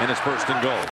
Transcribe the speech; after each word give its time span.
and 0.00 0.10
it's 0.10 0.20
first 0.20 0.48
and 0.48 0.62
goal. 0.62 0.90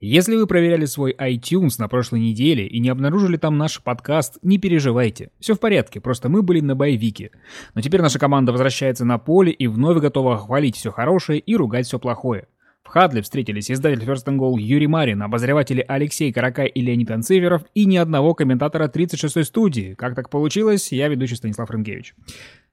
Если 0.00 0.36
вы 0.36 0.46
проверяли 0.46 0.86
свой 0.86 1.12
iTunes 1.12 1.74
на 1.78 1.86
прошлой 1.86 2.20
неделе 2.20 2.66
и 2.66 2.80
не 2.80 2.88
обнаружили 2.88 3.36
там 3.36 3.58
наш 3.58 3.82
подкаст, 3.82 4.38
не 4.40 4.56
переживайте. 4.56 5.30
Все 5.38 5.54
в 5.54 5.60
порядке, 5.60 6.00
просто 6.00 6.30
мы 6.30 6.42
были 6.42 6.60
на 6.60 6.74
боевике. 6.74 7.32
Но 7.74 7.82
теперь 7.82 8.00
наша 8.00 8.18
команда 8.18 8.52
возвращается 8.52 9.04
на 9.04 9.18
поле 9.18 9.52
и 9.52 9.66
вновь 9.66 9.98
готова 9.98 10.38
хвалить 10.38 10.76
все 10.76 10.90
хорошее 10.92 11.40
и 11.40 11.54
ругать 11.56 11.86
все 11.86 11.98
плохое. 11.98 12.46
В 12.88 12.90
Хадле 12.90 13.20
встретились 13.20 13.70
издатель 13.70 14.02
First 14.02 14.24
and 14.24 14.38
Goal 14.38 14.58
Юрий 14.58 14.86
Марин, 14.86 15.22
обозреватели 15.22 15.84
Алексей 15.86 16.32
Каракай 16.32 16.68
и 16.68 16.80
Леонид 16.80 17.10
Анциверов 17.10 17.62
и 17.74 17.84
ни 17.84 17.98
одного 17.98 18.32
комментатора 18.32 18.88
36-й 18.88 19.44
студии. 19.44 19.92
Как 19.92 20.14
так 20.14 20.30
получилось, 20.30 20.90
я 20.90 21.08
ведущий 21.08 21.36
Станислав 21.36 21.68
Рынкевич. 21.68 22.14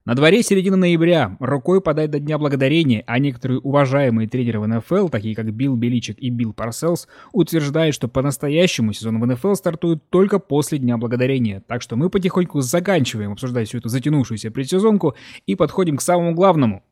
На 0.05 0.15
дворе 0.15 0.41
середина 0.41 0.77
ноября, 0.77 1.35
рукой 1.41 1.81
подать 1.81 2.11
до 2.11 2.19
Дня 2.19 2.37
Благодарения, 2.37 3.03
а 3.07 3.19
некоторые 3.19 3.59
уважаемые 3.59 4.29
тренеры 4.29 4.61
в 4.61 4.67
НФЛ, 4.67 5.09
такие 5.09 5.35
как 5.35 5.51
Билл 5.51 5.75
Беличек 5.75 6.17
и 6.17 6.29
Билл 6.29 6.53
Парселс, 6.53 7.09
утверждают, 7.33 7.93
что 7.93 8.07
по-настоящему 8.07 8.93
сезон 8.93 9.19
в 9.19 9.25
НФЛ 9.25 9.55
стартует 9.55 10.09
только 10.09 10.39
после 10.39 10.77
Дня 10.77 10.95
Благодарения. 10.95 11.61
Так 11.67 11.81
что 11.81 11.97
мы 11.97 12.09
потихоньку 12.09 12.61
заканчиваем 12.61 13.33
обсуждать 13.33 13.67
всю 13.67 13.79
эту 13.79 13.89
затянувшуюся 13.89 14.49
предсезонку 14.49 15.15
и 15.45 15.55
подходим 15.55 15.97
к 15.97 16.01
самому 16.01 16.33
главному. 16.33 16.83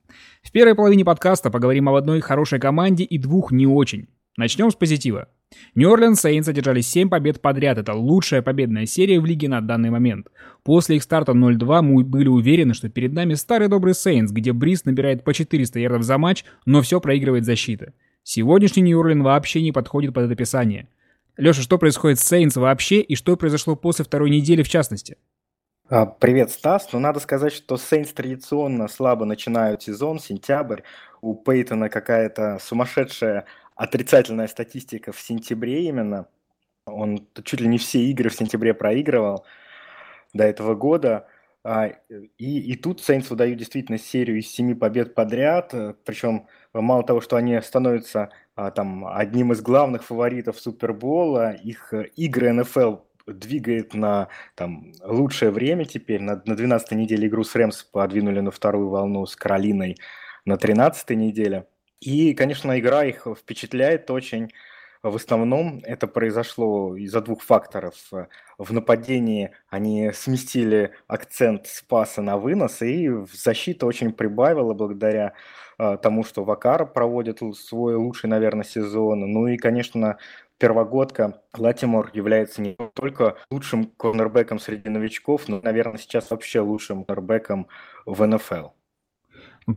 В 0.43 0.51
первой 0.51 0.75
половине 0.75 1.05
подкаста 1.05 1.49
поговорим 1.49 1.87
об 1.87 1.95
одной 1.95 2.19
хорошей 2.19 2.59
команде 2.59 3.05
и 3.05 3.17
двух 3.17 3.51
не 3.51 3.65
очень. 3.65 4.09
Начнем 4.35 4.69
с 4.71 4.75
позитива. 4.75 5.29
Нью-Орлеанс 5.73 6.19
Сейнс 6.19 6.47
одержали 6.47 6.81
7 6.81 7.09
побед 7.09 7.41
подряд. 7.41 7.77
Это 7.77 7.93
лучшая 7.93 8.41
победная 8.41 8.85
серия 8.85 9.21
в 9.21 9.25
лиге 9.25 9.47
на 9.47 9.61
данный 9.61 9.89
момент. 9.89 10.27
После 10.63 10.97
их 10.97 11.03
старта 11.03 11.31
0-2 11.31 11.81
мы 11.81 12.03
были 12.03 12.27
уверены, 12.27 12.73
что 12.73 12.89
перед 12.89 13.13
нами 13.13 13.35
старый 13.35 13.69
добрый 13.69 13.95
Сейнс, 13.95 14.31
где 14.31 14.51
Бриз 14.51 14.83
набирает 14.83 15.23
по 15.23 15.33
400 15.33 15.79
ярдов 15.79 16.03
за 16.03 16.17
матч, 16.17 16.43
но 16.65 16.81
все 16.81 16.99
проигрывает 16.99 17.45
защита. 17.45 17.93
Сегодняшний 18.23 18.83
Нью-Орлен 18.83 19.23
вообще 19.23 19.61
не 19.61 19.71
подходит 19.71 20.13
под 20.13 20.25
это 20.25 20.33
описание. 20.33 20.89
Леша, 21.37 21.61
что 21.61 21.77
происходит 21.77 22.19
с 22.19 22.27
Сейнс 22.27 22.57
вообще 22.57 22.99
и 22.99 23.15
что 23.15 23.37
произошло 23.37 23.75
после 23.75 24.03
второй 24.03 24.29
недели 24.29 24.61
в 24.61 24.69
частности? 24.69 25.17
А, 25.95 26.07
привет, 26.07 26.49
Стас. 26.49 26.91
Ну, 26.91 26.97
надо 26.97 27.19
сказать, 27.19 27.53
что 27.53 27.77
Сейнс 27.77 28.11
традиционно 28.13 28.87
слабо 28.87 29.25
начинают 29.25 29.83
сезон, 29.83 30.17
сентябрь. 30.17 30.81
У 31.21 31.35
Пейтона 31.35 31.87
какая-то 31.87 32.57
сумасшедшая 32.59 33.45
отрицательная 33.75 34.47
статистика 34.47 35.11
в 35.11 35.21
сентябре 35.21 35.83
именно. 35.83 36.25
Он 36.87 37.27
чуть 37.43 37.61
ли 37.61 37.67
не 37.67 37.77
все 37.77 37.99
игры 38.05 38.31
в 38.31 38.33
сентябре 38.33 38.73
проигрывал 38.73 39.45
до 40.33 40.45
этого 40.45 40.73
года. 40.73 41.27
А, 41.63 41.91
и, 42.39 42.71
и 42.71 42.75
тут 42.75 42.99
Сейнс 42.99 43.29
выдают 43.29 43.59
действительно 43.59 43.99
серию 43.99 44.39
из 44.39 44.49
семи 44.49 44.73
побед 44.73 45.13
подряд. 45.13 45.75
Причем 46.05 46.47
мало 46.73 47.03
того, 47.03 47.21
что 47.21 47.35
они 47.35 47.61
становятся 47.61 48.31
а, 48.55 48.71
там, 48.71 49.05
одним 49.05 49.51
из 49.51 49.61
главных 49.61 50.03
фаворитов 50.03 50.59
Супербола, 50.59 51.51
их 51.51 51.93
игры 52.15 52.51
НФЛ 52.51 52.95
двигает 53.27 53.93
на 53.93 54.29
там, 54.55 54.93
лучшее 55.03 55.51
время 55.51 55.85
теперь. 55.85 56.21
На, 56.21 56.41
на 56.45 56.55
12 56.55 56.91
неделе 56.91 57.27
игру 57.27 57.43
с 57.43 57.55
Рэмс 57.55 57.83
подвинули 57.83 58.39
на 58.39 58.51
вторую 58.51 58.89
волну 58.89 59.25
с 59.25 59.35
Каролиной 59.35 59.97
на 60.45 60.57
13 60.57 61.11
неделе. 61.11 61.67
И, 61.99 62.33
конечно, 62.33 62.77
игра 62.77 63.05
их 63.05 63.27
впечатляет 63.37 64.11
очень. 64.11 64.51
В 65.03 65.17
основном 65.17 65.81
это 65.83 66.07
произошло 66.07 66.95
из-за 66.95 67.19
двух 67.21 67.43
факторов. 67.43 67.95
В 68.57 68.71
нападении 68.71 69.51
они 69.69 70.11
сместили 70.13 70.93
акцент 71.07 71.67
с 71.67 71.81
паса 71.81 72.21
на 72.21 72.37
вынос, 72.37 72.81
и 72.81 73.09
защита 73.33 73.85
очень 73.85 74.13
прибавила 74.13 74.73
благодаря 74.73 75.33
а, 75.77 75.97
тому, 75.97 76.23
что 76.23 76.45
Вакар 76.45 76.85
проводит 76.85 77.39
свой 77.55 77.95
лучший, 77.95 78.29
наверное, 78.29 78.63
сезон. 78.63 79.19
Ну 79.19 79.47
и, 79.47 79.57
конечно, 79.57 80.17
первогодка 80.57 81.41
Латимор 81.57 82.09
является 82.13 82.61
не 82.61 82.77
только 82.93 83.37
лучшим 83.51 83.85
корнербеком 83.85 84.59
среди 84.59 84.89
новичков, 84.89 85.47
но, 85.47 85.61
наверное, 85.61 85.97
сейчас 85.97 86.31
вообще 86.31 86.61
лучшим 86.61 87.03
корнербеком 87.03 87.67
в 88.05 88.25
НФЛ. 88.25 88.69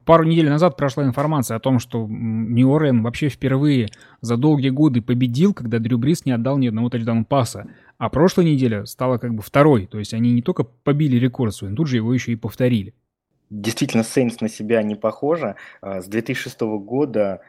Пару 0.05 0.25
недель 0.25 0.49
назад 0.49 0.77
прошла 0.77 1.05
информация 1.05 1.57
о 1.57 1.61
том, 1.61 1.79
что 1.79 2.07
Нью-Орлен 2.09 3.05
вообще 3.05 3.29
впервые 3.29 3.89
за 4.21 4.37
долгие 4.37 4.71
годы 4.71 5.01
победил, 5.01 5.55
когда 5.55 5.79
Дрю 5.79 5.97
Брис 5.97 6.25
не 6.25 6.33
отдал 6.33 6.59
ни 6.59 6.67
одного 6.67 6.91
тачдаун-паса. 6.91 7.69
А 7.97 8.09
прошлая 8.11 8.47
неделя 8.47 8.85
стала 8.85 9.19
как 9.19 9.33
бы 9.35 9.43
второй. 9.43 9.87
То 9.87 10.01
есть 10.01 10.13
они 10.13 10.33
не 10.33 10.43
только 10.43 10.65
побили 10.65 11.17
рекорд 11.19 11.55
свой, 11.55 11.71
но 11.71 11.77
тут 11.77 11.87
же 11.87 11.97
его 11.97 12.13
еще 12.13 12.33
и 12.33 12.37
повторили. 12.37 12.95
Действительно, 13.49 14.03
Сейнс 14.03 14.41
на 14.41 14.49
себя 14.49 14.83
не 14.83 14.97
похожа. 14.97 15.55
С 15.81 16.09
2006 16.09 16.61
года 16.63 17.43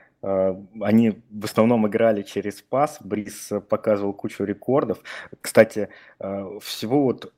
они 0.82 1.22
в 1.30 1.46
основном 1.46 1.88
играли 1.88 2.22
через 2.22 2.62
пас, 2.62 2.98
Бриз 3.02 3.52
показывал 3.70 4.14
кучу 4.14 4.44
рекордов. 4.44 5.00
Кстати, 5.42 5.90
а, 6.20 6.60
всего 6.60 7.04
вот 7.04 7.34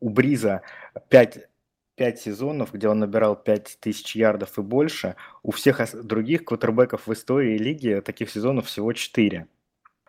у 0.00 0.08
Бриза 0.08 0.62
5 1.08 1.48
пять 1.96 2.20
сезонов, 2.20 2.72
где 2.72 2.88
он 2.88 2.98
набирал 2.98 3.36
5000 3.36 4.16
ярдов 4.16 4.58
и 4.58 4.62
больше. 4.62 5.16
У 5.42 5.52
всех 5.52 5.80
других 6.04 6.44
квотербеков 6.44 7.06
в 7.06 7.12
истории 7.12 7.56
лиги 7.56 8.02
таких 8.04 8.30
сезонов 8.30 8.66
всего 8.66 8.92
4. 8.92 9.46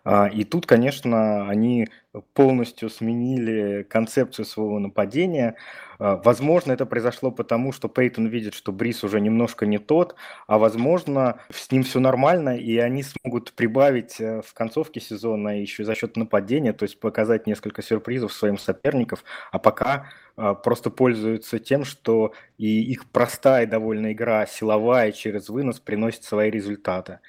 А, 0.06 0.28
и 0.28 0.44
тут, 0.44 0.68
конечно, 0.68 1.50
они 1.50 1.90
полностью 2.34 2.90
сменили 2.90 3.84
концепцию 3.84 4.46
своего 4.46 4.78
нападения. 4.78 5.56
А, 5.98 6.18
возможно, 6.18 6.72
это 6.72 6.86
произошло 6.86 7.32
потому, 7.32 7.72
что 7.72 7.90
Пейтон 7.90 8.28
видит, 8.28 8.54
что 8.54 8.72
Брис 8.72 9.04
уже 9.04 9.20
немножко 9.20 9.66
не 9.66 9.80
тот, 9.80 10.16
а 10.46 10.60
возможно, 10.60 11.40
с 11.52 11.72
ним 11.72 11.84
все 11.84 12.00
нормально, 12.00 12.56
и 12.56 12.78
они 12.78 13.02
смогут 13.02 13.54
прибавить 13.54 14.22
э, 14.22 14.42
в 14.44 14.54
концовке 14.54 15.02
сезона 15.02 15.60
еще 15.60 15.84
за 15.84 15.96
счет 15.96 16.18
нападения, 16.18 16.72
то 16.72 16.84
есть 16.84 17.00
показать 17.00 17.48
несколько 17.48 17.82
сюрпризов 17.82 18.32
своим 18.32 18.60
соперникам, 18.60 19.20
а 19.52 19.58
пока 19.58 20.10
а, 20.38 20.54
просто 20.54 20.92
пользуются 20.92 21.60
тем, 21.60 21.84
что 21.84 22.34
и 22.58 22.82
их 22.92 23.10
простая 23.10 23.66
довольно 23.66 24.14
игра, 24.14 24.46
силовая 24.46 25.12
через 25.12 25.50
вынос 25.50 25.80
приносит 25.80 26.24
свои 26.24 26.52
результаты. 26.52 27.20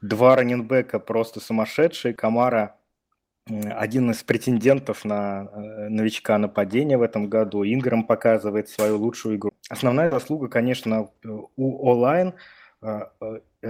Два 0.00 0.36
раненбека 0.36 0.98
просто 0.98 1.40
сумасшедшие. 1.40 2.14
Камара 2.14 2.76
один 3.46 4.10
из 4.10 4.22
претендентов 4.22 5.04
на 5.04 5.48
э, 5.52 5.88
новичка 5.88 6.38
нападения 6.38 6.96
в 6.96 7.02
этом 7.02 7.28
году. 7.28 7.62
Инграм 7.62 8.04
показывает 8.04 8.68
свою 8.70 8.96
лучшую 8.96 9.36
игру. 9.36 9.50
Основная 9.68 10.10
заслуга, 10.10 10.48
конечно, 10.48 11.10
у 11.56 11.88
онлайн. 11.88 12.34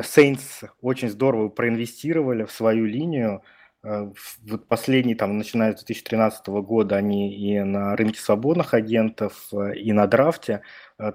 Сейнс 0.02 0.62
очень 0.80 1.08
здорово 1.08 1.48
проинвестировали 1.48 2.44
в 2.44 2.52
свою 2.52 2.84
линию. 2.84 3.42
Э, 3.82 4.12
вот 4.46 4.68
последний, 4.68 5.16
там, 5.16 5.38
начиная 5.38 5.72
с 5.72 5.84
2013 5.84 6.46
года, 6.62 6.96
они 6.96 7.34
и 7.34 7.58
на 7.60 7.96
рынке 7.96 8.20
свободных 8.20 8.74
агентов, 8.74 9.48
э, 9.52 9.74
и 9.76 9.92
на 9.92 10.06
драфте 10.06 10.62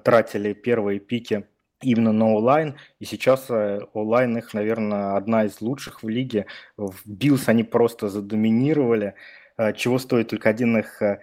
тратили 0.04 0.52
первые 0.52 1.00
пики 1.00 1.48
именно 1.82 2.12
на 2.12 2.34
O-line, 2.34 2.78
и 3.00 3.06
сейчас 3.06 3.50
э, 3.50 3.80
O-line 3.94 4.38
их, 4.38 4.54
наверное, 4.54 5.16
одна 5.16 5.46
из 5.46 5.62
лучших 5.62 6.04
в 6.04 6.10
лиге. 6.10 6.46
В 6.78 6.96
Биллс 7.06 7.48
они 7.48 7.64
просто 7.64 8.10
задоминировали, 8.10 9.16
э, 9.58 9.74
чего 9.74 10.00
стоит 10.00 10.30
только 10.30 10.50
один 10.50 10.78
их 10.78 11.02
э, 11.02 11.20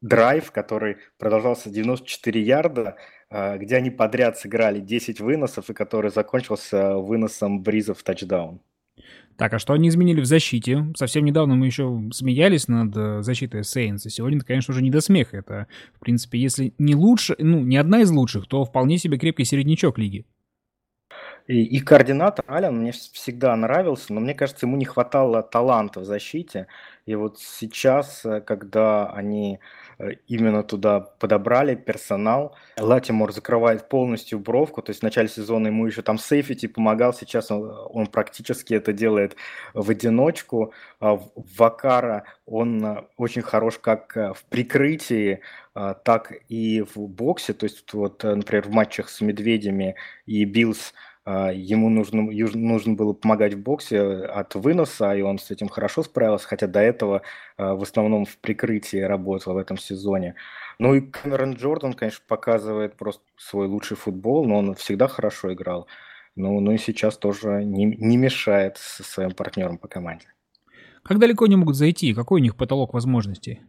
драйв, 0.00 0.52
который 0.52 0.98
продолжался 1.18 1.70
94 1.70 2.40
ярда, 2.40 2.96
где 3.30 3.76
они 3.76 3.90
подряд 3.90 4.38
сыграли 4.38 4.80
10 4.80 5.20
выносов, 5.20 5.68
и 5.68 5.74
который 5.74 6.10
закончился 6.10 6.96
выносом 6.96 7.62
Бриза 7.62 7.94
в 7.94 8.02
тачдаун. 8.02 8.60
Так, 9.38 9.54
а 9.54 9.60
что 9.60 9.72
они 9.72 9.88
изменили 9.88 10.20
в 10.20 10.26
защите? 10.26 10.92
Совсем 10.96 11.24
недавно 11.24 11.54
мы 11.54 11.66
еще 11.66 12.02
смеялись 12.12 12.66
над 12.66 12.96
э, 12.96 13.22
защитой 13.22 13.62
Сейнс, 13.62 14.04
и 14.04 14.10
сегодня 14.10 14.38
это, 14.38 14.46
конечно, 14.46 14.72
уже 14.72 14.82
не 14.82 14.90
до 14.90 15.00
смеха. 15.00 15.36
Это, 15.36 15.68
в 15.94 16.00
принципе, 16.00 16.40
если 16.40 16.74
не 16.78 16.96
лучше, 16.96 17.36
ну, 17.38 17.60
не 17.60 17.76
одна 17.76 18.00
из 18.00 18.10
лучших, 18.10 18.48
то 18.48 18.64
вполне 18.64 18.98
себе 18.98 19.16
крепкий 19.16 19.44
середнячок 19.44 19.96
лиги. 19.96 20.26
И, 21.48 21.62
и 21.62 21.80
координатор 21.80 22.44
Ален 22.46 22.78
мне 22.78 22.92
всегда 22.92 23.56
нравился, 23.56 24.12
но 24.12 24.20
мне 24.20 24.34
кажется, 24.34 24.66
ему 24.66 24.76
не 24.76 24.84
хватало 24.84 25.42
таланта 25.42 26.00
в 26.00 26.04
защите. 26.04 26.66
И 27.06 27.14
вот 27.14 27.38
сейчас, 27.38 28.22
э, 28.26 28.42
когда 28.42 29.10
они 29.10 29.58
э, 29.98 30.10
именно 30.26 30.62
туда 30.62 31.00
подобрали 31.00 31.74
персонал, 31.74 32.54
Латимор 32.78 33.32
закрывает 33.32 33.88
полностью 33.88 34.40
бровку, 34.40 34.82
то 34.82 34.90
есть 34.90 35.00
в 35.00 35.04
начале 35.04 35.28
сезона 35.28 35.68
ему 35.68 35.86
еще 35.86 36.02
там 36.02 36.18
сейфити 36.18 36.66
помогал, 36.66 37.14
сейчас 37.14 37.50
он, 37.50 37.72
он 37.92 38.08
практически 38.08 38.74
это 38.74 38.92
делает 38.92 39.34
в 39.72 39.88
одиночку. 39.88 40.74
А 41.00 41.18
Ваккаро, 41.56 42.24
он 42.44 42.84
э, 42.84 43.04
очень 43.16 43.40
хорош 43.40 43.78
как 43.78 44.14
в 44.14 44.44
прикрытии, 44.50 45.40
так 45.72 46.32
и 46.48 46.82
в 46.82 47.06
боксе, 47.06 47.52
то 47.52 47.64
есть 47.64 47.92
вот, 47.92 48.24
например, 48.24 48.66
в 48.66 48.70
матчах 48.72 49.08
с 49.08 49.20
Медведями 49.20 49.94
и 50.26 50.44
Биллс– 50.44 50.92
ему 51.30 51.90
нужно, 51.90 52.22
нужно 52.22 52.94
было 52.94 53.12
помогать 53.12 53.54
в 53.54 53.60
боксе 53.60 54.00
от 54.00 54.54
выноса, 54.54 55.14
и 55.14 55.20
он 55.20 55.38
с 55.38 55.50
этим 55.50 55.68
хорошо 55.68 56.02
справился, 56.02 56.48
хотя 56.48 56.66
до 56.66 56.80
этого 56.80 57.22
а, 57.56 57.74
в 57.74 57.82
основном 57.82 58.24
в 58.24 58.38
прикрытии 58.38 58.98
работал 58.98 59.54
в 59.54 59.58
этом 59.58 59.76
сезоне. 59.76 60.36
Ну 60.78 60.94
и 60.94 61.00
Кэмерон 61.00 61.54
Джордан, 61.54 61.92
конечно, 61.92 62.24
показывает 62.26 62.96
просто 62.96 63.22
свой 63.36 63.66
лучший 63.66 63.96
футбол, 63.96 64.46
но 64.46 64.58
он 64.58 64.74
всегда 64.74 65.08
хорошо 65.08 65.52
играл. 65.52 65.86
Ну, 66.34 66.60
ну 66.60 66.72
и 66.72 66.78
сейчас 66.78 67.18
тоже 67.18 67.64
не, 67.64 67.84
не 67.84 68.16
мешает 68.16 68.76
со 68.78 69.02
своим 69.02 69.32
партнером 69.32 69.76
по 69.76 69.88
команде. 69.88 70.26
Как 71.02 71.18
далеко 71.18 71.44
они 71.44 71.56
могут 71.56 71.76
зайти? 71.76 72.14
Какой 72.14 72.40
у 72.40 72.42
них 72.42 72.56
потолок 72.56 72.94
возможностей? 72.94 73.60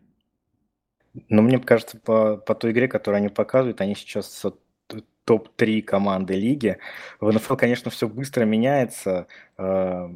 Ну, 1.28 1.42
мне 1.42 1.60
кажется, 1.60 1.98
по, 1.98 2.38
по 2.38 2.56
той 2.56 2.72
игре, 2.72 2.88
которую 2.88 3.18
они 3.18 3.30
показывают, 3.30 3.82
они 3.82 3.96
сейчас 3.96 4.46
топ-3 5.30 5.84
команды 5.84 6.34
лиги. 6.34 6.80
В 7.20 7.32
НФЛ, 7.32 7.56
конечно, 7.56 7.92
все 7.92 8.08
быстро 8.08 8.46
меняется, 8.46 9.28
э, 9.60 10.10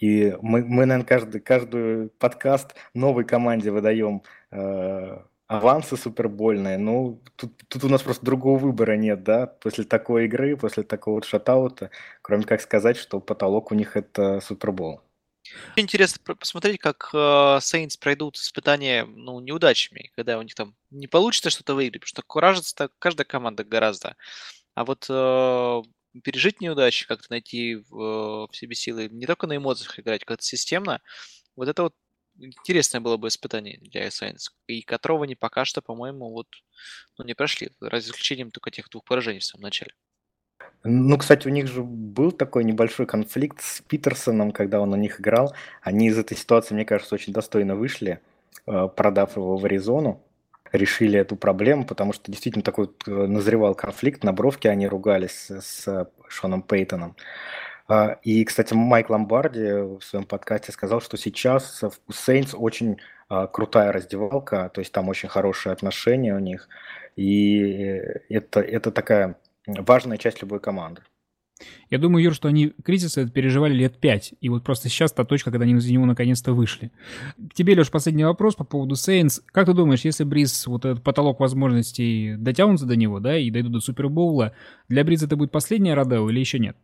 и 0.00 0.34
мы, 0.40 0.64
мы 0.64 0.86
наверное, 0.86 1.04
каждый, 1.04 1.40
каждый 1.42 2.08
подкаст 2.18 2.74
новой 2.94 3.24
команде 3.24 3.70
выдаем 3.70 4.22
э, 4.50 5.18
авансы 5.46 5.98
супербольные. 5.98 6.78
Ну, 6.78 7.20
тут, 7.36 7.52
тут 7.68 7.84
у 7.84 7.90
нас 7.90 8.02
просто 8.02 8.24
другого 8.24 8.58
выбора 8.58 8.96
нет, 8.96 9.22
да, 9.24 9.46
после 9.46 9.84
такой 9.84 10.24
игры, 10.24 10.56
после 10.56 10.84
такого 10.84 11.16
вот 11.16 11.26
шатаута, 11.26 11.90
кроме 12.22 12.44
как 12.44 12.62
сказать, 12.62 12.96
что 12.96 13.20
потолок 13.20 13.72
у 13.72 13.74
них 13.74 13.94
это 13.94 14.40
супербол. 14.40 15.02
Интересно 15.76 16.34
посмотреть, 16.34 16.78
как 16.78 17.10
э, 17.12 17.16
Saints 17.16 17.98
пройдут 17.98 18.36
испытания 18.36 19.04
ну, 19.04 19.40
неудачами, 19.40 20.10
когда 20.14 20.38
у 20.38 20.42
них 20.42 20.54
там 20.54 20.74
не 20.90 21.06
получится 21.06 21.50
что-то 21.50 21.74
выиграть, 21.74 22.02
потому 22.02 22.08
что 22.08 22.22
куражится 22.22 22.90
каждая 22.98 23.24
команда 23.24 23.64
гораздо. 23.64 24.16
А 24.74 24.84
вот 24.84 25.06
э, 25.08 25.82
пережить 26.22 26.60
неудачи, 26.60 27.06
как-то 27.06 27.26
найти 27.30 27.76
в, 27.88 28.48
в 28.48 28.50
себе 28.52 28.74
силы, 28.74 29.08
не 29.08 29.26
только 29.26 29.46
на 29.46 29.56
эмоциях 29.56 29.98
играть, 29.98 30.24
как-то 30.24 30.44
системно, 30.44 31.00
вот 31.56 31.68
это 31.68 31.82
вот 31.84 31.94
интересное 32.38 33.00
было 33.00 33.16
бы 33.16 33.28
испытание 33.28 33.78
для 33.80 34.08
Saints, 34.08 34.50
и 34.66 34.82
которого 34.82 35.24
они 35.24 35.34
пока 35.34 35.64
что, 35.64 35.82
по-моему, 35.82 36.30
вот 36.30 36.48
ну, 37.18 37.24
не 37.24 37.34
прошли, 37.34 37.70
за 37.80 37.98
исключением 37.98 38.50
только 38.50 38.70
тех 38.70 38.88
двух 38.88 39.04
поражений 39.04 39.40
в 39.40 39.44
самом 39.44 39.64
начале. 39.64 39.92
Ну, 40.82 41.18
кстати, 41.18 41.46
у 41.46 41.50
них 41.50 41.66
же 41.66 41.82
был 41.82 42.32
такой 42.32 42.64
небольшой 42.64 43.06
конфликт 43.06 43.60
с 43.60 43.82
Питерсоном, 43.82 44.50
когда 44.50 44.80
он 44.80 44.92
у 44.92 44.96
них 44.96 45.20
играл. 45.20 45.54
Они 45.82 46.08
из 46.08 46.18
этой 46.18 46.36
ситуации, 46.36 46.74
мне 46.74 46.86
кажется, 46.86 47.14
очень 47.14 47.32
достойно 47.34 47.76
вышли, 47.76 48.20
э, 48.66 48.88
продав 48.96 49.36
его 49.36 49.56
в 49.58 49.64
Аризону. 49.64 50.22
Решили 50.72 51.18
эту 51.18 51.36
проблему, 51.36 51.84
потому 51.84 52.12
что 52.14 52.30
действительно 52.30 52.62
такой 52.62 52.90
э, 53.06 53.10
назревал 53.10 53.74
конфликт. 53.74 54.24
На 54.24 54.32
бровке 54.32 54.70
они 54.70 54.86
ругались 54.86 55.50
с 55.50 56.08
Шоном 56.28 56.62
Пейтоном. 56.62 57.14
А, 57.88 58.18
и, 58.22 58.44
кстати, 58.44 58.72
Майк 58.72 59.10
Ломбарди 59.10 59.98
в 59.98 60.00
своем 60.02 60.24
подкасте 60.24 60.72
сказал, 60.72 61.00
что 61.00 61.16
сейчас 61.18 61.82
у 61.82 62.12
Сейнс 62.12 62.54
очень 62.54 62.98
а, 63.28 63.48
крутая 63.48 63.92
раздевалка, 63.92 64.70
то 64.72 64.80
есть 64.80 64.92
там 64.92 65.08
очень 65.08 65.28
хорошие 65.28 65.72
отношения 65.72 66.34
у 66.34 66.38
них. 66.38 66.68
И 67.16 67.60
э, 67.62 68.20
это, 68.28 68.60
это 68.60 68.92
такая 68.92 69.36
важная 69.66 70.18
часть 70.18 70.42
любой 70.42 70.60
команды. 70.60 71.02
Я 71.90 71.98
думаю, 71.98 72.24
Юр, 72.24 72.34
что 72.34 72.48
они 72.48 72.72
кризис 72.84 73.18
это 73.18 73.30
переживали 73.30 73.74
лет 73.74 73.98
пять, 73.98 74.34
и 74.40 74.48
вот 74.48 74.64
просто 74.64 74.88
сейчас 74.88 75.12
та 75.12 75.24
точка, 75.24 75.50
когда 75.50 75.64
они 75.64 75.74
из 75.74 75.90
него 75.90 76.06
наконец-то 76.06 76.52
вышли. 76.52 76.90
К 77.50 77.54
тебе, 77.54 77.74
Леш, 77.74 77.90
последний 77.90 78.24
вопрос 78.24 78.54
по 78.54 78.64
поводу 78.64 78.96
Сейнс. 78.96 79.42
Как 79.46 79.66
ты 79.66 79.74
думаешь, 79.74 80.04
если 80.04 80.24
Бриз, 80.24 80.66
вот 80.66 80.84
этот 80.84 81.02
потолок 81.02 81.40
возможностей 81.40 82.36
дотянутся 82.36 82.86
до 82.86 82.96
него, 82.96 83.20
да, 83.20 83.36
и 83.36 83.50
дойдут 83.50 83.72
до 83.72 83.80
Супербоула, 83.80 84.54
для 84.88 85.04
Бриза 85.04 85.26
это 85.26 85.36
будет 85.36 85.50
последняя 85.50 85.94
Родео 85.94 86.30
или 86.30 86.40
еще 86.40 86.58
нет? 86.58 86.76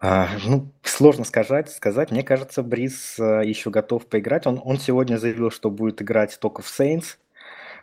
А, 0.00 0.28
ну, 0.44 0.72
сложно 0.82 1.24
сказать, 1.24 1.70
сказать. 1.70 2.10
Мне 2.10 2.24
кажется, 2.24 2.62
Бриз 2.62 3.20
а, 3.20 3.42
еще 3.42 3.70
готов 3.70 4.06
поиграть. 4.06 4.46
Он, 4.46 4.60
он 4.64 4.78
сегодня 4.78 5.16
заявил, 5.16 5.50
что 5.50 5.70
будет 5.70 6.02
играть 6.02 6.38
только 6.40 6.62
в 6.62 6.68
Сейнс. 6.68 7.18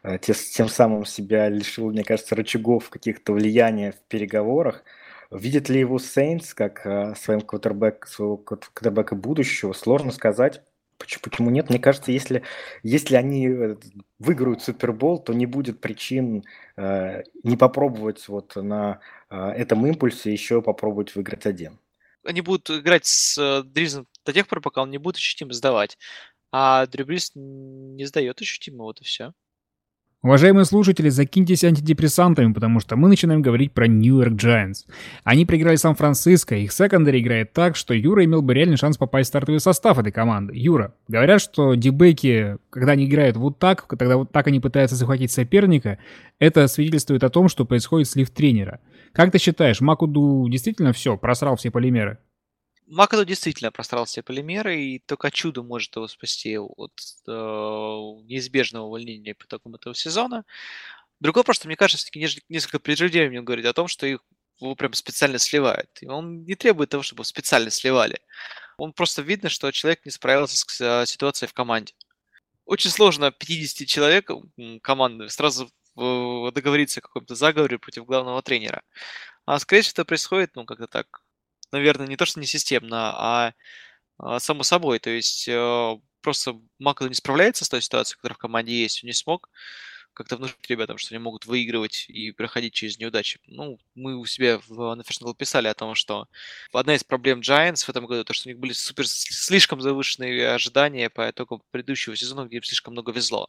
Э, 0.03 0.17
тем 0.17 0.69
самым 0.69 1.05
себя 1.05 1.49
лишил, 1.49 1.91
мне 1.91 2.03
кажется, 2.03 2.35
рычагов 2.35 2.89
каких-то 2.89 3.33
влияния 3.33 3.91
в 3.91 4.01
переговорах. 4.07 4.83
Видит 5.31 5.69
ли 5.69 5.79
его 5.79 5.99
Сейнс 5.99 6.53
как 6.53 6.85
э, 6.85 7.15
своим 7.15 7.41
квотербек, 7.41 8.07
своего 8.07 8.37
квотербека 8.37 9.15
будущего, 9.15 9.73
сложно 9.73 10.11
сказать. 10.11 10.63
Почему, 10.97 11.21
почему 11.23 11.49
нет? 11.49 11.69
Мне 11.69 11.79
кажется, 11.79 12.11
если, 12.11 12.43
если 12.83 13.15
они 13.15 13.47
э, 13.47 13.75
выиграют 14.19 14.61
Супербол, 14.61 15.19
то 15.19 15.33
не 15.33 15.45
будет 15.45 15.79
причин 15.79 16.43
э, 16.75 17.23
не 17.43 17.55
попробовать 17.55 18.27
вот 18.27 18.55
на 18.55 18.99
э, 19.29 19.49
этом 19.51 19.85
импульсе 19.87 20.31
еще 20.31 20.61
попробовать 20.61 21.15
выиграть 21.15 21.45
один. 21.45 21.79
Они 22.25 22.41
будут 22.41 22.69
играть 22.69 23.05
с 23.05 23.63
Дризом 23.63 24.07
до 24.25 24.33
тех 24.33 24.47
пор, 24.47 24.59
пока 24.61 24.81
он 24.81 24.91
не 24.91 24.97
будет 24.97 25.15
ощутимо 25.15 25.53
сдавать. 25.53 25.97
А 26.51 26.85
Дрю 26.87 27.05
не 27.35 28.05
сдает 28.05 28.41
ощутимо, 28.41 28.83
вот 28.83 28.99
и 28.99 29.05
все. 29.05 29.33
Уважаемые 30.21 30.65
слушатели, 30.65 31.07
закиньтесь 31.07 31.63
антидепрессантами, 31.63 32.51
потому 32.51 32.81
что 32.81 32.97
мы 32.97 33.07
начинаем 33.07 33.41
говорить 33.41 33.71
про 33.71 33.87
Нью-Йорк 33.87 34.33
Giants. 34.33 34.85
Они 35.23 35.45
проиграли 35.45 35.77
Сан-Франциско, 35.77 36.57
их 36.57 36.73
секондари 36.73 37.21
играет 37.21 37.53
так, 37.53 37.77
что 37.77 37.93
Юра 37.93 38.25
имел 38.25 38.41
бы 38.41 38.53
реальный 38.53 38.75
шанс 38.75 38.97
попасть 38.97 39.27
в 39.27 39.31
стартовый 39.31 39.61
состав 39.61 39.97
этой 39.97 40.11
команды. 40.11 40.51
Юра, 40.57 40.93
говорят, 41.07 41.41
что 41.41 41.73
дебеки, 41.75 42.57
когда 42.69 42.91
они 42.91 43.05
играют 43.05 43.37
вот 43.37 43.59
так, 43.59 43.87
когда 43.87 44.17
вот 44.17 44.29
так 44.33 44.47
они 44.47 44.59
пытаются 44.59 44.97
захватить 44.97 45.31
соперника, 45.31 45.99
это 46.37 46.67
свидетельствует 46.67 47.23
о 47.23 47.29
том, 47.29 47.47
что 47.47 47.63
происходит 47.63 48.09
слив 48.09 48.29
тренера. 48.29 48.81
Как 49.13 49.31
ты 49.31 49.37
считаешь, 49.39 49.79
Макуду 49.79 50.49
действительно 50.49 50.91
все, 50.91 51.15
просрал 51.15 51.55
все 51.55 51.71
полимеры? 51.71 52.17
Макаду 52.89 53.23
действительно 53.23 53.71
прострал 53.71 54.05
все 54.05 54.23
полимеры, 54.23 54.81
и 54.81 54.99
только 54.99 55.29
чудо 55.29 55.61
может 55.61 55.95
его 55.95 56.07
спасти 56.07 56.57
от 56.57 56.91
э, 57.27 57.31
неизбежного 57.31 58.85
увольнения 58.85 59.35
по 59.35 59.45
итогам 59.45 59.75
этого 59.75 59.93
сезона. 59.93 60.43
Другой 61.19 61.43
просто, 61.43 61.67
мне 61.67 61.75
кажется, 61.75 62.03
все-таки 62.03 62.43
несколько 62.49 62.79
преждевременно 62.79 63.43
говорит 63.43 63.65
о 63.65 63.73
том, 63.73 63.87
что 63.87 64.07
их 64.07 64.21
его 64.59 64.75
прям 64.75 64.93
специально 64.93 65.37
сливают. 65.37 65.89
И 66.01 66.07
он 66.07 66.45
не 66.45 66.55
требует 66.55 66.89
того, 66.89 67.03
чтобы 67.03 67.19
его 67.19 67.25
специально 67.25 67.69
сливали. 67.69 68.19
Он 68.77 68.91
просто 68.91 69.21
видно, 69.21 69.49
что 69.49 69.71
человек 69.71 70.03
не 70.05 70.11
справился 70.11 70.57
с 70.57 70.81
э, 70.81 71.05
ситуацией 71.05 71.47
в 71.47 71.53
команде. 71.53 71.93
Очень 72.65 72.89
сложно 72.91 73.31
50 73.31 73.87
человек 73.87 74.31
команды 74.81 75.29
сразу 75.29 75.69
договориться 75.95 76.99
о 76.99 77.01
каком-то 77.01 77.35
заговоре 77.35 77.77
против 77.77 78.05
главного 78.05 78.41
тренера. 78.41 78.83
А 79.45 79.59
скорее 79.59 79.81
всего 79.81 79.93
это 79.93 80.05
происходит, 80.05 80.55
ну, 80.55 80.65
как-то 80.65 80.87
так, 80.87 81.21
наверное, 81.71 82.07
не 82.07 82.17
то, 82.17 82.25
что 82.25 82.39
не 82.39 82.45
системно, 82.45 83.13
а, 83.15 83.53
а 84.17 84.39
само 84.39 84.63
собой. 84.63 84.99
То 84.99 85.09
есть 85.09 85.47
э, 85.47 85.97
просто 86.21 86.59
Макл 86.79 87.07
не 87.07 87.13
справляется 87.13 87.65
с 87.65 87.69
той 87.69 87.81
ситуацией, 87.81 88.17
которая 88.17 88.35
в 88.35 88.39
команде 88.39 88.81
есть, 88.81 89.03
он 89.03 89.07
не 89.07 89.13
смог 89.13 89.49
как-то 90.13 90.35
внушить 90.35 90.69
ребятам, 90.69 90.97
что 90.97 91.15
они 91.15 91.23
могут 91.23 91.45
выигрывать 91.45 92.05
и 92.09 92.31
проходить 92.31 92.73
через 92.73 92.99
неудачи. 92.99 93.39
Ну, 93.47 93.79
мы 93.95 94.17
у 94.17 94.25
себя 94.25 94.59
в 94.67 94.99
National 94.99 95.33
писали 95.33 95.67
о 95.67 95.73
том, 95.73 95.95
что 95.95 96.27
одна 96.73 96.95
из 96.95 97.05
проблем 97.05 97.39
Giants 97.39 97.85
в 97.85 97.89
этом 97.89 98.05
году, 98.05 98.25
то, 98.25 98.33
что 98.33 98.49
у 98.49 98.51
них 98.51 98.59
были 98.59 98.73
супер 98.73 99.07
слишком 99.07 99.79
завышенные 99.79 100.49
ожидания 100.49 101.09
по 101.09 101.29
итогам 101.29 101.61
предыдущего 101.71 102.17
сезона, 102.17 102.45
где 102.47 102.57
им 102.57 102.63
слишком 102.63 102.93
много 102.93 103.13
везло. 103.13 103.47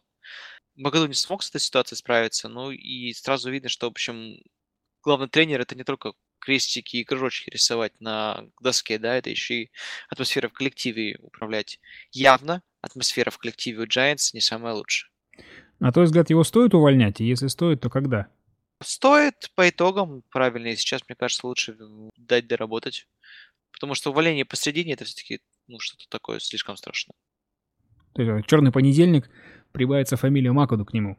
Магаду 0.77 1.09
не 1.09 1.15
смог 1.15 1.43
с 1.43 1.49
этой 1.51 1.61
ситуацией 1.61 1.99
справиться, 1.99 2.49
ну 2.49 2.71
и 2.71 3.13
сразу 3.15 3.51
видно, 3.51 3.69
что, 3.69 3.89
в 3.89 3.91
общем, 3.91 4.39
главный 5.03 5.29
тренер 5.29 5.61
это 5.61 5.75
не 5.75 5.85
только 5.85 6.13
крестики 6.41 6.97
и 6.97 7.05
кружочки 7.05 7.51
рисовать 7.51 7.93
на 8.01 8.45
доске, 8.61 8.99
да, 8.99 9.17
это 9.17 9.31
еще 9.31 9.63
и 9.63 9.71
атмосфера 10.09 10.49
в 10.49 10.53
коллективе 10.53 11.19
управлять. 11.21 11.81
Явно 12.13 12.63
атмосфера 12.81 13.31
в 13.31 13.39
коллективе 13.39 13.81
у 13.81 13.87
Giants 13.87 14.31
не 14.33 14.41
самая 14.41 14.75
лучшая. 14.75 15.11
На 15.79 15.93
твой 15.93 16.07
взгляд, 16.07 16.31
его 16.31 16.45
стоит 16.45 16.75
увольнять? 16.75 17.21
И 17.21 17.25
если 17.25 17.47
стоит, 17.47 17.81
то 17.81 17.89
когда? 17.89 18.29
Стоит 18.83 19.51
по 19.55 19.69
итогам, 19.69 20.23
правильно, 20.31 20.69
и 20.69 20.77
сейчас, 20.77 21.03
мне 21.09 21.17
кажется, 21.17 21.47
лучше 21.47 21.77
дать 22.17 22.47
доработать. 22.47 23.07
Потому 23.73 23.95
что 23.95 24.11
увольнение 24.11 24.45
посредине 24.45 24.95
это 24.95 25.05
все-таки 25.05 25.41
ну, 25.69 25.79
что-то 25.79 26.05
такое 26.09 26.39
слишком 26.39 26.77
страшное. 26.77 27.15
То 28.15 28.23
есть 28.23 28.47
черный 28.47 28.73
понедельник, 28.73 29.31
прибавится 29.73 30.17
фамилия 30.17 30.53
Макоду 30.53 30.85
к 30.85 30.93
нему. 30.93 31.17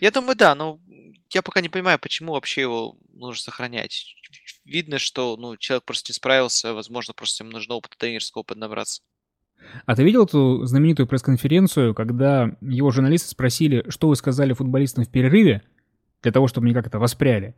Я 0.00 0.10
думаю, 0.10 0.36
да, 0.36 0.54
но 0.54 0.80
я 1.34 1.42
пока 1.42 1.60
не 1.60 1.68
понимаю, 1.68 1.98
почему 1.98 2.32
вообще 2.32 2.62
его 2.62 2.96
нужно 3.12 3.42
сохранять. 3.42 4.14
Видно, 4.64 4.98
что 4.98 5.36
ну, 5.36 5.56
человек 5.56 5.84
просто 5.84 6.12
не 6.12 6.14
справился, 6.14 6.74
возможно, 6.74 7.14
просто 7.14 7.44
ему 7.44 7.52
нужно 7.52 7.74
опыт 7.74 7.94
тренерского 7.98 8.40
опыта 8.40 8.60
набраться. 8.60 9.02
А 9.86 9.96
ты 9.96 10.04
видел 10.04 10.24
эту 10.24 10.64
знаменитую 10.64 11.06
пресс-конференцию, 11.06 11.94
когда 11.94 12.56
его 12.60 12.90
журналисты 12.90 13.28
спросили, 13.28 13.84
что 13.88 14.08
вы 14.08 14.16
сказали 14.16 14.52
футболистам 14.52 15.04
в 15.04 15.10
перерыве, 15.10 15.62
для 16.22 16.32
того, 16.32 16.48
чтобы 16.48 16.66
они 16.66 16.74
как 16.74 16.90
то 16.90 16.98
воспряли? 16.98 17.54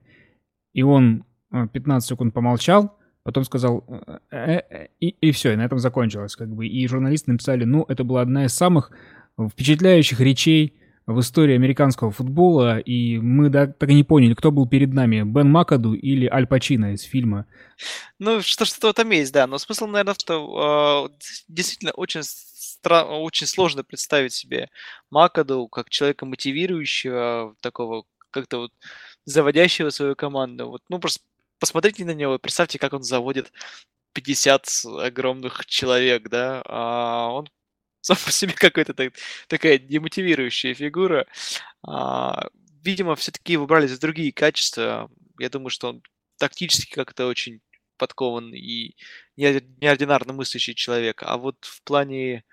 И 0.72 0.82
он 0.82 1.24
15 1.50 2.08
э, 2.10 2.14
секунд 2.14 2.34
помолчал, 2.34 2.98
потом 3.22 3.44
сказал, 3.44 3.84
э, 3.88 4.18
э, 4.30 4.60
э, 4.70 4.88
и, 5.00 5.08
и 5.08 5.30
все, 5.32 5.52
и 5.52 5.56
на 5.56 5.64
этом 5.64 5.78
закончилось. 5.78 6.36
Как 6.36 6.48
бы. 6.48 6.66
И 6.66 6.86
журналисты 6.86 7.32
написали, 7.32 7.64
ну, 7.64 7.84
это 7.88 8.04
была 8.04 8.22
одна 8.22 8.44
из 8.44 8.54
самых 8.54 8.90
впечатляющих 9.38 10.20
речей 10.20 10.74
в 11.06 11.20
истории 11.20 11.54
американского 11.54 12.10
футбола, 12.10 12.78
и 12.78 13.18
мы 13.18 13.48
так 13.50 13.88
и 13.88 13.94
не 13.94 14.02
поняли, 14.02 14.34
кто 14.34 14.50
был 14.50 14.68
перед 14.68 14.92
нами, 14.92 15.22
Бен 15.22 15.50
Макаду 15.50 15.94
или 15.94 16.26
Аль 16.26 16.48
Пачино 16.48 16.94
из 16.94 17.02
фильма. 17.02 17.46
Ну, 18.18 18.40
что, 18.42 18.64
что-то 18.64 18.90
этом 18.90 19.10
есть, 19.10 19.32
да, 19.32 19.46
но 19.46 19.58
смысл, 19.58 19.86
наверное, 19.86 20.14
в 20.14 20.24
том, 20.24 20.50
э, 20.58 21.08
действительно 21.48 21.92
очень, 21.92 22.20
стра- 22.20 23.04
очень 23.04 23.46
сложно 23.46 23.84
представить 23.84 24.32
себе 24.32 24.68
Макаду 25.10 25.68
как 25.68 25.90
человека 25.90 26.26
мотивирующего, 26.26 27.54
такого 27.60 28.04
как-то 28.30 28.58
вот 28.58 28.72
заводящего 29.24 29.90
свою 29.90 30.16
команду. 30.16 30.68
Вот, 30.68 30.82
ну, 30.88 30.98
просто 30.98 31.22
посмотрите 31.60 32.04
на 32.04 32.14
него, 32.14 32.38
представьте, 32.38 32.80
как 32.80 32.92
он 32.92 33.04
заводит 33.04 33.52
50 34.12 34.66
огромных 35.02 35.66
человек, 35.66 36.28
да, 36.28 36.62
а 36.66 37.28
он 37.30 37.48
сам 38.06 38.16
по 38.24 38.30
себе 38.30 38.52
какая-то 38.52 38.94
так, 38.94 39.14
такая 39.48 39.78
демотивирующая 39.78 40.74
фигура. 40.74 41.26
А, 41.82 42.48
видимо, 42.84 43.16
все-таки 43.16 43.56
выбрали 43.56 43.88
за 43.88 44.00
другие 44.00 44.32
качества. 44.32 45.10
Я 45.40 45.50
думаю, 45.50 45.70
что 45.70 45.88
он 45.88 46.02
тактически 46.38 46.94
как-то 46.94 47.26
очень 47.26 47.60
подкован 47.98 48.54
и 48.54 48.94
неординарно 49.36 50.32
мыслящий 50.34 50.74
человек. 50.74 51.22
А 51.24 51.36
вот 51.36 51.56
в 51.64 51.82
плане 51.82 52.44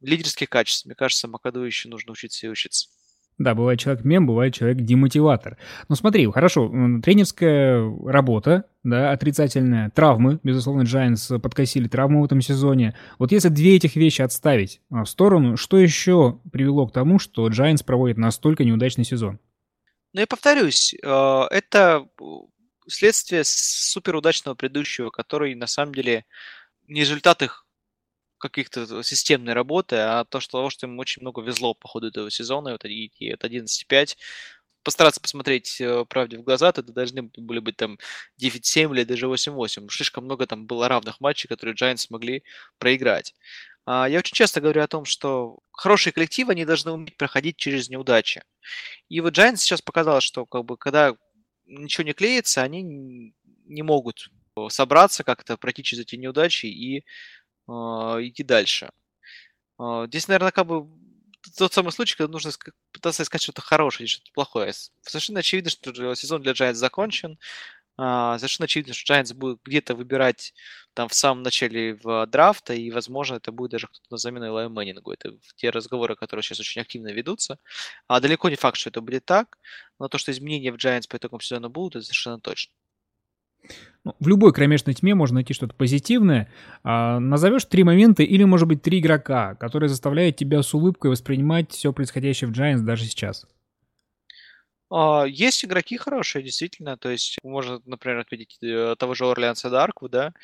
лидерских 0.00 0.50
качеств, 0.50 0.86
мне 0.86 0.96
кажется, 0.96 1.28
Макаду 1.28 1.62
еще 1.62 1.88
нужно 1.88 2.12
учиться 2.12 2.46
и 2.46 2.50
учиться. 2.50 2.88
Да, 3.36 3.54
бывает 3.54 3.80
человек-мем, 3.80 4.26
бывает 4.26 4.54
человек-демотиватор. 4.54 5.56
Ну 5.88 5.96
смотри, 5.96 6.30
хорошо, 6.30 6.68
тренерская 7.02 7.92
работа, 8.06 8.64
да, 8.84 9.10
отрицательная, 9.10 9.90
травмы, 9.90 10.38
безусловно, 10.44 10.82
Giants 10.82 11.40
подкосили 11.40 11.88
травму 11.88 12.22
в 12.22 12.26
этом 12.26 12.40
сезоне. 12.40 12.94
Вот 13.18 13.32
если 13.32 13.48
две 13.48 13.76
этих 13.76 13.96
вещи 13.96 14.22
отставить 14.22 14.80
а, 14.90 15.02
в 15.02 15.08
сторону, 15.08 15.56
что 15.56 15.78
еще 15.78 16.38
привело 16.52 16.86
к 16.86 16.92
тому, 16.92 17.18
что 17.18 17.48
Giants 17.48 17.84
проводит 17.84 18.18
настолько 18.18 18.64
неудачный 18.64 19.04
сезон? 19.04 19.40
Ну, 20.12 20.20
я 20.20 20.28
повторюсь, 20.28 20.94
э, 20.94 21.42
это 21.50 22.06
следствие 22.86 23.42
суперудачного 23.44 24.54
предыдущего, 24.54 25.10
который 25.10 25.56
на 25.56 25.66
самом 25.66 25.92
деле 25.92 26.24
не 26.86 27.00
результат 27.00 27.42
их 27.42 27.63
каких-то 28.48 29.02
системной 29.02 29.52
работы, 29.52 29.96
а 29.96 30.24
то, 30.24 30.40
что, 30.40 30.70
что 30.70 30.86
им 30.86 30.98
очень 30.98 31.22
много 31.22 31.42
везло 31.42 31.74
по 31.74 31.88
ходу 31.88 32.08
этого 32.08 32.30
сезона, 32.30 32.72
вот, 32.72 32.84
и, 32.84 33.12
и 33.18 33.30
от 33.30 33.44
11-5, 33.44 34.16
постараться 34.82 35.20
посмотреть 35.20 35.80
э, 35.80 36.04
правде 36.04 36.38
в 36.38 36.42
глаза, 36.42 36.72
тогда 36.72 36.92
должны 36.92 37.22
были 37.22 37.58
быть 37.58 37.76
там 37.76 37.98
9-7 38.40 38.94
или 38.94 39.04
даже 39.04 39.26
8-8. 39.26 39.88
Слишком 39.90 40.24
много 40.24 40.46
там 40.46 40.66
было 40.66 40.88
равных 40.88 41.20
матчей, 41.20 41.48
которые 41.48 41.74
Giants 41.74 41.98
смогли 41.98 42.44
проиграть. 42.78 43.34
А, 43.86 44.08
я 44.08 44.18
очень 44.18 44.34
часто 44.34 44.60
говорю 44.60 44.82
о 44.82 44.86
том, 44.86 45.04
что 45.04 45.58
хорошие 45.72 46.12
коллективы, 46.12 46.52
они 46.52 46.64
должны 46.64 46.92
уметь 46.92 47.16
проходить 47.16 47.56
через 47.56 47.88
неудачи. 47.88 48.42
И 49.08 49.20
вот 49.20 49.36
Giants 49.36 49.58
сейчас 49.58 49.82
показал, 49.82 50.20
что 50.20 50.46
как 50.46 50.64
бы, 50.64 50.76
когда 50.76 51.14
ничего 51.66 52.04
не 52.04 52.12
клеится, 52.12 52.62
они 52.62 52.82
не 53.66 53.82
могут 53.82 54.28
собраться 54.68 55.24
как-то, 55.24 55.56
пройти 55.56 55.82
через 55.82 56.04
эти 56.04 56.16
неудачи 56.16 56.66
и 56.66 57.04
идти 57.68 58.42
дальше. 58.42 58.90
А, 59.78 60.06
здесь, 60.06 60.28
наверное, 60.28 60.52
как 60.52 60.66
бы 60.66 60.86
тот 61.58 61.72
самый 61.72 61.92
случай, 61.92 62.16
когда 62.16 62.32
нужно 62.32 62.52
пытаться 62.92 63.22
искать 63.22 63.42
что-то 63.42 63.62
хорошее, 63.62 64.06
что-то 64.06 64.30
плохое. 64.32 64.72
Совершенно 65.02 65.40
очевидно, 65.40 65.70
что 65.70 66.14
сезон 66.14 66.42
для 66.42 66.52
Giants 66.52 66.74
закончен. 66.74 67.38
А, 67.96 68.38
совершенно 68.38 68.64
очевидно, 68.66 68.94
что 68.94 69.14
Giants 69.14 69.34
будет 69.34 69.60
где-то 69.64 69.94
выбирать 69.94 70.54
там 70.94 71.08
в 71.08 71.14
самом 71.14 71.42
начале 71.42 71.96
в 72.02 72.26
драфта, 72.26 72.74
и, 72.74 72.90
возможно, 72.90 73.36
это 73.36 73.52
будет 73.52 73.72
даже 73.72 73.86
кто-то 73.88 74.06
на 74.10 74.16
замену 74.18 74.46
Элай 74.48 74.68
Мэннингу. 74.68 75.12
Это 75.12 75.38
те 75.56 75.70
разговоры, 75.70 76.16
которые 76.16 76.42
сейчас 76.42 76.60
очень 76.60 76.80
активно 76.82 77.08
ведутся. 77.12 77.58
А 78.08 78.20
далеко 78.20 78.48
не 78.50 78.56
факт, 78.56 78.78
что 78.78 78.90
это 78.90 79.00
будет 79.00 79.24
так, 79.26 79.58
но 80.00 80.08
то, 80.08 80.18
что 80.18 80.32
изменения 80.32 80.72
в 80.72 80.76
Giants 80.76 81.08
по 81.08 81.16
итогам 81.16 81.40
сезона 81.40 81.68
будут, 81.68 81.96
это 81.96 82.06
совершенно 82.06 82.40
точно. 82.40 82.72
Ну, 84.04 84.14
в 84.20 84.28
любой 84.28 84.52
кромешной 84.52 84.94
тьме 84.94 85.14
можно 85.14 85.36
найти 85.36 85.54
что-то 85.54 85.74
позитивное. 85.74 86.50
А, 86.82 87.18
назовешь 87.18 87.64
три 87.64 87.84
момента 87.84 88.22
или, 88.22 88.44
может 88.44 88.68
быть, 88.68 88.82
три 88.82 89.00
игрока, 89.00 89.54
которые 89.54 89.88
заставляют 89.88 90.36
тебя 90.36 90.62
с 90.62 90.74
улыбкой 90.74 91.10
воспринимать 91.10 91.72
все 91.72 91.92
происходящее 91.92 92.50
в 92.50 92.52
Giants 92.52 92.80
даже 92.80 93.04
сейчас. 93.04 93.46
А, 94.90 95.24
есть 95.24 95.64
игроки 95.64 95.96
хорошие, 95.96 96.42
действительно. 96.42 96.98
То 96.98 97.08
есть 97.08 97.38
можно, 97.42 97.80
например, 97.86 98.18
отметить 98.18 98.58
э, 98.62 98.94
того 98.98 99.14
же 99.14 99.24
Орлеанса 99.24 99.70
Дарку, 99.70 100.10
да, 100.10 100.34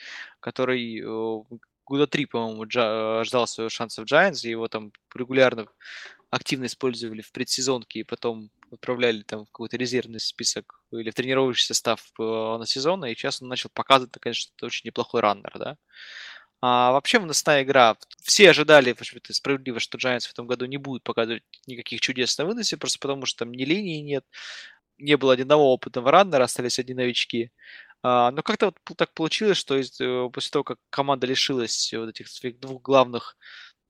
который 0.40 1.00
э, 1.00 1.42
года 1.84 2.06
три, 2.06 2.24
по-моему, 2.24 2.64
э, 2.64 3.24
ждал 3.24 3.46
своего 3.46 3.68
шанса 3.68 4.02
в 4.02 4.06
Giants, 4.06 4.40
и 4.44 4.50
его 4.50 4.68
там 4.68 4.92
регулярно 5.14 5.66
активно 6.30 6.66
использовали 6.66 7.22
в 7.22 7.32
предсезонке 7.32 8.00
и 8.00 8.04
потом 8.04 8.50
отправляли 8.70 9.22
там 9.22 9.44
в 9.44 9.50
какой-то 9.50 9.76
резервный 9.76 10.20
список 10.20 10.82
или 10.92 11.10
в 11.10 11.14
тренировочный 11.14 11.66
состав 11.66 12.00
э, 12.18 12.22
на 12.22 12.66
сезон, 12.66 13.04
и 13.04 13.14
сейчас 13.14 13.42
он 13.42 13.48
начал 13.48 13.70
показывать, 13.74 14.12
конечно, 14.20 14.52
это 14.56 14.66
очень 14.66 14.86
неплохой 14.86 15.20
раннер, 15.20 15.52
да. 15.58 15.76
А 16.62 16.92
вообще 16.92 17.18
выносная 17.18 17.62
игра. 17.62 17.96
Все 18.22 18.50
ожидали, 18.50 18.92
в 18.92 19.00
общем-то, 19.00 19.32
справедливо, 19.32 19.80
что 19.80 19.98
Giants 19.98 20.28
в 20.28 20.32
этом 20.32 20.46
году 20.46 20.66
не 20.66 20.76
будет 20.76 21.02
показывать 21.02 21.42
никаких 21.66 22.00
чудес 22.00 22.36
на 22.38 22.44
выносе, 22.44 22.76
просто 22.76 22.98
потому 22.98 23.26
что 23.26 23.44
там 23.44 23.52
ни 23.52 23.64
линии 23.64 24.00
нет, 24.02 24.24
не 24.98 25.16
было 25.16 25.36
ни 25.36 25.42
одного 25.42 25.72
опытного 25.72 26.10
раннера, 26.10 26.44
остались 26.44 26.78
одни 26.78 26.94
новички. 26.94 27.50
А, 28.02 28.30
но 28.30 28.42
как-то 28.42 28.74
вот 28.88 28.96
так 28.98 29.14
получилось, 29.14 29.58
что 29.58 29.76
э, 29.76 30.30
после 30.30 30.50
того, 30.50 30.64
как 30.64 30.78
команда 30.90 31.26
лишилась 31.26 31.92
вот 31.94 32.10
этих 32.10 32.28
своих 32.28 32.58
двух 32.60 32.82
главных 32.82 33.36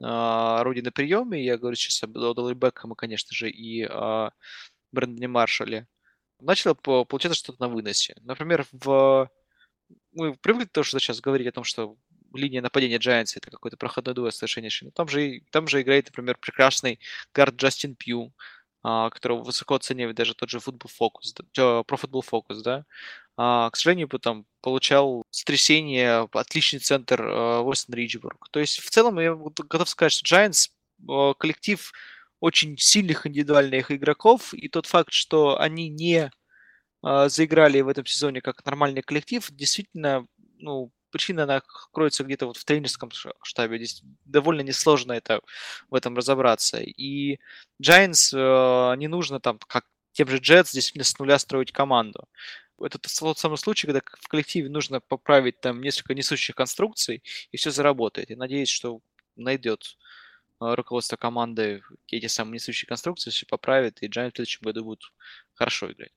орудий 0.00 0.83
на 0.83 0.92
приеме, 0.92 1.45
я 1.45 1.59
говорю 1.59 1.76
сейчас 1.76 2.02
об 2.02 2.16
Одале 2.16 2.54
Бекхэма, 2.54 2.95
конечно 2.95 3.35
же, 3.35 3.50
и 3.50 3.85
а, 3.85 4.30
Брэндоне 4.92 5.28
Маршале, 5.28 5.87
начало 6.40 6.75
получаться 6.75 7.38
что-то 7.38 7.62
на 7.62 7.69
выносе. 7.69 8.16
Например, 8.23 8.66
в... 8.73 9.30
мы 10.12 10.35
привыкли 10.35 10.69
то, 10.73 10.83
что 10.83 10.99
сейчас 10.99 11.21
говорить 11.21 11.47
о 11.47 11.52
том, 11.52 11.64
что 11.64 11.97
линия 12.33 12.62
нападения 12.62 12.99
Giants 12.99 13.33
это 13.37 13.50
какой-то 13.50 13.76
проходной 13.76 14.14
дуэт 14.14 14.35
совершеннейший. 14.35 14.87
Но 14.87 14.90
там 14.92 15.09
же, 15.09 15.42
там 15.50 15.66
же 15.66 15.83
играет, 15.83 16.07
например, 16.07 16.38
прекрасный 16.38 17.00
гард 17.35 17.57
Джастин 17.57 17.95
Пью, 17.97 18.33
а, 18.83 19.11
которого 19.11 19.42
высоко 19.42 19.75
оценивает 19.75 20.16
даже 20.16 20.35
тот 20.35 20.49
же 20.49 20.59
Football 20.59 20.90
Focus, 21.00 21.35
Pro 21.54 21.85
Football 21.85 22.23
Focus, 22.30 22.62
да. 22.62 22.85
А, 23.43 23.71
к 23.71 23.77
сожалению, 23.77 24.07
потом 24.07 24.45
получал 24.61 25.23
стрясение, 25.31 26.29
отличный 26.33 26.81
центр 26.81 27.23
Уэстон 27.23 27.95
Риджбург. 27.95 28.49
То 28.51 28.61
есть, 28.61 28.81
в 28.81 28.91
целом, 28.91 29.19
я 29.19 29.35
готов 29.35 29.89
сказать, 29.89 30.13
что 30.13 30.37
Giants 30.37 30.69
коллектив 31.39 31.91
очень 32.41 32.77
сильных 32.77 33.27
индивидуальных 33.27 33.91
игроков, 33.93 34.53
и 34.53 34.69
тот 34.69 34.85
факт, 34.85 35.15
что 35.15 35.59
они 35.59 35.89
не 35.89 36.31
заиграли 37.03 37.81
в 37.81 37.89
этом 37.89 38.05
сезоне 38.05 38.43
как 38.43 38.63
нормальный 38.67 39.01
коллектив, 39.01 39.47
действительно, 39.53 40.27
ну, 40.59 40.93
причина, 41.11 41.45
она 41.45 41.63
кроется 41.93 42.25
где-то 42.25 42.45
вот 42.47 42.59
в 42.59 42.65
тренерском 42.67 43.11
штабе. 43.43 43.79
Здесь 43.79 44.03
довольно 44.27 44.61
несложно 44.61 45.13
это, 45.13 45.41
в 45.89 45.95
этом 45.95 46.15
разобраться. 46.15 46.79
И 46.81 47.39
Giants 47.83 48.35
э, 48.37 48.97
не 48.97 49.09
нужно 49.09 49.41
там, 49.41 49.59
как 49.67 49.87
тем 50.13 50.29
же 50.29 50.39
Jets, 50.39 50.73
действительно 50.75 51.05
с 51.05 51.19
нуля 51.19 51.39
строить 51.39 51.73
команду. 51.73 52.25
Это 52.81 52.99
тот 52.99 53.39
самый 53.39 53.59
случай, 53.59 53.87
когда 53.87 54.01
в 54.21 54.29
коллективе 54.29 54.69
нужно 54.69 55.01
поправить 55.01 55.61
там 55.61 55.83
несколько 55.83 56.15
несущих 56.15 56.55
конструкций, 56.55 57.23
и 57.51 57.57
все 57.57 57.71
заработает. 57.71 58.31
И 58.31 58.37
надеюсь, 58.37 58.69
что 58.69 59.01
найдет 59.37 59.97
э, 60.61 60.75
руководство 60.75 61.17
команды 61.17 61.83
эти 62.09 62.27
самые 62.27 62.55
несущие 62.55 62.89
конструкции, 62.89 63.31
все 63.31 63.47
поправит, 63.47 64.03
и 64.03 64.09
Giants 64.09 64.33
в 64.33 64.37
следующем 64.37 64.65
году 64.65 64.85
будут 64.85 65.13
хорошо 65.55 65.93
играть. 65.93 66.13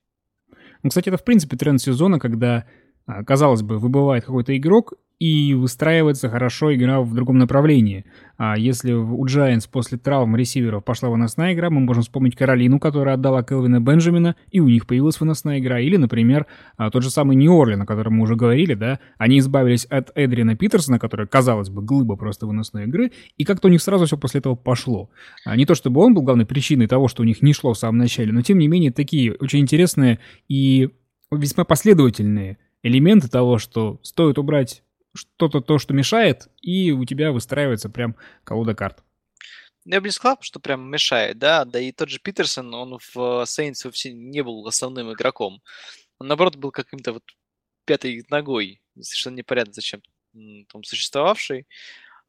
Ну, 0.82 0.90
кстати, 0.90 1.08
это 1.08 1.18
в 1.18 1.24
принципе 1.24 1.56
тренд 1.56 1.80
сезона, 1.80 2.18
когда 2.18 2.66
а, 3.06 3.24
казалось 3.24 3.62
бы, 3.62 3.78
выбывает 3.78 4.24
какой-то 4.24 4.56
игрок, 4.56 4.94
и 5.18 5.54
выстраивается 5.54 6.28
хорошо 6.28 6.74
игра 6.74 7.00
в 7.00 7.14
другом 7.14 7.38
направлении. 7.38 8.04
А 8.36 8.58
если 8.58 8.92
у 8.92 9.24
Giants 9.26 9.68
после 9.70 9.96
травм 9.96 10.34
ресиверов 10.34 10.84
пошла 10.84 11.08
выносная 11.08 11.54
игра, 11.54 11.70
мы 11.70 11.80
можем 11.80 12.02
вспомнить 12.02 12.36
Каролину, 12.36 12.80
которая 12.80 13.14
отдала 13.14 13.44
Келвина 13.44 13.80
Бенджамина, 13.80 14.34
и 14.50 14.60
у 14.60 14.68
них 14.68 14.86
появилась 14.86 15.20
выносная 15.20 15.60
игра. 15.60 15.78
Или, 15.78 15.96
например, 15.96 16.46
а, 16.76 16.90
тот 16.90 17.04
же 17.04 17.10
самый 17.10 17.36
Нью-Орлен, 17.36 17.80
о 17.80 17.86
котором 17.86 18.14
мы 18.14 18.22
уже 18.24 18.34
говорили, 18.34 18.74
да, 18.74 18.98
они 19.16 19.38
избавились 19.38 19.84
от 19.84 20.10
Эдриана 20.16 20.56
Питерсона, 20.56 20.98
который, 20.98 21.28
казалось 21.28 21.70
бы, 21.70 21.80
глыба 21.80 22.16
просто 22.16 22.46
выносной 22.46 22.84
игры, 22.84 23.12
и 23.36 23.44
как-то 23.44 23.68
у 23.68 23.70
них 23.70 23.82
сразу 23.82 24.06
все 24.06 24.18
после 24.18 24.40
этого 24.40 24.56
пошло. 24.56 25.10
А 25.44 25.56
не 25.56 25.64
то, 25.64 25.76
чтобы 25.76 26.00
он 26.00 26.14
был 26.14 26.22
главной 26.22 26.46
причиной 26.46 26.88
того, 26.88 27.06
что 27.06 27.22
у 27.22 27.26
них 27.26 27.40
не 27.40 27.52
шло 27.52 27.72
в 27.72 27.78
самом 27.78 27.98
начале, 27.98 28.32
но 28.32 28.42
тем 28.42 28.58
не 28.58 28.66
менее 28.66 28.90
такие 28.90 29.32
очень 29.34 29.60
интересные 29.60 30.18
и 30.48 30.90
весьма 31.30 31.64
последовательные 31.64 32.58
элементы 32.82 33.28
того, 33.28 33.58
что 33.58 33.98
стоит 34.02 34.38
убрать 34.38 34.82
что-то 35.14 35.60
то, 35.60 35.78
что 35.78 35.94
мешает, 35.94 36.48
и 36.60 36.90
у 36.92 37.04
тебя 37.04 37.32
выстраивается 37.32 37.88
прям 37.88 38.16
колода 38.44 38.74
карт. 38.74 39.02
Я 39.84 40.00
бы 40.00 40.08
не 40.08 40.12
сказал, 40.12 40.38
что 40.40 40.60
прям 40.60 40.90
мешает, 40.90 41.38
да, 41.38 41.64
да 41.64 41.78
и 41.78 41.92
тот 41.92 42.08
же 42.08 42.18
Питерсон, 42.18 42.72
он 42.74 42.98
в 42.98 43.16
Saints 43.44 43.84
вовсе 43.84 44.12
не 44.12 44.42
был 44.42 44.66
основным 44.66 45.12
игроком. 45.12 45.62
Он, 46.18 46.28
наоборот, 46.28 46.56
был 46.56 46.70
каким-то 46.70 47.12
вот 47.12 47.22
пятой 47.84 48.24
ногой, 48.30 48.80
совершенно 48.98 49.36
непонятно 49.36 49.72
зачем 49.74 50.00
там 50.72 50.82
существовавший. 50.84 51.66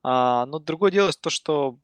А, 0.03 0.45
но 0.45 0.59
другое 0.59 0.91
дело 0.91 1.11
то, 1.13 1.29
что 1.29 1.79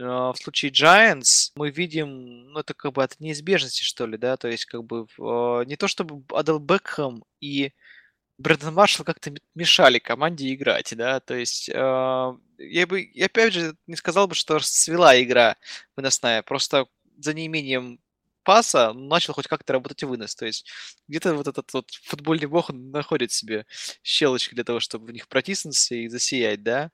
а, 0.00 0.32
в 0.32 0.36
случае 0.36 0.70
Giants 0.70 1.52
мы 1.56 1.70
видим, 1.70 2.52
ну, 2.52 2.60
это 2.60 2.72
как 2.72 2.92
бы 2.92 3.02
от 3.02 3.18
неизбежности, 3.20 3.82
что 3.82 4.06
ли, 4.06 4.16
да, 4.16 4.36
то 4.36 4.48
есть 4.48 4.64
как 4.64 4.84
бы 4.84 5.06
а, 5.20 5.62
не 5.64 5.76
то 5.76 5.88
чтобы 5.88 6.24
Адел 6.34 6.58
Бекхэм 6.58 7.24
и 7.40 7.72
Брэндон 8.38 8.74
Маршалл 8.74 9.04
как-то 9.04 9.32
мешали 9.54 9.98
команде 9.98 10.52
играть, 10.52 10.92
да, 10.96 11.20
то 11.20 11.34
есть 11.34 11.68
э, 11.68 11.72
я 12.58 12.86
бы, 12.86 13.10
я 13.14 13.26
опять 13.26 13.52
же 13.52 13.76
не 13.86 13.96
сказал 13.96 14.26
бы, 14.26 14.34
что 14.34 14.56
расцвела 14.56 15.20
игра 15.22 15.56
выносная, 15.96 16.42
просто 16.42 16.86
за 17.18 17.32
неимением 17.32 18.00
паса 18.44 18.92
начал 18.92 19.34
хоть 19.34 19.48
как-то 19.48 19.72
работать 19.72 20.02
вынос. 20.04 20.34
То 20.36 20.46
есть 20.46 20.66
где-то 21.08 21.34
вот 21.34 21.48
этот 21.48 21.72
вот 21.72 21.90
футбольный 22.04 22.46
бог 22.46 22.70
находит 22.70 23.32
себе 23.32 23.66
щелочки 24.02 24.54
для 24.54 24.64
того, 24.64 24.80
чтобы 24.80 25.06
в 25.06 25.12
них 25.12 25.28
протиснуться 25.28 25.94
и 25.94 26.08
засиять, 26.08 26.62
да. 26.62 26.90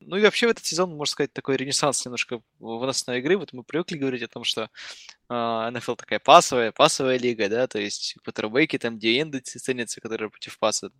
Ну 0.00 0.16
и 0.16 0.22
вообще 0.22 0.46
в 0.46 0.50
этот 0.50 0.64
сезон, 0.66 0.90
можно 0.90 1.12
сказать, 1.12 1.32
такой 1.32 1.56
ренессанс 1.56 2.04
немножко 2.04 2.40
выносной 2.58 3.20
игры. 3.20 3.38
Вот 3.38 3.52
мы 3.52 3.62
привыкли 3.64 3.96
говорить 3.96 4.22
о 4.22 4.28
том, 4.28 4.44
что 4.44 4.62
э, 4.62 5.34
NFL 5.34 5.96
такая 5.96 6.18
пасовая, 6.18 6.72
пасовая 6.72 7.18
лига, 7.18 7.48
да, 7.48 7.66
то 7.66 7.78
есть 7.78 8.16
квотербеки 8.22 8.78
там, 8.78 8.98
диенды 8.98 9.40
ценятся, 9.40 10.00
которые 10.00 10.30
против 10.30 10.58
паса, 10.58 10.90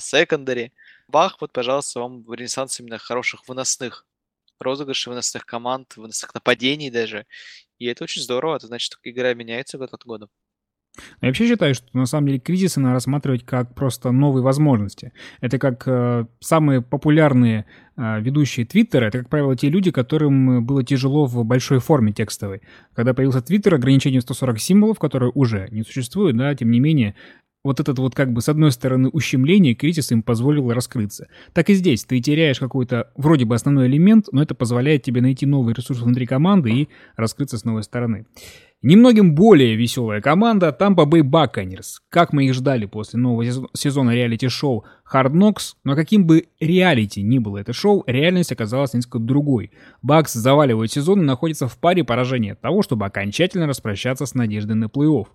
секондари. 0.00 0.72
Бах, 1.08 1.40
вот, 1.40 1.52
пожалуйста, 1.52 2.00
вам 2.00 2.24
ренессанс 2.32 2.80
именно 2.80 2.98
хороших 2.98 3.48
выносных 3.48 4.06
розыгрышей, 4.60 5.10
выносных 5.10 5.46
команд, 5.46 5.96
выносных 5.96 6.34
нападений 6.34 6.90
даже. 6.90 7.26
И 7.80 7.86
это 7.86 8.04
очень 8.04 8.22
здорово, 8.22 8.56
это 8.56 8.66
значит, 8.66 8.86
что 8.86 8.98
игра 9.02 9.32
меняется 9.32 9.78
год 9.78 9.92
от 9.94 10.04
года. 10.04 10.28
Я 11.22 11.28
вообще 11.28 11.48
считаю, 11.48 11.74
что 11.74 11.86
на 11.94 12.04
самом 12.04 12.26
деле 12.26 12.40
кризисы 12.40 12.78
надо 12.78 12.94
рассматривать 12.94 13.46
как 13.46 13.74
просто 13.74 14.10
новые 14.10 14.42
возможности. 14.42 15.12
Это 15.40 15.58
как 15.58 15.86
э, 15.86 16.26
самые 16.40 16.82
популярные 16.82 17.64
э, 17.96 18.20
ведущие 18.20 18.66
Твиттера, 18.66 19.06
это, 19.06 19.18
как 19.18 19.30
правило, 19.30 19.56
те 19.56 19.70
люди, 19.70 19.92
которым 19.92 20.64
было 20.66 20.84
тяжело 20.84 21.24
в 21.26 21.42
большой 21.44 21.78
форме 21.78 22.12
текстовой. 22.12 22.60
Когда 22.92 23.14
появился 23.14 23.40
Твиттер, 23.40 23.76
ограничение 23.76 24.20
140 24.20 24.58
символов, 24.58 24.98
которые 24.98 25.30
уже 25.34 25.68
не 25.70 25.84
существуют, 25.84 26.36
да, 26.36 26.54
тем 26.54 26.70
не 26.70 26.80
менее, 26.80 27.14
вот 27.62 27.80
этот 27.80 27.98
вот 27.98 28.14
как 28.14 28.32
бы 28.32 28.40
с 28.40 28.48
одной 28.48 28.72
стороны 28.72 29.08
ущемление, 29.08 29.74
кризис 29.74 30.10
им 30.12 30.22
позволил 30.22 30.72
раскрыться. 30.72 31.28
Так 31.52 31.70
и 31.70 31.74
здесь, 31.74 32.04
ты 32.04 32.20
теряешь 32.20 32.58
какой-то 32.58 33.10
вроде 33.16 33.44
бы 33.44 33.54
основной 33.54 33.86
элемент, 33.86 34.26
но 34.32 34.42
это 34.42 34.54
позволяет 34.54 35.02
тебе 35.02 35.20
найти 35.20 35.46
новый 35.46 35.74
ресурс 35.74 36.00
внутри 36.00 36.26
команды 36.26 36.70
и 36.70 36.88
раскрыться 37.16 37.58
с 37.58 37.64
новой 37.64 37.82
стороны. 37.82 38.26
Немногим 38.82 39.34
более 39.34 39.76
веселая 39.76 40.22
команда 40.22 40.74
Tampa 40.78 41.04
Bay 41.04 41.20
Buccaneers. 41.20 41.98
Как 42.08 42.32
мы 42.32 42.46
их 42.46 42.54
ждали 42.54 42.86
после 42.86 43.20
нового 43.20 43.44
сезона 43.74 44.12
реалити-шоу 44.12 44.86
Hard 45.12 45.32
Knocks, 45.32 45.74
но 45.84 45.94
каким 45.94 46.26
бы 46.26 46.46
реалити 46.60 47.20
ни 47.20 47.38
было 47.38 47.58
это 47.58 47.74
шоу, 47.74 48.04
реальность 48.06 48.52
оказалась 48.52 48.94
несколько 48.94 49.18
другой. 49.18 49.72
Бакс 50.00 50.32
заваливает 50.32 50.90
сезон 50.90 51.20
и 51.20 51.26
находится 51.26 51.68
в 51.68 51.76
паре 51.76 52.04
поражения 52.04 52.52
от 52.52 52.62
того, 52.62 52.80
чтобы 52.80 53.04
окончательно 53.04 53.66
распрощаться 53.66 54.24
с 54.24 54.34
надеждой 54.34 54.76
на 54.76 54.86
плей-офф. 54.86 55.26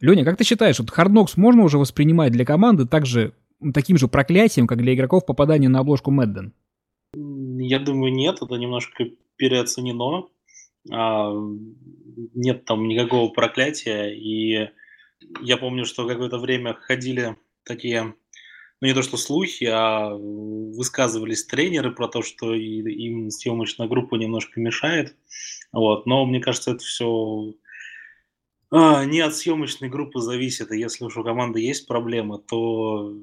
Леня, 0.00 0.24
как 0.24 0.36
ты 0.36 0.42
считаешь, 0.42 0.80
вот 0.80 0.88
Hard 0.90 1.12
Knocks 1.12 1.34
можно 1.36 1.62
уже 1.62 1.78
воспринимать 1.78 2.32
для 2.32 2.44
команды 2.44 2.84
также, 2.84 3.32
таким 3.74 3.96
же 3.96 4.08
проклятием, 4.08 4.66
как 4.66 4.78
для 4.78 4.94
игроков 4.94 5.24
попадание 5.24 5.68
на 5.68 5.78
обложку 5.78 6.10
Мэдден? 6.10 6.52
Я 7.14 7.78
думаю, 7.78 8.12
нет, 8.12 8.38
это 8.42 8.56
немножко 8.56 9.04
переоценено. 9.36 10.26
А, 10.90 11.32
нет 12.34 12.64
там 12.64 12.88
никакого 12.88 13.30
проклятия. 13.30 14.14
И 14.14 14.70
я 15.42 15.56
помню, 15.56 15.84
что 15.84 16.06
какое-то 16.06 16.38
время 16.38 16.74
ходили 16.74 17.36
такие, 17.64 18.14
ну 18.80 18.86
не 18.86 18.94
то 18.94 19.02
что 19.02 19.16
слухи, 19.16 19.64
а 19.64 20.14
высказывались 20.14 21.44
тренеры 21.44 21.92
про 21.92 22.08
то, 22.08 22.22
что 22.22 22.54
им 22.54 23.30
съемочная 23.30 23.88
группа 23.88 24.16
немножко 24.16 24.60
мешает. 24.60 25.16
Вот. 25.72 26.06
Но 26.06 26.24
мне 26.26 26.40
кажется, 26.40 26.72
это 26.72 26.84
все 26.84 27.54
а, 28.70 29.04
не 29.04 29.20
от 29.20 29.34
съемочной 29.34 29.88
группы 29.88 30.20
зависит. 30.20 30.72
И 30.72 30.78
если 30.78 31.04
уж 31.04 31.16
у 31.16 31.24
команды 31.24 31.60
есть 31.60 31.86
проблемы, 31.86 32.38
то 32.38 33.14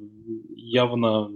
явно 0.49 1.31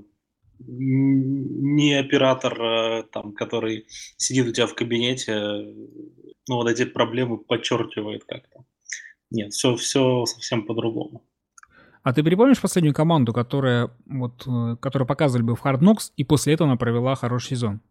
не 0.59 1.93
оператор, 1.93 2.61
э, 2.61 3.03
там, 3.03 3.33
который 3.33 3.85
сидит 4.17 4.47
у 4.47 4.51
тебя 4.51 4.67
в 4.67 4.75
кабинете, 4.75 5.73
ну, 6.49 6.55
вот 6.55 6.67
эти 6.67 6.85
проблемы 6.85 7.37
подчеркивает 7.37 8.25
как-то. 8.25 8.65
Нет, 9.31 9.53
все, 9.53 9.75
все 9.75 10.25
совсем 10.25 10.65
по-другому. 10.65 11.23
А 12.03 12.13
ты 12.13 12.23
припомнишь 12.23 12.61
последнюю 12.61 12.93
команду, 12.93 13.33
которая, 13.33 13.91
вот, 14.05 14.47
э, 14.47 14.75
которую 14.81 15.07
показывали 15.07 15.43
бы 15.43 15.55
в 15.55 15.63
Hard 15.63 15.79
Knocks, 15.79 16.11
и 16.17 16.23
после 16.23 16.53
этого 16.53 16.69
она 16.69 16.77
провела 16.77 17.15
хороший 17.15 17.51
сезон? 17.51 17.81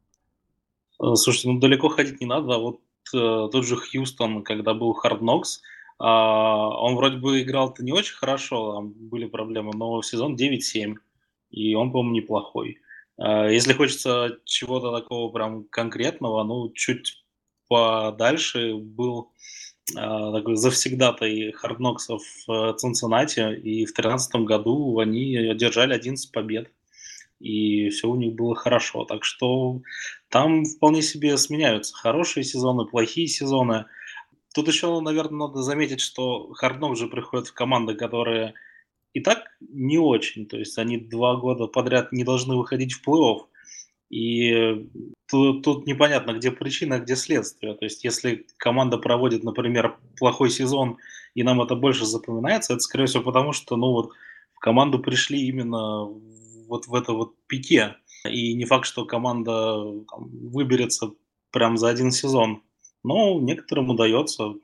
Э, 1.01 1.15
слушайте, 1.15 1.49
ну 1.51 1.61
далеко 1.61 1.89
ходить 1.89 2.21
не 2.21 2.27
надо. 2.27 2.59
Вот 2.59 2.81
э, 3.15 3.49
тот 3.53 3.65
же 3.65 3.77
Хьюстон, 3.77 4.43
когда 4.43 4.75
был 4.75 4.99
Hard 5.05 5.21
Knocks, 5.21 5.61
э, 6.01 6.05
он 6.05 6.97
вроде 6.97 7.19
бы 7.19 7.43
играл-то 7.43 7.85
не 7.85 7.93
очень 7.93 8.17
хорошо, 8.17 8.75
там 8.75 8.93
были 8.93 9.27
проблемы, 9.27 9.73
но 9.75 10.03
сезон 10.03 10.37
9-7, 10.37 10.95
и 11.51 11.75
он, 11.75 11.93
по-моему, 11.93 12.17
неплохой. 12.17 12.79
Э, 13.19 13.53
если 13.53 13.73
хочется 13.73 14.39
чего-то 14.45 14.91
такого 14.93 15.31
прям 15.31 15.65
конкретного, 15.65 16.43
ну, 16.45 16.73
чуть 16.73 17.25
подальше 17.69 18.75
был 18.75 19.33
э, 19.93 19.95
такой 19.95 20.57
завсегдатой 20.57 21.53
Хардноксов 21.53 22.23
в 22.47 22.75
Цинциннати, 22.75 23.55
и 23.57 23.85
в 23.85 23.95
2013 23.95 24.35
году 24.37 24.99
они 24.99 25.37
одержали 25.37 25.95
11 25.95 26.33
побед, 26.33 26.71
и 27.41 27.89
все 27.91 28.09
у 28.09 28.17
них 28.17 28.35
было 28.35 28.55
хорошо. 28.55 29.05
Так 29.05 29.25
что 29.25 29.81
там 30.29 30.65
вполне 30.65 31.03
себе 31.03 31.37
сменяются 31.37 31.95
хорошие 31.95 32.45
сезоны, 32.45 32.87
плохие 32.87 33.29
сезоны. 33.29 33.87
Тут 34.55 34.69
еще, 34.69 35.01
наверное, 35.01 35.47
надо 35.47 35.63
заметить, 35.63 36.01
что 36.01 36.53
Харднок 36.55 36.97
же 36.97 37.07
приходит 37.07 37.49
в 37.49 37.55
команды, 37.55 37.95
которые 37.95 38.55
и 39.13 39.21
так 39.21 39.45
не 39.61 39.99
очень. 39.99 40.47
То 40.47 40.59
есть 40.59 40.79
они 40.79 40.99
два 40.99 41.37
года 41.37 41.67
подряд 41.67 42.13
не 42.13 42.25
должны 42.25 42.57
выходить 42.57 42.93
в 42.93 43.07
плей-офф. 43.07 43.47
И 44.11 44.89
тут, 45.31 45.63
тут 45.63 45.87
непонятно, 45.87 46.33
где 46.33 46.51
причина, 46.51 46.97
а 46.97 47.01
где 47.01 47.15
следствие. 47.15 47.75
То 47.75 47.85
есть, 47.85 48.05
если 48.05 48.47
команда 48.57 48.97
проводит, 48.99 49.45
например, 49.45 49.99
плохой 50.19 50.51
сезон, 50.51 50.97
и 51.35 51.43
нам 51.43 51.61
это 51.61 51.75
больше 51.75 52.07
запоминается, 52.07 52.73
это, 52.73 52.81
скорее 52.81 53.07
всего, 53.07 53.23
потому 53.23 53.53
что, 53.53 53.77
ну 53.77 53.93
вот, 53.93 54.13
в 54.55 54.61
команду 54.61 54.99
пришли 54.99 55.47
именно 55.47 56.07
вот 56.69 56.87
в 56.87 56.95
это 56.95 57.13
вот 57.13 57.35
пике. 57.47 57.97
И 58.29 58.55
не 58.55 58.65
факт, 58.65 58.87
что 58.87 59.05
команда 59.05 60.03
там, 60.11 60.29
выберется 60.49 61.13
прям 61.51 61.77
за 61.77 61.89
один 61.89 62.11
сезон. 62.11 62.63
Но 63.05 63.39
некоторым 63.41 63.91
удается. 63.91 64.55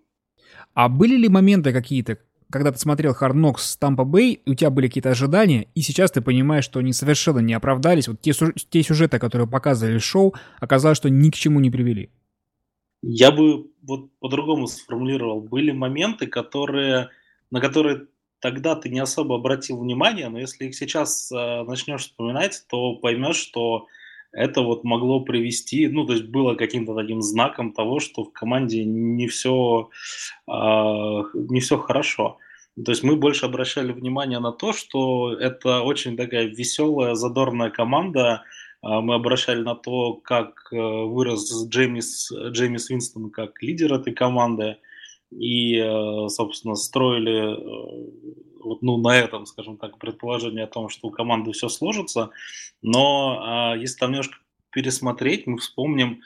А 0.75 0.89
были 0.89 1.17
ли 1.17 1.29
моменты 1.29 1.73
какие-то, 1.73 2.19
когда 2.55 2.71
ты 2.71 2.79
смотрел 2.79 3.17
Hard 3.21 3.33
Knocks 3.33 3.59
с 3.59 3.77
Tampa 3.81 4.05
Bay, 4.05 4.39
у 4.47 4.55
тебя 4.55 4.71
были 4.71 4.87
какие-то 4.87 5.11
ожидания, 5.11 5.67
и 5.75 5.81
сейчас 5.81 6.13
ты 6.13 6.21
понимаешь, 6.21 6.65
что 6.65 6.79
они 6.79 6.93
совершенно 6.93 7.41
не 7.41 7.53
оправдались. 7.53 8.07
Вот 8.07 8.21
те, 8.21 8.31
те 8.71 8.83
сюжеты, 8.85 9.19
которые 9.19 9.49
показывали 9.49 9.99
шоу, 9.99 10.37
оказалось, 10.61 10.97
что 10.97 11.11
ни 11.11 11.31
к 11.31 11.35
чему 11.35 11.59
не 11.59 11.69
привели. 11.69 12.11
Я 13.03 13.33
бы 13.33 13.67
вот 13.83 14.17
по-другому 14.21 14.69
сформулировал. 14.69 15.41
Были 15.41 15.73
моменты, 15.73 16.29
которые, 16.29 17.09
на 17.51 17.61
которые 17.61 18.07
тогда 18.39 18.77
ты 18.77 18.89
не 18.89 19.01
особо 19.01 19.35
обратил 19.35 19.81
внимание, 19.81 20.29
но 20.29 20.39
если 20.39 20.67
их 20.67 20.77
сейчас 20.77 21.33
э, 21.33 21.65
начнешь 21.65 22.03
вспоминать, 22.03 22.65
то 22.69 22.95
поймешь, 22.95 23.35
что 23.35 23.89
это 24.35 24.63
вот 24.63 24.85
могло 24.85 25.21
привести, 25.21 25.89
ну, 25.89 26.07
то 26.07 26.13
есть 26.13 26.27
было 26.27 26.55
каким-то 26.55 26.95
таким 26.95 27.23
знаком 27.23 27.73
того, 27.73 28.01
что 28.01 28.25
в 28.25 28.33
команде 28.33 28.85
не 28.85 29.29
все, 29.29 29.91
э, 30.49 30.53
не 30.53 31.61
все 31.61 31.79
хорошо. 31.79 32.39
То 32.85 32.91
есть 32.91 33.05
мы 33.05 33.17
больше 33.17 33.47
обращали 33.47 33.93
внимание 33.93 34.41
на 34.41 34.51
то, 34.51 34.73
что 34.73 35.33
это 35.33 35.83
очень 35.83 36.17
такая 36.17 36.47
веселая, 36.47 37.15
задорная 37.15 37.71
команда. 37.71 38.43
А, 38.83 39.01
мы 39.01 39.15
обращали 39.15 39.63
на 39.63 39.77
то, 39.77 40.15
как 40.15 40.69
э, 40.73 40.77
вырос 40.77 41.69
Джеймис, 41.69 42.33
Джеймис 42.51 42.91
Винстон 42.91 43.31
как 43.31 43.63
лидер 43.63 43.95
этой 43.95 44.13
команды. 44.13 44.79
И, 45.31 45.77
э, 45.77 46.29
собственно, 46.29 46.75
строили 46.75 47.55
э, 47.55 48.35
вот, 48.65 48.83
ну, 48.83 48.97
на 48.97 49.17
этом, 49.17 49.47
скажем 49.47 49.77
так, 49.77 49.99
предположение 49.99 50.65
о 50.65 50.69
том, 50.69 50.89
что 50.89 51.09
у 51.09 51.11
команды 51.11 51.53
все 51.53 51.69
сложится. 51.69 52.31
Но 52.83 53.41
а, 53.41 53.77
если 53.77 53.99
там 53.99 54.11
немножко 54.11 54.37
пересмотреть, 54.71 55.47
мы 55.47 55.59
вспомним, 55.59 56.23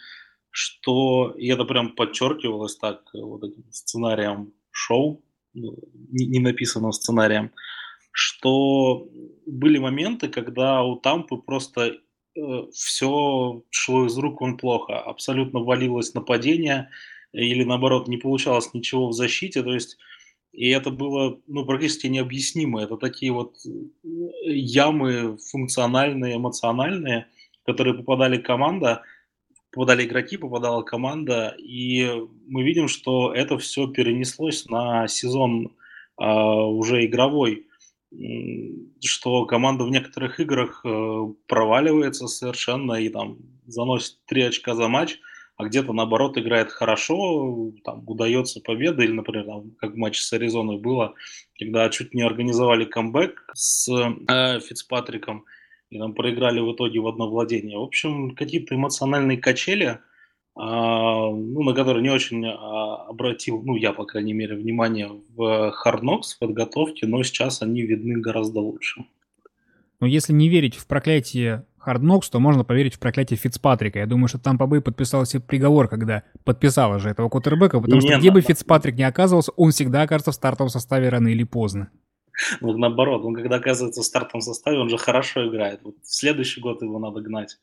что, 0.51 1.35
и 1.37 1.49
это 1.49 1.65
прям 1.65 1.95
подчеркивалось 1.95 2.77
так 2.77 3.03
вот 3.13 3.45
этим 3.45 3.65
сценарием 3.71 4.53
шоу, 4.71 5.23
не 5.55 6.39
написанным 6.39 6.93
сценарием, 6.93 7.53
что 8.13 9.09
были 9.47 9.79
моменты, 9.79 10.29
когда 10.29 10.83
у 10.83 10.97
Тампы 10.97 11.37
просто 11.37 11.99
э, 12.37 12.41
все 12.73 13.63
шло 13.71 14.07
из 14.07 14.17
рук 14.19 14.41
вон 14.41 14.57
плохо, 14.57 14.99
абсолютно 14.99 15.61
валилось 15.61 16.15
нападение 16.15 16.91
или 17.33 17.65
наоборот 17.65 18.09
не 18.09 18.17
получалось 18.17 18.73
ничего 18.75 19.09
в 19.09 19.13
защите, 19.13 19.63
то 19.63 19.73
есть 19.73 19.99
и 20.53 20.69
это 20.71 20.91
было 20.91 21.41
ну, 21.47 21.65
практически 21.65 22.07
необъяснимо. 22.07 22.83
Это 22.83 22.97
такие 22.97 23.33
вот 23.33 23.57
ямы 24.43 25.39
функциональные, 25.39 26.37
эмоциональные, 26.37 27.29
которые 27.65 27.95
попадали 27.95 28.39
команда, 28.39 29.03
попадали 29.71 30.05
игроки, 30.07 30.37
попадала 30.37 30.83
команда, 30.83 31.55
и 31.59 32.11
мы 32.47 32.63
видим, 32.63 32.89
что 32.89 33.33
это 33.33 33.59
все 33.59 33.87
перенеслось 33.89 34.67
на 34.67 35.07
сезон 35.07 35.77
э, 36.21 36.25
уже 36.25 37.05
игровой, 37.05 37.67
что 39.05 39.45
команда 39.45 39.85
в 39.85 39.91
некоторых 39.91 40.41
играх 40.41 40.81
э, 40.85 41.27
проваливается 41.47 42.27
совершенно 42.27 42.95
и 42.95 43.11
там 43.11 43.39
заносит 43.67 44.19
3 44.27 44.43
очка 44.45 44.75
за 44.75 44.89
матч, 44.89 45.19
а 45.59 45.65
где-то 45.65 45.93
наоборот 45.93 46.39
играет 46.39 46.71
хорошо, 46.71 47.73
там 47.85 48.05
удается 48.07 48.61
победа, 48.61 49.03
или, 49.03 49.11
например, 49.11 49.45
там, 49.45 49.73
как 49.79 49.93
в 49.93 49.97
матче 49.97 50.23
с 50.23 50.33
Аризоной 50.33 50.79
было, 50.79 51.15
когда 51.59 51.91
чуть 51.91 52.15
не 52.15 52.23
организовали 52.23 52.85
камбэк 52.85 53.51
с 53.55 53.89
э, 53.89 54.61
Фицпатриком, 54.61 55.45
и 55.91 55.99
там 55.99 56.15
проиграли 56.15 56.61
в 56.61 56.73
итоге 56.73 57.01
в 57.01 57.09
одно 57.09 57.29
владение. 57.29 57.77
В 57.77 57.83
общем, 57.83 58.37
какие-то 58.37 58.77
эмоциональные 58.77 59.39
качели, 59.39 59.99
а, 60.55 61.29
ну, 61.29 61.63
на 61.65 61.75
которые 61.75 62.05
не 62.05 62.11
очень 62.11 62.47
а, 62.47 63.07
обратил, 63.09 63.61
ну, 63.61 63.75
я, 63.75 63.93
по 63.93 64.05
крайней 64.05 64.35
мере, 64.35 64.55
внимание 64.55 65.11
в 65.35 65.75
Knocks 65.85 66.37
в 66.37 66.39
подготовке, 66.39 67.09
но 67.09 67.21
сейчас 67.25 67.63
они 67.63 67.83
видны 67.83 68.21
гораздо 68.21 68.61
лучше. 68.61 69.07
Но 69.99 70.07
если 70.07 70.33
не 70.33 70.49
верить 70.49 70.77
в 70.77 70.87
проклятие 70.87 71.65
Hard 71.87 72.01
Knocks, 72.01 72.31
то 72.31 72.41
можно 72.41 72.65
поверить 72.65 72.95
в 72.95 72.99
проклятие 72.99 73.37
Фицпатрика. 73.37 73.99
Я 73.99 74.07
думаю, 74.07 74.29
что 74.29 74.39
там 74.39 74.57
Бэй 74.57 74.81
подписал 74.81 75.25
себе 75.27 75.43
приговор, 75.43 75.89
когда 75.89 76.23
подписала 76.45 76.99
же 76.99 77.11
этого 77.11 77.29
Коттербека, 77.29 77.81
потому 77.81 78.01
что 78.01 78.19
где 78.19 78.31
бы 78.31 78.41
Фицпатрик 78.41 78.97
не 78.97 79.05
оказывался, 79.05 79.53
он 79.57 79.71
всегда 79.71 80.03
окажется 80.03 80.33
в 80.33 80.35
стартовом 80.35 80.71
составе 80.71 81.09
рано 81.09 81.29
или 81.29 81.45
поздно. 81.45 81.91
Вот 82.61 82.77
наоборот, 82.77 83.25
он 83.25 83.35
когда 83.35 83.57
оказывается 83.57 84.03
в 84.03 84.05
стартовом 84.05 84.41
составе, 84.43 84.79
он 84.79 84.89
же 84.89 84.97
хорошо 84.97 85.49
играет. 85.49 85.81
Вот 85.83 85.97
в 86.03 86.15
следующий 86.15 86.61
год 86.61 86.83
его 86.83 86.99
надо 86.99 87.21
гнать. 87.21 87.59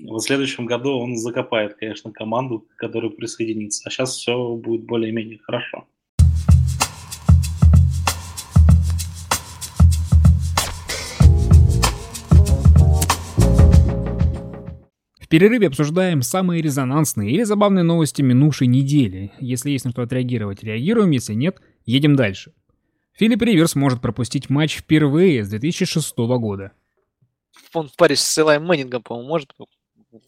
Вот 0.00 0.20
в 0.22 0.24
следующем 0.24 0.66
году 0.66 0.98
он 0.98 1.16
закопает, 1.16 1.74
конечно, 1.74 2.12
команду, 2.12 2.66
которая 2.76 3.10
присоединится. 3.10 3.82
А 3.86 3.90
сейчас 3.90 4.14
все 4.14 4.54
будет 4.54 4.84
более-менее 4.84 5.38
хорошо. 5.38 5.86
Перерыве 15.32 15.68
обсуждаем 15.68 16.20
самые 16.20 16.60
резонансные 16.60 17.30
или 17.30 17.42
забавные 17.44 17.84
новости 17.84 18.20
минувшей 18.20 18.66
недели. 18.66 19.32
Если 19.40 19.70
есть 19.70 19.86
на 19.86 19.90
что 19.90 20.02
отреагировать, 20.02 20.62
реагируем, 20.62 21.10
если 21.10 21.32
нет, 21.32 21.62
едем 21.86 22.16
дальше. 22.16 22.52
Филипп 23.14 23.40
Риверс 23.40 23.74
может 23.74 24.02
пропустить 24.02 24.50
матч 24.50 24.76
впервые 24.76 25.42
с 25.42 25.48
2006 25.48 26.18
года. 26.18 26.72
Он 27.72 27.88
в 27.88 27.96
паре 27.96 28.14
с 28.14 28.38
Элай 28.38 28.58
Мэннингом, 28.58 29.02
по-моему, 29.02 29.26
может 29.26 29.54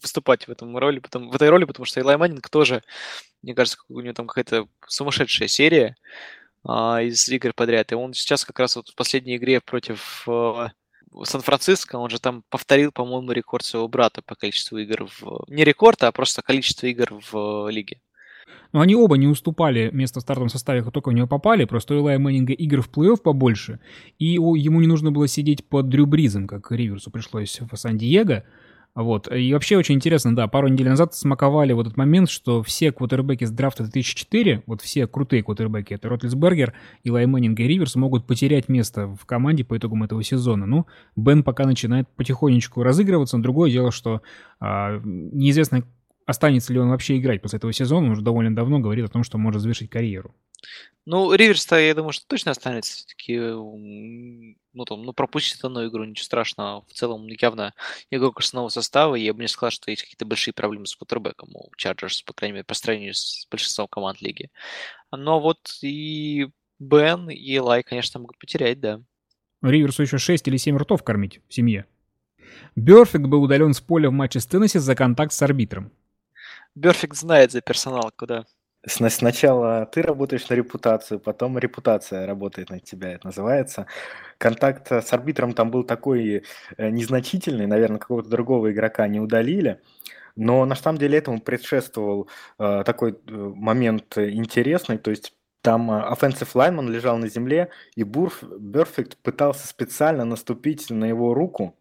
выступать 0.01 0.47
в, 0.47 0.51
этом 0.51 0.75
роли, 0.75 0.97
потому, 0.97 1.29
в 1.29 1.35
этой 1.35 1.49
роли, 1.49 1.65
потому 1.65 1.85
что 1.85 2.01
Элай 2.01 2.17
Мэннинг 2.17 2.49
тоже, 2.49 2.81
мне 3.43 3.53
кажется, 3.53 3.77
у 3.89 3.99
него 3.99 4.15
там 4.15 4.25
какая-то 4.25 4.67
сумасшедшая 4.87 5.47
серия 5.47 5.97
а, 6.63 6.99
из 7.03 7.29
игр 7.29 7.53
подряд. 7.53 7.91
И 7.91 7.95
он 7.95 8.15
сейчас 8.15 8.43
как 8.43 8.57
раз 8.57 8.75
вот 8.75 8.89
в 8.89 8.95
последней 8.95 9.35
игре 9.35 9.61
против 9.61 10.27
а, 10.27 10.71
Сан-Франциско, 11.23 11.95
он 11.95 12.09
же 12.09 12.19
там 12.19 12.43
повторил, 12.49 12.91
по-моему, 12.91 13.31
рекорд 13.31 13.63
своего 13.63 13.87
брата 13.87 14.21
по 14.21 14.35
количеству 14.35 14.77
игр 14.77 15.07
в... 15.19 15.45
Не 15.47 15.63
рекорд, 15.63 16.03
а 16.03 16.11
просто 16.11 16.41
количество 16.41 16.87
игр 16.87 17.21
в 17.31 17.69
лиге. 17.69 18.01
Но 18.73 18.81
они 18.81 18.95
оба 18.95 19.17
не 19.17 19.27
уступали 19.27 19.89
место 19.93 20.19
в 20.19 20.23
стартовом 20.23 20.49
составе, 20.49 20.83
как 20.83 20.93
только 20.93 21.09
в 21.09 21.13
него 21.13 21.27
попали, 21.27 21.65
просто 21.65 21.95
у 21.95 21.99
Элая 21.99 22.19
Мэннинга 22.19 22.53
игр 22.53 22.81
в 22.81 22.89
плей-офф 22.89 23.17
побольше, 23.17 23.79
и 24.19 24.25
ему 24.25 24.81
не 24.81 24.87
нужно 24.87 25.11
было 25.11 25.27
сидеть 25.27 25.67
под 25.67 25.87
Дрю 25.87 26.05
Бризом, 26.05 26.47
как 26.47 26.71
Риверсу 26.71 27.09
пришлось 27.09 27.59
в 27.61 27.75
Сан-Диего. 27.75 28.43
Вот. 28.95 29.29
И 29.29 29.51
вообще 29.53 29.75
очень 29.75 29.95
интересно, 29.95 30.33
да, 30.33 30.47
пару 30.47 30.69
недель 30.69 30.87
назад 30.87 31.13
смаковали 31.13 31.73
вот 31.73 31.87
этот 31.87 31.97
момент, 31.97 32.29
что 32.29 32.63
все 32.63 32.93
квотербеки 32.93 33.43
с 33.43 33.51
драфта 33.51 33.83
2004, 33.83 34.63
вот 34.65 34.81
все 34.81 35.05
крутые 35.05 35.43
квотербеки, 35.43 35.93
это 35.93 36.07
Ротлисбергер, 36.07 36.73
Илай 37.03 37.25
Мэннинг 37.25 37.59
и 37.59 37.67
Риверс, 37.67 37.95
могут 37.95 38.25
потерять 38.25 38.69
место 38.69 39.07
в 39.07 39.25
команде 39.25 39.65
по 39.65 39.77
итогам 39.77 40.03
этого 40.03 40.23
сезона. 40.23 40.65
Ну, 40.65 40.87
Бен 41.17 41.43
пока 41.43 41.65
начинает 41.65 42.07
потихонечку 42.15 42.83
разыгрываться, 42.83 43.35
но 43.35 43.43
другое 43.43 43.69
дело, 43.69 43.91
что 43.91 44.21
а, 44.61 45.01
неизвестно, 45.03 45.83
останется 46.25 46.71
ли 46.71 46.79
он 46.79 46.89
вообще 46.89 47.17
играть 47.17 47.41
после 47.41 47.57
этого 47.57 47.73
сезона, 47.73 48.07
он 48.07 48.11
уже 48.13 48.21
довольно 48.21 48.55
давно 48.55 48.79
говорит 48.79 49.05
о 49.05 49.11
том, 49.11 49.23
что 49.25 49.37
может 49.37 49.61
завершить 49.61 49.89
карьеру. 49.89 50.33
Ну, 51.05 51.33
Риверс-то, 51.33 51.77
я 51.77 51.93
думаю, 51.93 52.13
что 52.13 52.25
точно 52.27 52.51
останется. 52.51 52.95
Все-таки, 52.95 53.37
ну, 54.75 54.85
там, 54.85 55.03
ну, 55.03 55.13
пропустит 55.13 55.63
одну 55.63 55.87
игру, 55.87 56.03
ничего 56.03 56.25
страшного. 56.25 56.85
В 56.87 56.93
целом, 56.93 57.27
явно 57.27 57.73
игрок 58.11 58.39
основного 58.39 58.69
состава. 58.69 59.15
Я 59.15 59.33
бы 59.33 59.41
не 59.41 59.47
сказал, 59.47 59.71
что 59.71 59.89
есть 59.89 60.03
какие-то 60.03 60.25
большие 60.25 60.53
проблемы 60.53 60.85
с 60.85 60.95
кутербеком 60.95 61.49
у 61.55 61.71
Чарджерс, 61.77 62.21
по 62.21 62.33
крайней 62.33 62.53
мере, 62.53 62.63
по 62.65 62.73
сравнению 62.73 63.13
с 63.13 63.47
большинством 63.49 63.87
команд 63.87 64.21
лиги. 64.21 64.51
Но 65.11 65.39
вот 65.39 65.59
и 65.81 66.47
Бен, 66.79 67.29
и 67.29 67.57
Лай, 67.57 67.83
конечно, 67.83 68.19
могут 68.19 68.37
потерять, 68.37 68.79
да. 68.79 69.01
Риверсу 69.61 70.03
еще 70.03 70.17
6 70.17 70.47
или 70.47 70.57
7 70.57 70.77
ртов 70.77 71.03
кормить 71.03 71.41
в 71.47 71.53
семье. 71.53 71.85
Берфик 72.75 73.21
был 73.21 73.43
удален 73.43 73.73
с 73.73 73.81
поля 73.81 74.09
в 74.09 74.13
матче 74.13 74.39
с 74.39 74.45
Теннесси 74.45 74.79
за 74.79 74.95
контакт 74.95 75.33
с 75.33 75.41
арбитром. 75.41 75.91
Берфикт 76.75 77.15
знает 77.15 77.51
за 77.51 77.61
персонал, 77.61 78.11
куда. 78.15 78.45
Сначала 78.87 79.85
ты 79.85 80.01
работаешь 80.01 80.47
на 80.49 80.53
репутацию, 80.53 81.19
потом 81.19 81.57
репутация 81.57 82.27
работает 82.27 82.69
на 82.69 82.79
тебя, 82.79 83.13
это 83.13 83.27
называется. 83.27 83.87
Контакт 84.37 84.91
с 84.91 85.11
арбитром 85.11 85.53
там 85.53 85.71
был 85.71 85.83
такой 85.83 86.43
э, 86.77 86.89
незначительный, 86.89 87.65
наверное, 87.65 87.99
какого-то 87.99 88.29
другого 88.29 88.71
игрока 88.71 89.07
не 89.07 89.19
удалили. 89.19 89.81
Но 90.35 90.65
на 90.65 90.75
самом 90.75 90.99
деле 90.99 91.17
этому 91.17 91.41
предшествовал 91.41 92.29
э, 92.59 92.83
такой 92.85 93.13
э, 93.13 93.15
момент 93.25 94.17
интересный, 94.17 94.97
то 94.97 95.09
есть 95.09 95.33
там 95.61 95.89
offensive 95.89 96.53
lineman 96.53 96.91
лежал 96.91 97.17
на 97.17 97.27
земле, 97.27 97.69
и 97.95 98.03
Бурф, 98.03 98.43
Берфикт 98.43 99.17
пытался 99.17 99.67
специально 99.67 100.23
наступить 100.23 100.91
на 100.91 101.05
его 101.05 101.33
руку, 101.33 101.75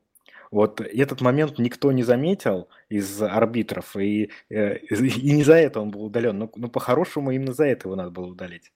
вот 0.55 0.81
этот 0.81 1.21
момент 1.21 1.59
никто 1.59 1.91
не 1.91 2.05
заметил 2.05 2.69
из 2.89 3.21
арбитров, 3.21 3.97
и, 3.97 4.31
э, 4.51 4.77
и 4.87 5.33
не 5.33 5.43
за 5.43 5.55
это 5.55 5.81
он 5.81 5.91
был 5.91 6.05
удален. 6.05 6.39
Но, 6.39 6.51
но 6.55 6.69
по-хорошему 6.69 7.33
именно 7.33 7.53
за 7.53 7.65
это 7.65 7.89
его 7.89 7.97
надо 7.97 8.11
было 8.11 8.27
удалить. 8.27 8.71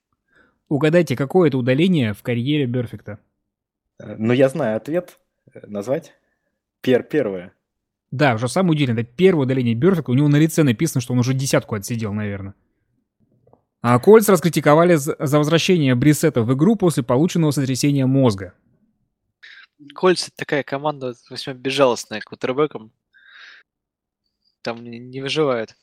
Угадайте, 0.69 1.17
какое 1.17 1.49
это 1.49 1.57
удаление 1.57 2.15
в 2.15 2.23
карьере 2.23 2.67
Берфикта? 2.67 3.21
Э, 4.01 4.17
ну, 4.19 4.33
я 4.33 4.49
знаю 4.49 4.77
ответ. 4.77 5.21
Э, 5.55 5.69
назвать? 5.69 6.15
Пер 6.81 7.05
первое. 7.05 7.53
Да, 8.11 8.35
уже 8.35 8.49
самое 8.49 8.73
удивительное. 8.73 9.05
Это 9.05 9.13
первое 9.15 9.45
удаление 9.45 9.77
Берфикта. 9.77 10.11
У 10.11 10.15
него 10.15 10.27
на 10.27 10.37
лице 10.37 10.65
написано, 10.65 11.01
что 11.01 11.13
он 11.13 11.21
уже 11.21 11.33
десятку 11.33 11.77
отсидел, 11.77 12.13
наверное. 12.13 12.55
А 13.83 13.97
Кольц 14.01 14.29
раскритиковали 14.29 14.97
за 14.97 15.39
возвращение 15.39 15.95
Брисета 15.95 16.43
в 16.43 16.53
игру 16.55 16.75
после 16.75 17.05
полученного 17.05 17.53
сотрясения 17.53 18.07
мозга. 18.07 18.55
Кольц 19.95 20.31
такая 20.37 20.63
команда 20.63 21.15
весьма 21.31 21.55
безжалостная 21.55 22.21
к 22.21 22.25
квотербекам. 22.25 22.93
Там 24.63 24.83
не, 24.83 24.99
не 24.99 25.21
выживает. 25.21 25.77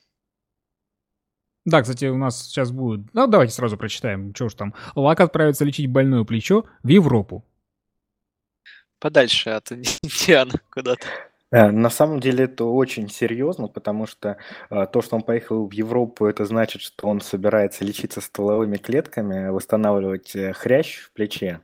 Да, 1.65 1.81
кстати, 1.81 2.05
у 2.05 2.17
нас 2.17 2.43
сейчас 2.43 2.71
будет... 2.71 3.11
Ну, 3.13 3.25
давайте 3.25 3.53
сразу 3.53 3.77
прочитаем, 3.77 4.35
что 4.35 4.45
уж 4.45 4.53
там. 4.53 4.75
Лак 4.93 5.19
отправится 5.19 5.65
лечить 5.65 5.89
больное 5.89 6.23
плечо 6.23 6.65
в 6.83 6.87
Европу. 6.89 7.43
Подальше 8.99 9.49
от 9.49 9.71
Индианы 9.71 10.59
куда-то. 10.69 11.07
Э, 11.51 11.71
на 11.71 11.89
самом 11.89 12.19
деле 12.19 12.45
это 12.45 12.65
очень 12.65 13.09
серьезно, 13.09 13.67
потому 13.67 14.05
что 14.05 14.37
э, 14.69 14.87
то, 14.91 15.01
что 15.01 15.15
он 15.15 15.23
поехал 15.23 15.67
в 15.67 15.71
Европу, 15.71 16.25
это 16.25 16.45
значит, 16.45 16.81
что 16.81 17.07
он 17.07 17.21
собирается 17.21 17.83
лечиться 17.83 18.21
стволовыми 18.21 18.77
клетками, 18.77 19.49
восстанавливать 19.49 20.35
э, 20.35 20.53
хрящ 20.53 20.99
в 20.99 21.11
плече. 21.13 21.61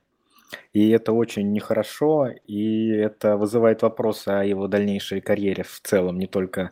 И 0.73 0.89
это 0.89 1.13
очень 1.13 1.51
нехорошо, 1.51 2.27
и 2.47 2.89
это 2.89 3.37
вызывает 3.37 3.81
вопросы 3.81 4.29
о 4.29 4.43
его 4.43 4.67
дальнейшей 4.67 5.21
карьере 5.21 5.63
в 5.63 5.79
целом, 5.81 6.17
не 6.17 6.27
только 6.27 6.71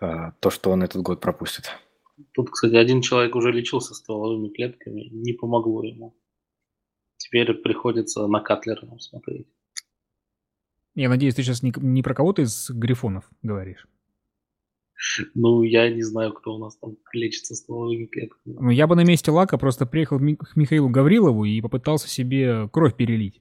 э, 0.00 0.32
то, 0.40 0.50
что 0.50 0.70
он 0.70 0.82
этот 0.82 1.02
год 1.02 1.20
пропустит. 1.20 1.70
Тут, 2.32 2.50
кстати, 2.50 2.74
один 2.74 3.02
человек 3.02 3.34
уже 3.34 3.52
лечился 3.52 3.94
стволовыми 3.94 4.48
клетками, 4.48 5.08
не 5.10 5.32
помогло 5.32 5.84
ему. 5.84 6.16
Теперь 7.16 7.52
приходится 7.54 8.26
на 8.26 8.40
Катлера 8.40 8.86
смотреть. 8.98 9.46
Я 10.94 11.10
надеюсь, 11.10 11.34
ты 11.34 11.42
сейчас 11.42 11.62
не, 11.62 11.72
не 11.76 12.02
про 12.02 12.14
кого-то 12.14 12.42
из 12.42 12.70
грифонов 12.70 13.28
говоришь. 13.42 13.86
Ну, 15.34 15.62
я 15.62 15.90
не 15.90 16.02
знаю, 16.02 16.32
кто 16.32 16.54
у 16.54 16.58
нас 16.58 16.76
там 16.76 16.96
лечится 17.12 17.54
стволовыми 17.54 18.06
клетками. 18.06 18.56
Ну, 18.58 18.70
я 18.70 18.86
бы 18.86 18.96
на 18.96 19.04
месте 19.04 19.30
Лака 19.30 19.58
просто 19.58 19.86
приехал 19.86 20.18
к 20.18 20.56
Михаилу 20.56 20.88
Гаврилову 20.88 21.44
и 21.44 21.60
попытался 21.60 22.08
себе 22.08 22.68
кровь 22.72 22.96
перелить. 22.96 23.40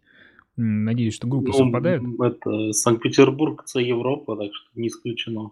Надеюсь, 0.57 1.15
что 1.15 1.27
группы 1.27 1.47
ну, 1.47 1.53
совпадают. 1.53 2.03
Это 2.21 2.71
Санкт-Петербург, 2.71 3.65
это 3.67 3.79
Европа, 3.79 4.37
так 4.37 4.53
что 4.53 4.79
не 4.79 4.87
исключено. 4.87 5.51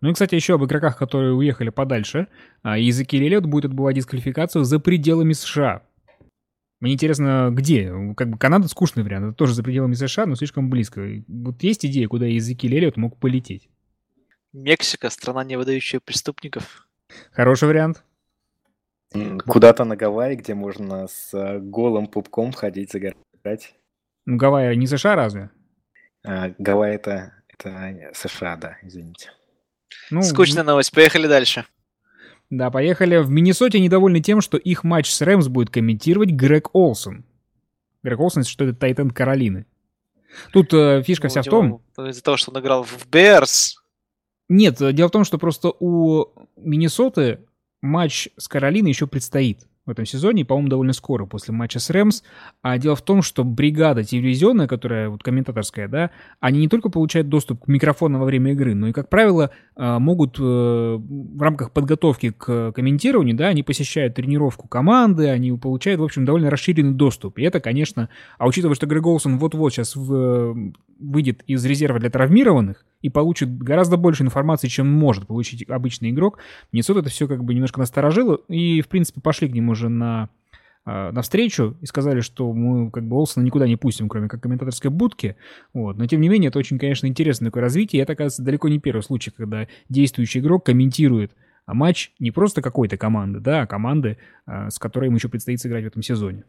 Ну 0.00 0.10
и, 0.10 0.12
кстати, 0.12 0.34
еще 0.34 0.54
об 0.54 0.64
игроках, 0.64 0.98
которые 0.98 1.32
уехали 1.34 1.70
подальше. 1.70 2.26
А, 2.62 2.76
Языки 2.76 3.16
Лелет 3.16 3.46
будет 3.46 3.66
отбывать 3.66 3.94
дисквалификацию 3.94 4.64
за 4.64 4.80
пределами 4.80 5.32
США. 5.32 5.82
Мне 6.80 6.94
интересно, 6.94 7.50
где? 7.52 7.92
Как 8.16 8.28
бы 8.28 8.38
Канада 8.38 8.66
скучный 8.66 9.04
вариант. 9.04 9.26
Это 9.26 9.34
тоже 9.34 9.54
за 9.54 9.62
пределами 9.62 9.94
США, 9.94 10.26
но 10.26 10.34
слишком 10.34 10.68
близко. 10.68 11.22
Вот 11.28 11.62
есть 11.62 11.86
идея, 11.86 12.08
куда 12.08 12.26
языки 12.26 12.66
Лелет 12.66 12.96
мог 12.96 13.18
полететь? 13.18 13.68
Мексика, 14.52 15.08
страна, 15.10 15.44
не 15.44 15.56
выдающая 15.56 16.00
преступников. 16.00 16.86
Хороший 17.32 17.68
вариант. 17.68 18.04
Куда-то 19.46 19.84
на 19.84 19.96
Гавайи, 19.96 20.36
где 20.36 20.54
можно 20.54 21.06
с 21.06 21.34
э, 21.34 21.58
голым 21.58 22.06
пупком 22.06 22.52
ходить 22.52 22.92
загорать. 22.92 23.74
Ну, 24.24 24.36
Гавайи 24.36 24.74
не 24.76 24.86
США 24.86 25.16
разве? 25.16 25.50
А, 26.24 26.50
Гавайи 26.58 26.94
это, 26.94 27.34
это 27.48 28.10
США, 28.14 28.56
да, 28.56 28.78
извините. 28.82 29.32
Ну, 30.10 30.22
Скучная 30.22 30.64
новость, 30.64 30.92
поехали 30.92 31.26
дальше. 31.26 31.66
Да, 32.48 32.70
поехали. 32.70 33.18
В 33.18 33.30
Миннесоте 33.30 33.80
недовольны 33.80 34.20
тем, 34.20 34.40
что 34.40 34.58
их 34.58 34.84
матч 34.84 35.10
с 35.10 35.20
Рэмс 35.20 35.48
будет 35.48 35.70
комментировать 35.70 36.30
Грег 36.30 36.74
Олсон. 36.74 37.24
Грег 38.02 38.20
Олсон, 38.20 38.44
что 38.44 38.64
это 38.64 38.74
Тайтен 38.74 39.10
Каролины. 39.10 39.66
Тут 40.52 40.72
э, 40.72 41.02
фишка 41.02 41.24
ну, 41.24 41.28
вся 41.30 41.42
в 41.42 41.46
том... 41.46 41.82
Из-за 41.98 42.22
того, 42.22 42.36
что 42.36 42.50
он 42.50 42.60
играл 42.60 42.82
в 42.82 43.06
Берс. 43.08 43.81
Нет, 44.52 44.76
дело 44.94 45.08
в 45.08 45.12
том, 45.12 45.24
что 45.24 45.38
просто 45.38 45.72
у 45.80 46.26
Миннесоты 46.56 47.38
матч 47.80 48.28
с 48.36 48.48
Каролиной 48.48 48.90
еще 48.90 49.06
предстоит 49.06 49.66
в 49.86 49.90
этом 49.90 50.04
сезоне, 50.04 50.44
по-моему, 50.44 50.68
довольно 50.68 50.92
скоро 50.92 51.24
после 51.24 51.54
матча 51.54 51.80
с 51.80 51.88
Рэмс. 51.88 52.22
А 52.60 52.76
дело 52.76 52.94
в 52.94 53.02
том, 53.02 53.22
что 53.22 53.44
бригада 53.44 54.04
телевизионная, 54.04 54.68
которая 54.68 55.08
вот 55.08 55.22
комментаторская, 55.22 55.88
да, 55.88 56.10
они 56.38 56.60
не 56.60 56.68
только 56.68 56.90
получают 56.90 57.30
доступ 57.30 57.64
к 57.64 57.68
микрофону 57.68 58.18
во 58.18 58.26
время 58.26 58.52
игры, 58.52 58.74
но 58.74 58.88
и, 58.88 58.92
как 58.92 59.08
правило, 59.08 59.50
а, 59.74 59.98
могут 59.98 60.38
э, 60.38 60.42
в 60.42 61.42
рамках 61.42 61.72
подготовки 61.72 62.30
к 62.30 62.72
комментированию, 62.72 63.34
да, 63.34 63.48
они 63.48 63.62
посещают 63.62 64.14
тренировку 64.14 64.68
команды, 64.68 65.28
они 65.28 65.50
получают, 65.52 66.00
в 66.00 66.04
общем, 66.04 66.26
довольно 66.26 66.50
расширенный 66.50 66.92
доступ. 66.92 67.38
И 67.38 67.42
это, 67.42 67.58
конечно, 67.58 68.10
а 68.38 68.46
учитывая, 68.46 68.76
что 68.76 68.86
Грег 68.86 69.06
Олсон 69.06 69.38
вот-вот 69.38 69.72
сейчас 69.72 69.96
в, 69.96 70.72
выйдет 71.02 71.42
из 71.46 71.64
резерва 71.64 71.98
для 71.98 72.10
травмированных 72.10 72.84
и 73.00 73.10
получит 73.10 73.56
гораздо 73.58 73.96
больше 73.96 74.22
информации, 74.22 74.68
чем 74.68 74.90
может 74.90 75.26
получить 75.26 75.68
обычный 75.68 76.10
игрок, 76.10 76.38
Миннесота 76.70 77.00
это 77.00 77.10
все 77.10 77.26
как 77.28 77.44
бы 77.44 77.54
немножко 77.54 77.80
насторожило, 77.80 78.36
и, 78.48 78.80
в 78.80 78.88
принципе, 78.88 79.20
пошли 79.20 79.48
к 79.48 79.52
нему 79.52 79.72
уже 79.72 79.88
на 79.88 80.30
а, 80.84 81.12
навстречу 81.12 81.76
и 81.80 81.86
сказали, 81.86 82.20
что 82.20 82.52
мы 82.52 82.90
как 82.90 83.06
бы 83.06 83.16
Олсона 83.16 83.44
никуда 83.44 83.66
не 83.66 83.76
пустим, 83.76 84.08
кроме 84.08 84.28
как 84.28 84.42
комментаторской 84.42 84.90
будки. 84.90 85.36
Вот. 85.74 85.96
Но 85.96 86.06
тем 86.06 86.20
не 86.20 86.28
менее, 86.28 86.48
это 86.48 86.58
очень, 86.58 86.78
конечно, 86.78 87.06
интересное 87.06 87.50
такое 87.50 87.62
развитие. 87.62 88.00
И 88.00 88.02
это, 88.02 88.14
оказывается, 88.14 88.42
далеко 88.42 88.68
не 88.68 88.80
первый 88.80 89.02
случай, 89.02 89.30
когда 89.30 89.68
действующий 89.88 90.40
игрок 90.40 90.66
комментирует 90.66 91.32
а 91.64 91.74
матч 91.74 92.12
не 92.18 92.30
просто 92.30 92.60
какой-то 92.60 92.96
команды, 92.96 93.40
да, 93.40 93.62
а 93.62 93.66
команды, 93.66 94.18
а, 94.46 94.70
с 94.70 94.78
которой 94.78 95.06
ему 95.06 95.16
еще 95.16 95.28
предстоит 95.28 95.60
сыграть 95.60 95.84
в 95.84 95.86
этом 95.86 96.02
сезоне. 96.02 96.44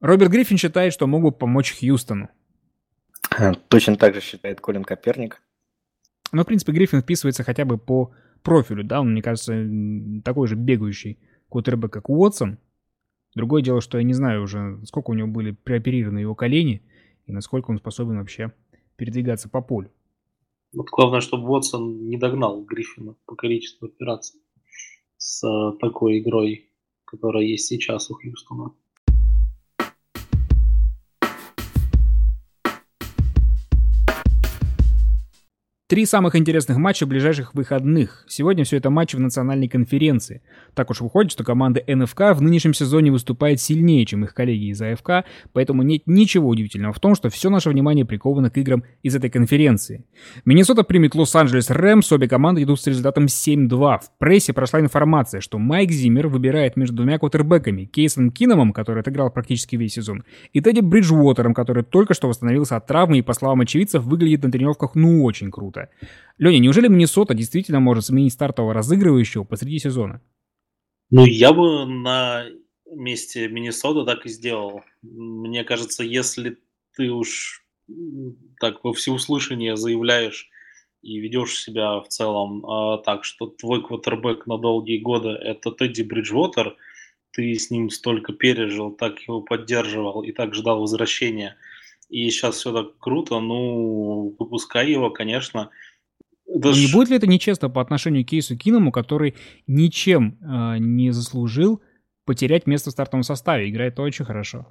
Роберт 0.00 0.30
Гриффин 0.30 0.58
считает, 0.58 0.92
что 0.92 1.06
могут 1.06 1.38
помочь 1.38 1.78
Хьюстону. 1.78 2.28
Точно 3.68 3.96
так 3.96 4.14
же 4.14 4.20
считает 4.20 4.60
Колин 4.60 4.84
Коперник. 4.84 5.42
Но, 6.32 6.42
в 6.42 6.46
принципе, 6.46 6.72
Гриффин 6.72 7.00
вписывается 7.00 7.44
хотя 7.44 7.64
бы 7.64 7.78
по 7.78 8.12
профилю, 8.42 8.84
да, 8.84 9.00
он, 9.00 9.12
мне 9.12 9.22
кажется, 9.22 9.52
такой 10.24 10.46
же 10.46 10.54
бегающий 10.54 11.18
кутербэк, 11.48 11.92
как 11.92 12.08
Уотсон. 12.08 12.58
Другое 13.34 13.62
дело, 13.62 13.80
что 13.80 13.98
я 13.98 14.04
не 14.04 14.14
знаю 14.14 14.42
уже, 14.42 14.80
сколько 14.84 15.10
у 15.10 15.14
него 15.14 15.28
были 15.28 15.52
прооперированы 15.52 16.18
его 16.18 16.34
колени 16.34 16.82
и 17.26 17.32
насколько 17.32 17.70
он 17.70 17.78
способен 17.78 18.18
вообще 18.18 18.52
передвигаться 18.96 19.48
по 19.48 19.60
полю. 19.62 19.90
Вот 20.72 20.88
главное, 20.90 21.20
чтобы 21.20 21.48
Уотсон 21.48 22.08
не 22.08 22.18
догнал 22.18 22.62
Гриффина 22.64 23.14
по 23.26 23.36
количеству 23.36 23.86
операций 23.86 24.40
с 25.16 25.42
э, 25.46 25.78
такой 25.78 26.20
игрой, 26.20 26.70
которая 27.04 27.44
есть 27.44 27.66
сейчас 27.66 28.10
у 28.10 28.14
Хьюстона. 28.14 28.72
Три 35.88 36.04
самых 36.04 36.36
интересных 36.36 36.76
матча 36.76 37.06
ближайших 37.06 37.54
выходных. 37.54 38.26
Сегодня 38.28 38.64
все 38.64 38.76
это 38.76 38.90
матчи 38.90 39.16
в 39.16 39.20
национальной 39.20 39.68
конференции. 39.68 40.42
Так 40.74 40.90
уж 40.90 41.00
выходит, 41.00 41.32
что 41.32 41.44
команда 41.44 41.82
НФК 41.86 42.34
в 42.34 42.42
нынешнем 42.42 42.74
сезоне 42.74 43.10
выступает 43.10 43.58
сильнее, 43.58 44.04
чем 44.04 44.22
их 44.22 44.34
коллеги 44.34 44.66
из 44.66 44.82
АФК, 44.82 45.24
поэтому 45.54 45.82
нет 45.82 46.02
ничего 46.04 46.50
удивительного 46.50 46.92
в 46.92 47.00
том, 47.00 47.14
что 47.14 47.30
все 47.30 47.48
наше 47.48 47.70
внимание 47.70 48.04
приковано 48.04 48.50
к 48.50 48.58
играм 48.58 48.84
из 49.02 49.16
этой 49.16 49.30
конференции. 49.30 50.04
Миннесота 50.44 50.82
примет 50.82 51.14
Лос-Анджелес 51.14 51.70
Рэмс, 51.70 52.12
обе 52.12 52.28
команды 52.28 52.64
идут 52.64 52.82
с 52.82 52.86
результатом 52.86 53.24
7-2. 53.24 53.68
В 53.70 54.18
прессе 54.18 54.52
прошла 54.52 54.80
информация, 54.80 55.40
что 55.40 55.56
Майк 55.56 55.90
Зиммер 55.90 56.28
выбирает 56.28 56.76
между 56.76 56.96
двумя 56.96 57.18
квотербеками, 57.18 57.86
Кейсом 57.86 58.30
Киномом, 58.30 58.74
который 58.74 59.00
отыграл 59.00 59.30
практически 59.30 59.76
весь 59.76 59.94
сезон, 59.94 60.24
и 60.52 60.60
Тедди 60.60 60.80
Бриджуотером, 60.80 61.54
который 61.54 61.82
только 61.82 62.12
что 62.12 62.28
восстановился 62.28 62.76
от 62.76 62.86
травмы 62.86 63.20
и, 63.20 63.22
по 63.22 63.32
словам 63.32 63.62
очевидцев, 63.62 64.04
выглядит 64.04 64.42
на 64.42 64.52
тренировках 64.52 64.94
ну 64.94 65.24
очень 65.24 65.50
круто 65.50 65.77
круто. 65.86 65.90
Леня, 66.38 66.58
неужели 66.58 66.88
Миннесота 66.88 67.34
действительно 67.34 67.80
может 67.80 68.06
сменить 68.06 68.32
стартового 68.32 68.74
разыгрывающего 68.74 69.44
посреди 69.44 69.78
сезона? 69.78 70.22
Ну, 71.10 71.24
я 71.24 71.52
бы 71.52 71.86
на 71.86 72.46
месте 72.94 73.48
Миннесоты 73.48 74.04
так 74.04 74.26
и 74.26 74.28
сделал. 74.28 74.82
Мне 75.02 75.64
кажется, 75.64 76.04
если 76.04 76.58
ты 76.96 77.10
уж 77.10 77.64
так 78.60 78.84
во 78.84 78.92
всеуслышание 78.92 79.76
заявляешь 79.76 80.48
и 81.02 81.18
ведешь 81.18 81.58
себя 81.58 82.00
в 82.00 82.08
целом 82.08 82.64
э, 82.64 83.02
так, 83.04 83.24
что 83.24 83.46
твой 83.46 83.82
квотербек 83.82 84.46
на 84.46 84.58
долгие 84.58 84.98
годы 84.98 85.30
это 85.30 85.70
Тедди 85.70 86.02
Бриджвотер, 86.02 86.76
ты 87.30 87.54
с 87.54 87.70
ним 87.70 87.88
столько 87.88 88.32
пережил, 88.32 88.90
так 88.90 89.20
его 89.20 89.40
поддерживал 89.40 90.22
и 90.22 90.32
так 90.32 90.54
ждал 90.54 90.80
возвращения– 90.80 91.56
и 92.08 92.30
сейчас 92.30 92.56
все 92.56 92.72
так 92.72 92.98
круто, 92.98 93.40
ну, 93.40 94.34
выпускай 94.38 94.90
его, 94.90 95.10
конечно. 95.10 95.70
Это 96.46 96.72
не 96.72 96.90
будет 96.90 97.10
ли 97.10 97.16
это 97.16 97.26
нечестно 97.26 97.68
по 97.68 97.80
отношению 97.80 98.24
к 98.24 98.28
Кейсу 98.28 98.56
Киному, 98.56 98.90
который 98.90 99.34
ничем 99.66 100.38
э, 100.40 100.78
не 100.78 101.10
заслужил 101.10 101.82
потерять 102.24 102.66
место 102.66 102.88
в 102.88 102.92
стартовом 102.92 103.22
составе? 103.22 103.68
Играет 103.68 104.00
очень 104.00 104.24
хорошо. 104.24 104.66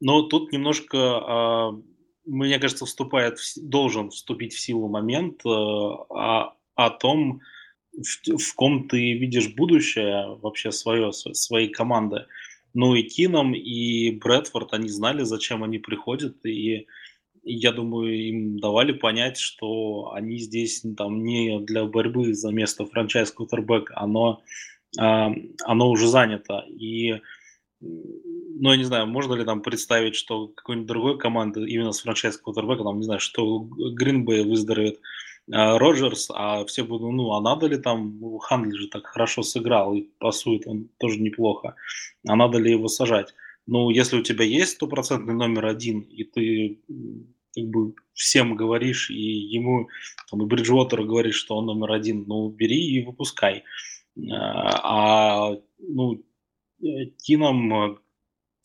Но 0.00 0.22
тут 0.22 0.50
немножко, 0.52 0.96
э, 0.96 1.82
мне 2.26 2.58
кажется, 2.58 2.86
вступает, 2.86 3.38
должен 3.56 4.10
вступить 4.10 4.52
в 4.52 4.60
силу 4.60 4.88
момент 4.88 5.40
э, 5.44 5.48
о, 5.48 6.56
о 6.74 6.90
том, 6.90 7.40
в, 7.92 8.36
в 8.36 8.54
ком 8.56 8.88
ты 8.88 9.12
видишь 9.12 9.54
будущее 9.54 10.36
вообще 10.42 10.72
свое, 10.72 11.12
своей 11.12 11.68
команды. 11.68 12.26
Ну 12.74 12.94
и 12.94 13.02
Кином, 13.02 13.54
и 13.54 14.10
Брэдфорд, 14.12 14.72
они 14.72 14.88
знали, 14.88 15.24
зачем 15.24 15.62
они 15.62 15.78
приходят, 15.78 16.44
и 16.46 16.86
я 17.42 17.72
думаю, 17.72 18.14
им 18.28 18.58
давали 18.58 18.92
понять, 18.92 19.36
что 19.36 20.12
они 20.14 20.38
здесь 20.38 20.84
там 20.96 21.24
не 21.24 21.60
для 21.60 21.84
борьбы 21.84 22.34
за 22.34 22.50
место 22.50 22.86
франчайз 22.86 23.32
кутербэк, 23.32 23.90
оно, 23.94 24.42
э, 24.98 25.28
оно 25.64 25.90
уже 25.90 26.06
занято. 26.06 26.64
И, 26.68 27.20
ну, 27.80 28.70
я 28.70 28.76
не 28.76 28.84
знаю, 28.84 29.06
можно 29.06 29.34
ли 29.34 29.44
там 29.44 29.60
представить, 29.60 30.14
что 30.14 30.48
какой-нибудь 30.48 30.88
другой 30.88 31.18
команды 31.18 31.68
именно 31.68 31.92
с 31.92 32.00
франчайз 32.00 32.36
кутербэком, 32.38 32.86
там, 32.86 32.98
не 32.98 33.04
знаю, 33.04 33.20
что 33.20 33.58
Гринбей 33.58 34.44
выздоровеет, 34.44 34.98
а, 34.98 35.00
Роджерс, 35.48 36.30
а 36.32 36.64
все 36.64 36.84
будут, 36.84 37.12
ну, 37.12 37.32
а 37.32 37.40
надо 37.40 37.66
ли 37.66 37.76
там, 37.76 38.18
ну, 38.20 38.38
Хандли 38.38 38.76
же 38.76 38.88
так 38.88 39.06
хорошо 39.06 39.42
сыграл 39.42 39.94
и 39.94 40.02
пасует 40.18 40.66
он 40.66 40.88
тоже 40.98 41.20
неплохо, 41.20 41.74
а 42.26 42.36
надо 42.36 42.58
ли 42.58 42.70
его 42.70 42.88
сажать? 42.88 43.34
Ну, 43.66 43.90
если 43.90 44.18
у 44.18 44.22
тебя 44.22 44.44
есть 44.44 44.72
стопроцентный 44.72 45.34
номер 45.34 45.66
один, 45.66 46.00
и 46.00 46.24
ты 46.24 46.80
как 47.54 47.64
бы 47.64 47.94
всем 48.14 48.56
говоришь, 48.56 49.10
и 49.10 49.20
ему, 49.20 49.88
там, 50.30 50.42
и 50.42 50.46
Бриджуотеру 50.46 51.04
говоришь, 51.04 51.36
что 51.36 51.56
он 51.56 51.66
номер 51.66 51.92
один, 51.92 52.24
ну, 52.26 52.48
бери 52.48 52.80
и 52.80 53.04
выпускай. 53.04 53.64
А, 54.30 55.50
а 55.50 55.56
ну, 55.78 56.22
Тином, 57.18 57.98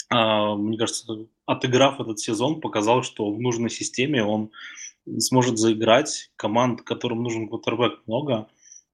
а, 0.10 0.56
мне 0.56 0.78
кажется, 0.78 1.28
отыграв 1.46 2.00
этот 2.00 2.20
сезон, 2.20 2.62
показал, 2.62 3.04
что 3.04 3.32
в 3.32 3.40
нужной 3.40 3.70
системе 3.70 4.24
он 4.24 4.52
сможет 5.20 5.58
заиграть, 5.58 6.32
команд, 6.36 6.82
которым 6.82 7.24
нужен 7.24 7.48
квотербек 7.48 8.02
много. 8.06 8.48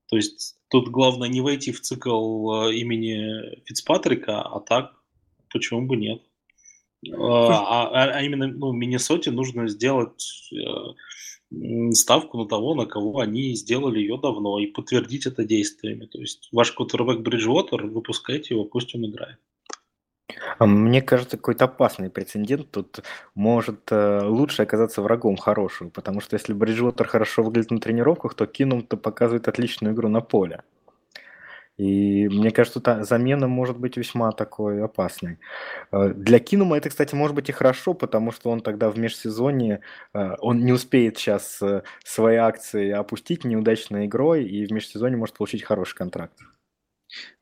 То 0.09 0.15
есть 0.15 0.57
тут 0.69 0.89
главное 0.89 1.29
не 1.29 1.41
войти 1.41 1.71
в 1.71 1.81
цикл 1.81 2.67
э, 2.67 2.75
имени 2.75 3.63
Фицпатрика, 3.65 4.41
а 4.41 4.59
так 4.59 4.93
почему 5.51 5.85
бы 5.85 5.95
нет. 5.95 6.21
Э, 7.07 7.11
а, 7.15 7.87
а, 7.87 8.03
а 8.11 8.21
именно 8.21 8.47
ну, 8.47 8.71
Миннесоте 8.73 9.31
нужно 9.31 9.67
сделать 9.67 10.51
э, 10.53 11.91
ставку 11.91 12.37
на 12.37 12.47
того, 12.47 12.75
на 12.75 12.85
кого 12.85 13.19
они 13.19 13.55
сделали 13.55 13.99
ее 13.99 14.17
давно, 14.17 14.59
и 14.59 14.67
подтвердить 14.67 15.25
это 15.25 15.43
действиями. 15.43 16.05
То 16.05 16.19
есть 16.19 16.49
ваш 16.51 16.71
квотербек 16.71 17.19
Бриджвотер, 17.19 17.85
выпускайте 17.87 18.53
его, 18.53 18.65
пусть 18.65 18.95
он 18.95 19.05
играет. 19.05 19.39
А 20.57 20.65
мне 20.65 21.01
кажется, 21.01 21.37
какой-то 21.37 21.65
опасный 21.65 22.09
прецедент 22.09 22.71
тут 22.71 23.03
может 23.35 23.91
э, 23.91 24.21
лучше 24.23 24.63
оказаться 24.63 25.01
врагом 25.01 25.37
хорошего, 25.37 25.89
потому 25.89 26.21
что 26.21 26.35
если 26.35 26.53
Бриджвотер 26.53 27.07
хорошо 27.07 27.43
выглядит 27.43 27.71
на 27.71 27.79
тренировках, 27.79 28.33
то 28.35 28.45
Кинум-то 28.45 28.97
показывает 28.97 29.47
отличную 29.47 29.93
игру 29.93 30.09
на 30.09 30.21
поле. 30.21 30.61
И 31.77 32.27
мне 32.29 32.51
кажется, 32.51 32.79
та 32.79 33.03
замена 33.03 33.47
может 33.47 33.79
быть 33.79 33.97
весьма 33.97 34.31
такой 34.31 34.83
опасной. 34.83 35.39
Э, 35.91 36.09
для 36.15 36.39
Кинума 36.39 36.77
это, 36.77 36.89
кстати, 36.89 37.15
может 37.15 37.35
быть 37.35 37.49
и 37.49 37.51
хорошо, 37.51 37.93
потому 37.95 38.31
что 38.31 38.51
он 38.51 38.61
тогда 38.61 38.89
в 38.91 38.99
межсезонье, 38.99 39.81
э, 40.13 40.35
он 40.39 40.59
не 40.63 40.71
успеет 40.71 41.17
сейчас 41.17 41.61
э, 41.61 41.83
свои 42.03 42.35
акции 42.35 42.91
опустить 42.91 43.43
неудачной 43.43 44.05
игрой, 44.05 44.45
и 44.45 44.65
в 44.67 44.71
межсезонье 44.71 45.17
может 45.17 45.35
получить 45.35 45.63
хороший 45.63 45.95
контракт. 45.95 46.37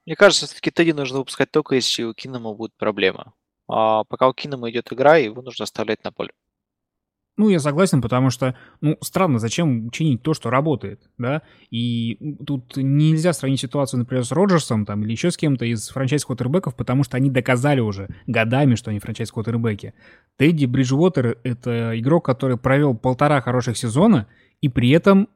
Мне 0.06 0.16
кажется, 0.16 0.46
все-таки 0.46 0.72
Тедди 0.72 0.92
нужно 0.92 1.20
выпускать 1.20 1.52
только, 1.52 1.76
если 1.76 2.04
у 2.04 2.14
Кинома 2.14 2.54
будет 2.54 2.76
проблема. 2.78 3.34
А 3.68 4.04
пока 4.04 4.28
у 4.28 4.34
Кинома 4.34 4.70
идет 4.70 4.92
игра, 4.92 5.18
его 5.18 5.42
нужно 5.42 5.64
оставлять 5.64 6.04
на 6.04 6.12
поле. 6.12 6.32
Ну, 7.38 7.50
я 7.50 7.60
согласен, 7.60 8.02
потому 8.02 8.30
что, 8.30 8.56
ну, 8.82 8.98
странно, 9.02 9.40
зачем 9.40 9.90
чинить 9.90 10.22
то, 10.22 10.34
что 10.34 10.50
работает, 10.50 11.10
да? 11.18 11.44
И 11.70 12.36
тут 12.46 12.76
нельзя 12.76 13.32
сравнить 13.32 13.62
ситуацию, 13.62 14.00
например, 14.00 14.26
с 14.26 14.32
Роджерсом 14.32 14.86
там 14.86 15.04
или 15.04 15.12
еще 15.12 15.32
с 15.32 15.38
кем-то 15.38 15.66
из 15.66 15.90
франчайз 15.90 16.26
квотербеков, 16.26 16.76
потому 16.76 17.04
что 17.04 17.16
они 17.18 17.32
доказали 17.32 17.80
уже 17.80 18.10
годами, 18.28 18.76
что 18.76 18.92
они 18.92 19.00
франчайз 19.00 19.32
квотербеки. 19.32 19.94
Тедди 20.38 20.66
Бриджвотер— 20.66 21.40
это 21.44 21.98
игрок, 21.98 22.26
который 22.26 22.58
провел 22.58 22.96
полтора 22.96 23.40
хороших 23.40 23.78
сезона, 23.78 24.28
и 24.60 24.68
при 24.68 24.90
этом 24.90 25.30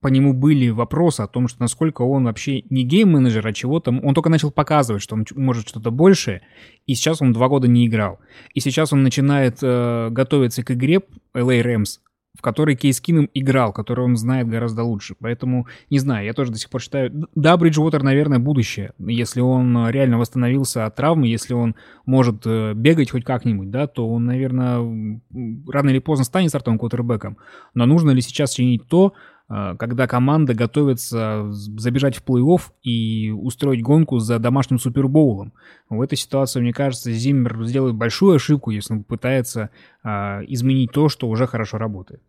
по 0.00 0.08
нему 0.08 0.32
были 0.32 0.70
вопросы 0.70 1.20
о 1.20 1.26
том, 1.26 1.46
что 1.46 1.60
насколько 1.60 2.02
он 2.02 2.24
вообще 2.24 2.62
не 2.70 2.84
гейм-менеджер, 2.84 3.46
а 3.46 3.52
чего-то. 3.52 3.90
Он 3.90 4.14
только 4.14 4.30
начал 4.30 4.50
показывать, 4.50 5.02
что 5.02 5.14
он 5.14 5.26
может 5.36 5.68
что-то 5.68 5.90
большее, 5.90 6.42
и 6.86 6.94
сейчас 6.94 7.20
он 7.20 7.32
два 7.32 7.48
года 7.48 7.68
не 7.68 7.86
играл. 7.86 8.18
И 8.54 8.60
сейчас 8.60 8.92
он 8.92 9.02
начинает 9.02 9.58
э, 9.62 10.08
готовиться 10.10 10.64
к 10.64 10.70
игре 10.70 11.00
LA 11.34 11.62
Rams, 11.62 11.98
в 12.34 12.40
которой 12.40 12.76
Кейс 12.76 12.98
Кином 13.02 13.28
играл, 13.34 13.74
который 13.74 14.02
он 14.02 14.16
знает 14.16 14.48
гораздо 14.48 14.84
лучше. 14.84 15.16
Поэтому, 15.20 15.66
не 15.90 15.98
знаю, 15.98 16.24
я 16.24 16.32
тоже 16.32 16.52
до 16.52 16.58
сих 16.58 16.70
пор 16.70 16.80
считаю... 16.80 17.28
Да, 17.34 17.54
Бриджвотер, 17.58 18.02
наверное, 18.02 18.38
будущее. 18.38 18.94
Если 18.98 19.40
он 19.40 19.90
реально 19.90 20.18
восстановился 20.18 20.86
от 20.86 20.96
травмы, 20.96 21.26
если 21.26 21.52
он 21.52 21.74
может 22.06 22.46
э, 22.46 22.72
бегать 22.74 23.10
хоть 23.10 23.24
как-нибудь, 23.24 23.70
да, 23.70 23.86
то 23.86 24.08
он, 24.08 24.24
наверное, 24.24 25.20
рано 25.68 25.90
или 25.90 25.98
поздно 25.98 26.24
станет 26.24 26.48
стартовым 26.48 26.78
квотербеком. 26.78 27.36
Но 27.74 27.84
нужно 27.84 28.12
ли 28.12 28.22
сейчас 28.22 28.54
чинить 28.54 28.88
то, 28.88 29.08
а, 29.08 29.14
когда 29.50 30.06
команда 30.06 30.54
готовится 30.54 31.50
забежать 31.50 32.16
в 32.16 32.24
плей-офф 32.24 32.60
и 32.82 33.30
устроить 33.30 33.82
гонку 33.82 34.20
за 34.20 34.38
домашним 34.38 34.78
супербоулом. 34.78 35.52
В 35.88 36.00
этой 36.00 36.16
ситуации, 36.16 36.60
мне 36.60 36.72
кажется, 36.72 37.10
Зиммер 37.10 37.64
сделает 37.66 37.96
большую 37.96 38.36
ошибку, 38.36 38.70
если 38.70 38.94
он 38.94 39.02
попытается 39.02 39.70
а, 40.04 40.42
изменить 40.46 40.92
то, 40.92 41.08
что 41.08 41.28
уже 41.28 41.48
хорошо 41.48 41.78
работает. 41.78 42.22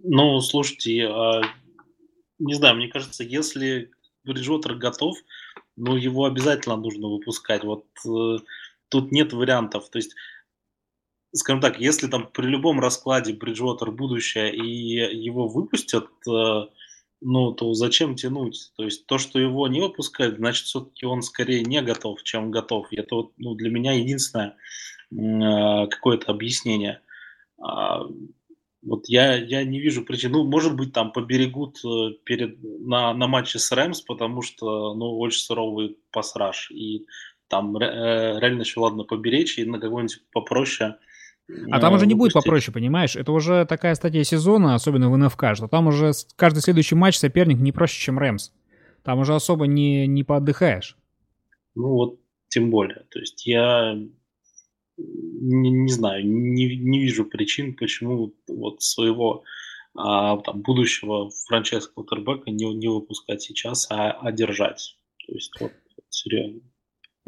Ну, 0.00 0.40
слушайте, 0.40 1.06
а, 1.06 1.42
не 2.38 2.54
знаю, 2.54 2.76
мне 2.76 2.88
кажется, 2.88 3.22
если 3.22 3.90
Бриджвотер 4.24 4.74
готов, 4.74 5.16
ну, 5.76 5.96
его 5.96 6.24
обязательно 6.24 6.76
нужно 6.76 7.08
выпускать. 7.08 7.62
Вот 7.62 7.84
э, 8.04 8.38
тут 8.88 9.12
нет 9.12 9.32
вариантов. 9.32 9.88
То 9.90 9.98
есть 9.98 10.14
скажем 11.32 11.60
так, 11.60 11.80
если 11.80 12.06
там 12.06 12.28
при 12.32 12.46
любом 12.46 12.80
раскладе 12.80 13.32
Бриджвотер 13.32 13.90
будущее 13.90 14.54
и 14.54 15.16
его 15.16 15.48
выпустят, 15.48 16.08
э, 16.28 16.66
ну, 17.20 17.52
то 17.52 17.74
зачем 17.74 18.14
тянуть? 18.14 18.72
То 18.76 18.84
есть 18.84 19.06
то, 19.06 19.18
что 19.18 19.38
его 19.38 19.68
не 19.68 19.80
выпускают, 19.80 20.36
значит, 20.36 20.66
все-таки 20.66 21.04
он 21.04 21.22
скорее 21.22 21.62
не 21.62 21.82
готов, 21.82 22.22
чем 22.22 22.50
готов. 22.50 22.86
Это 22.92 23.14
вот, 23.14 23.32
ну, 23.36 23.54
для 23.54 23.70
меня 23.70 23.92
единственное 23.92 24.56
э, 25.10 25.86
какое-то 25.88 26.32
объяснение. 26.32 27.00
А, 27.60 28.02
вот 28.82 29.08
я, 29.08 29.36
я 29.36 29.64
не 29.64 29.80
вижу 29.80 30.04
причин. 30.04 30.32
Ну, 30.32 30.44
может 30.44 30.76
быть, 30.76 30.92
там 30.92 31.12
поберегут 31.12 31.78
э, 31.84 32.14
перед, 32.24 32.62
на, 32.62 33.12
на 33.12 33.26
матче 33.26 33.58
с 33.58 33.70
Рэмс, 33.72 34.00
потому 34.02 34.42
что, 34.42 34.94
ну, 34.94 35.18
очень 35.18 35.40
суровый 35.40 35.98
пасраж. 36.10 36.70
И 36.70 37.06
там 37.48 37.76
реально 37.78 38.60
еще 38.60 38.80
ладно 38.80 39.04
поберечь 39.04 39.58
и 39.58 39.64
на 39.64 39.80
какой-нибудь 39.80 40.22
попроще 40.32 40.98
а 41.70 41.80
там 41.80 41.94
уже 41.94 42.06
не 42.06 42.14
будет 42.14 42.32
попроще, 42.32 42.72
понимаешь? 42.72 43.16
Это 43.16 43.32
уже 43.32 43.64
такая 43.64 43.94
стадия 43.94 44.24
сезона, 44.24 44.74
особенно 44.74 45.10
в 45.10 45.16
НФК, 45.16 45.54
что 45.54 45.68
там 45.68 45.86
уже 45.86 46.12
каждый 46.36 46.60
следующий 46.60 46.94
матч 46.94 47.16
соперник 47.16 47.58
не 47.58 47.72
проще, 47.72 48.00
чем 48.00 48.18
Рэмс. 48.18 48.52
Там 49.02 49.20
уже 49.20 49.34
особо 49.34 49.66
не, 49.66 50.06
не 50.06 50.24
поотдыхаешь. 50.24 50.96
Ну 51.74 51.88
вот, 51.88 52.20
тем 52.48 52.70
более. 52.70 53.06
То 53.10 53.18
есть 53.20 53.46
я 53.46 53.94
не, 54.98 55.70
не 55.70 55.92
знаю, 55.92 56.26
не, 56.26 56.76
не 56.76 57.00
вижу 57.00 57.24
причин, 57.24 57.74
почему 57.74 58.34
вот 58.48 58.82
своего 58.82 59.44
а, 59.94 60.38
там, 60.38 60.62
будущего 60.62 61.30
франчайз 61.46 61.88
квотербека 61.88 62.50
не, 62.50 62.72
не 62.74 62.88
выпускать 62.88 63.42
сейчас, 63.42 63.88
а, 63.90 64.10
а 64.10 64.32
держать. 64.32 64.96
То 65.26 65.32
есть 65.32 65.52
вот, 65.60 65.72
серьезно. 66.10 66.60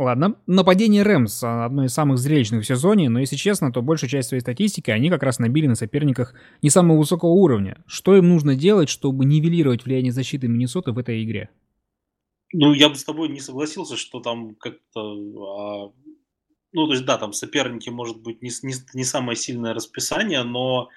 Ладно, 0.00 0.36
нападение 0.46 1.02
Рэмс 1.02 1.44
одно 1.44 1.84
из 1.84 1.92
самых 1.92 2.16
зрелищных 2.16 2.62
в 2.62 2.66
сезоне, 2.66 3.10
но 3.10 3.20
если 3.20 3.36
честно, 3.36 3.70
то 3.70 3.82
большую 3.82 4.08
часть 4.08 4.30
своей 4.30 4.40
статистики 4.40 4.90
они 4.90 5.10
как 5.10 5.22
раз 5.22 5.38
набили 5.38 5.66
на 5.66 5.74
соперниках 5.74 6.32
не 6.62 6.70
самого 6.70 6.96
высокого 6.96 7.32
уровня. 7.32 7.84
Что 7.86 8.16
им 8.16 8.30
нужно 8.30 8.54
делать, 8.54 8.88
чтобы 8.88 9.26
нивелировать 9.26 9.84
влияние 9.84 10.10
защиты 10.10 10.48
Миннесоты 10.48 10.92
в 10.92 10.98
этой 10.98 11.22
игре? 11.22 11.50
Ну, 12.54 12.72
я 12.72 12.88
бы 12.88 12.94
с 12.94 13.04
тобой 13.04 13.28
не 13.28 13.40
согласился, 13.40 13.98
что 13.98 14.20
там 14.20 14.54
как-то... 14.54 15.00
А... 15.02 15.92
Ну, 16.72 16.86
то 16.86 16.92
есть, 16.94 17.04
да, 17.04 17.18
там 17.18 17.34
соперники, 17.34 17.90
может 17.90 18.22
быть, 18.22 18.40
не, 18.40 18.48
не, 18.62 18.72
не 18.94 19.04
самое 19.04 19.36
сильное 19.36 19.74
расписание, 19.74 20.44
но 20.44 20.88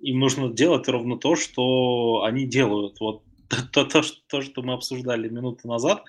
им 0.00 0.20
нужно 0.20 0.52
делать 0.52 0.86
ровно 0.86 1.18
то, 1.18 1.34
что 1.34 2.22
они 2.22 2.46
делают. 2.46 3.00
Вот 3.00 3.24
то, 3.72 3.84
то, 3.84 4.02
что, 4.02 4.18
то, 4.28 4.42
что 4.42 4.62
мы 4.62 4.74
обсуждали 4.74 5.28
минуту 5.28 5.68
назад, 5.68 6.02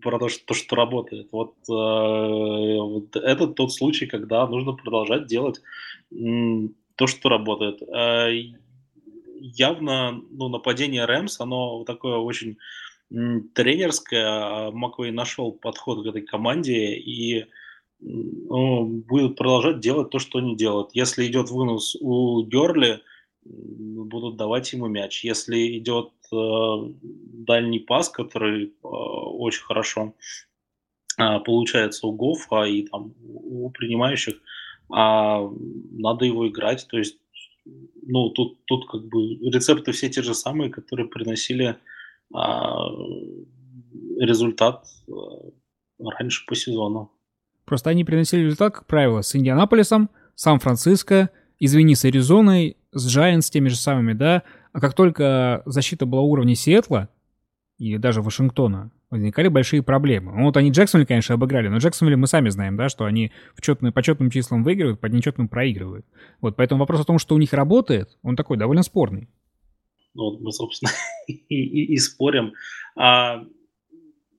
про 0.00 0.18
то, 0.18 0.28
что, 0.28 0.44
то, 0.46 0.54
что 0.54 0.76
работает. 0.76 1.28
Вот, 1.32 1.54
э, 1.68 1.72
вот 1.72 3.16
это 3.16 3.46
тот 3.46 3.72
случай, 3.72 4.06
когда 4.06 4.46
нужно 4.46 4.72
продолжать 4.72 5.26
делать 5.26 5.60
то, 6.10 7.06
что 7.06 7.28
работает. 7.28 7.82
Э, 7.82 8.30
явно 9.40 10.20
ну, 10.30 10.48
нападение 10.48 11.04
Рэмс, 11.04 11.40
оно 11.40 11.84
такое 11.84 12.16
очень 12.16 12.58
тренерское. 13.54 14.70
Маквей 14.70 15.12
нашел 15.12 15.52
подход 15.52 16.04
к 16.04 16.06
этой 16.06 16.22
команде 16.22 16.94
и 16.94 17.46
ну, 18.00 18.84
будет 18.86 19.36
продолжать 19.36 19.80
делать 19.80 20.10
то, 20.10 20.18
что 20.18 20.38
они 20.38 20.56
делают. 20.56 20.90
Если 20.92 21.26
идет 21.26 21.50
вынос 21.50 21.96
у 22.00 22.44
Герли, 22.44 23.00
будут 23.48 24.36
давать 24.36 24.72
ему 24.72 24.88
мяч. 24.88 25.24
Если 25.24 25.78
идет 25.78 26.10
э, 26.32 26.36
дальний 27.46 27.80
пас, 27.80 28.08
который 28.08 28.66
э, 28.66 28.70
очень 28.82 29.62
хорошо 29.62 30.14
э, 31.18 31.40
получается 31.40 32.06
у 32.06 32.12
Гофа 32.12 32.64
и 32.64 32.86
там 32.86 33.14
у 33.22 33.70
принимающих, 33.70 34.34
а 34.90 35.48
надо 35.92 36.24
его 36.24 36.48
играть. 36.48 36.86
То 36.88 36.98
есть, 36.98 37.18
ну, 38.06 38.30
тут, 38.30 38.64
тут 38.64 38.88
как 38.88 39.04
бы 39.04 39.36
рецепты 39.36 39.92
все 39.92 40.08
те 40.08 40.22
же 40.22 40.34
самые, 40.34 40.70
которые 40.70 41.08
приносили 41.08 41.76
э, 42.34 42.38
результат 44.20 44.86
э, 45.08 45.12
раньше 45.98 46.44
по 46.46 46.54
сезону. 46.54 47.12
Просто 47.64 47.90
они 47.90 48.04
приносили 48.04 48.44
результат, 48.44 48.74
как 48.74 48.86
правило, 48.86 49.20
с 49.20 49.36
Индианаполисом, 49.36 50.08
Сан-Франциско, 50.34 51.30
извини, 51.58 51.94
с 51.94 52.04
Аризоной, 52.04 52.76
с 52.92 53.16
Giants 53.16 53.42
с 53.42 53.50
теми 53.50 53.68
же 53.68 53.76
самыми, 53.76 54.12
да, 54.12 54.42
а 54.72 54.80
как 54.80 54.94
только 54.94 55.62
защита 55.66 56.06
была 56.06 56.22
уровня 56.22 56.54
Сиэтла 56.54 57.08
и 57.78 57.96
даже 57.96 58.22
Вашингтона, 58.22 58.90
возникали 59.10 59.48
большие 59.48 59.82
проблемы. 59.82 60.32
Ну, 60.32 60.44
вот 60.44 60.56
они 60.56 60.70
Джексонвилл, 60.70 61.06
конечно, 61.06 61.34
обыграли, 61.34 61.68
но 61.68 61.78
Джексонвилл 61.78 62.18
мы 62.18 62.26
сами 62.26 62.50
знаем, 62.50 62.76
да, 62.76 62.88
что 62.88 63.04
они 63.04 63.32
в 63.54 63.62
четные, 63.62 63.92
по 63.92 64.02
четным 64.02 64.30
числам 64.30 64.62
выигрывают, 64.62 65.00
по 65.00 65.06
нечетным 65.06 65.48
проигрывают. 65.48 66.06
Вот, 66.40 66.56
поэтому 66.56 66.80
вопрос 66.80 67.00
о 67.00 67.04
том, 67.04 67.18
что 67.18 67.34
у 67.34 67.38
них 67.38 67.52
работает, 67.52 68.18
он 68.22 68.36
такой 68.36 68.56
довольно 68.56 68.82
спорный. 68.82 69.28
Ну, 70.14 70.30
вот 70.30 70.40
мы, 70.40 70.52
собственно, 70.52 70.90
и, 71.26 71.32
и, 71.32 71.94
и 71.94 71.96
спорим. 71.98 72.52
А, 72.96 73.44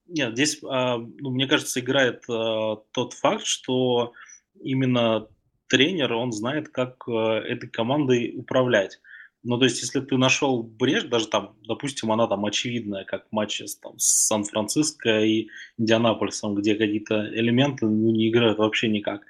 нет, 0.07 0.33
здесь, 0.33 0.59
а, 0.63 0.97
ну, 0.97 1.31
мне 1.31 1.47
кажется, 1.47 1.79
играет 1.79 2.23
а, 2.29 2.77
тот 2.91 3.13
факт, 3.13 3.45
что 3.45 4.13
именно 4.61 5.27
тренер, 5.69 6.13
он 6.13 6.31
знает, 6.31 6.69
как 6.69 7.03
э, 7.07 7.11
этой 7.11 7.69
командой 7.69 8.33
управлять. 8.35 8.99
Ну, 9.43 9.57
то 9.57 9.63
есть, 9.65 9.81
если 9.81 10.01
ты 10.01 10.17
нашел 10.17 10.63
брешь, 10.63 11.03
даже 11.03 11.27
там, 11.27 11.55
допустим, 11.65 12.11
она 12.11 12.27
там 12.27 12.45
очевидная, 12.45 13.05
как 13.05 13.27
матчи 13.31 13.63
с, 13.63 13.77
там, 13.77 13.97
с 13.97 14.27
Сан-Франциско 14.27 15.21
и 15.21 15.47
Индианаполисом, 15.77 16.55
где 16.55 16.75
какие-то 16.75 17.29
элементы 17.33 17.85
ну, 17.85 18.11
не 18.11 18.29
играют 18.29 18.57
вообще 18.57 18.89
никак. 18.89 19.21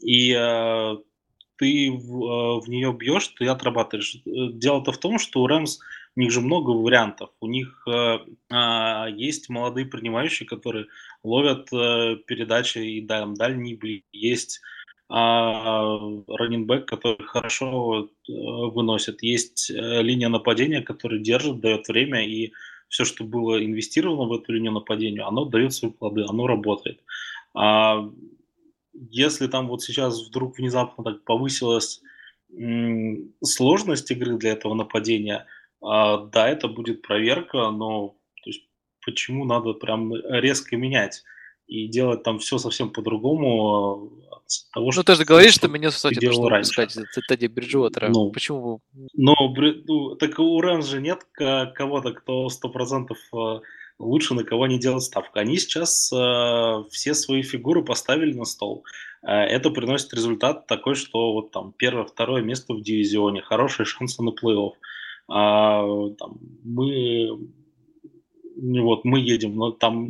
И 0.00 0.32
э, 0.32 0.96
ты 1.56 1.90
в, 1.90 2.24
э, 2.24 2.60
в 2.60 2.68
нее 2.68 2.92
бьешь, 2.92 3.28
ты 3.28 3.46
отрабатываешь. 3.48 4.18
Дело-то 4.24 4.92
в 4.92 4.98
том, 4.98 5.18
что 5.18 5.42
у 5.42 5.48
Рэмс 5.48 5.80
у 6.14 6.20
них 6.20 6.30
же 6.30 6.40
много 6.40 6.70
вариантов. 6.70 7.30
У 7.40 7.48
них 7.48 7.82
э, 7.88 8.18
э, 8.50 9.06
есть 9.16 9.48
молодые 9.48 9.86
принимающие, 9.86 10.48
которые 10.48 10.86
ловят 11.24 11.72
э, 11.72 12.16
передачи 12.26 12.78
и 12.78 13.00
да, 13.00 13.26
дальние 13.26 14.02
есть 14.12 14.60
а 15.08 15.98
раненбэк, 16.26 16.86
который 16.86 17.24
хорошо 17.26 18.04
э, 18.04 18.32
выносит. 18.32 19.22
Есть 19.22 19.70
э, 19.70 20.02
линия 20.02 20.28
нападения, 20.28 20.82
которая 20.82 21.18
держит, 21.18 21.60
дает 21.60 21.88
время 21.88 22.26
и 22.26 22.52
все, 22.88 23.04
что 23.04 23.24
было 23.24 23.64
инвестировано 23.64 24.28
в 24.28 24.32
эту 24.34 24.52
линию 24.52 24.72
нападения, 24.72 25.22
оно 25.22 25.44
дает 25.44 25.72
свои 25.72 25.90
плоды, 25.90 26.24
оно 26.28 26.46
работает. 26.46 27.00
А 27.54 28.10
если 29.10 29.46
там 29.46 29.68
вот 29.68 29.82
сейчас 29.82 30.26
вдруг 30.26 30.58
внезапно 30.58 31.04
так 31.04 31.24
повысилась 31.24 32.02
сложность 33.42 34.10
игры 34.10 34.36
для 34.36 34.52
этого 34.52 34.74
нападения, 34.74 35.46
а, 35.82 36.18
да, 36.18 36.48
это 36.48 36.68
будет 36.68 37.02
проверка, 37.02 37.70
но 37.70 38.16
то 38.42 38.50
есть, 38.50 38.62
почему 39.04 39.44
надо 39.44 39.74
прям 39.74 40.14
резко 40.14 40.76
менять? 40.76 41.24
И 41.68 41.86
делать 41.86 42.22
там 42.22 42.38
все 42.38 42.58
совсем 42.58 42.90
по-другому 42.90 44.10
а, 44.30 44.36
от 44.36 44.44
того, 44.72 44.90
что... 44.90 45.00
Ну, 45.00 45.04
ты 45.04 45.14
же 45.14 45.24
говоришь, 45.24 45.54
что 45.54 45.68
меня, 45.68 45.90
кстати, 45.90 46.24
нужно 46.24 46.48
выпускать 46.48 46.96
Тедди 47.28 47.46
Бриджуотера. 47.46 48.08
Ну, 48.08 48.30
Почему? 48.30 48.80
Но, 49.14 49.34
ну, 49.38 50.16
так 50.16 50.38
у 50.38 50.60
Рэмс 50.60 50.86
же 50.86 51.00
нет 51.00 51.20
кого-то, 51.34 52.12
кто 52.12 52.48
сто 52.48 52.68
процентов 52.68 53.18
а, 53.32 53.60
лучше 53.98 54.34
на 54.34 54.44
кого 54.44 54.66
не 54.66 54.78
делать 54.78 55.02
ставку. 55.02 55.38
Они 55.38 55.58
сейчас 55.58 56.12
э, 56.12 56.84
все 56.90 57.14
свои 57.14 57.42
фигуры 57.42 57.84
поставили 57.84 58.32
на 58.32 58.44
стол. 58.44 58.84
Э, 59.22 59.32
это 59.32 59.70
приносит 59.70 60.14
результат 60.14 60.66
такой, 60.66 60.94
что 60.94 61.32
вот 61.32 61.50
там 61.50 61.72
первое, 61.76 62.04
второе 62.04 62.42
место 62.42 62.74
в 62.74 62.82
дивизионе, 62.82 63.42
хорошие 63.42 63.86
шансы 63.86 64.22
на 64.22 64.30
плей-офф. 64.30 64.72
А, 65.30 65.82
там, 66.18 66.38
мы 66.64 67.28
вот 68.60 69.04
мы 69.04 69.20
едем, 69.20 69.54
но 69.54 69.70
там 69.70 70.08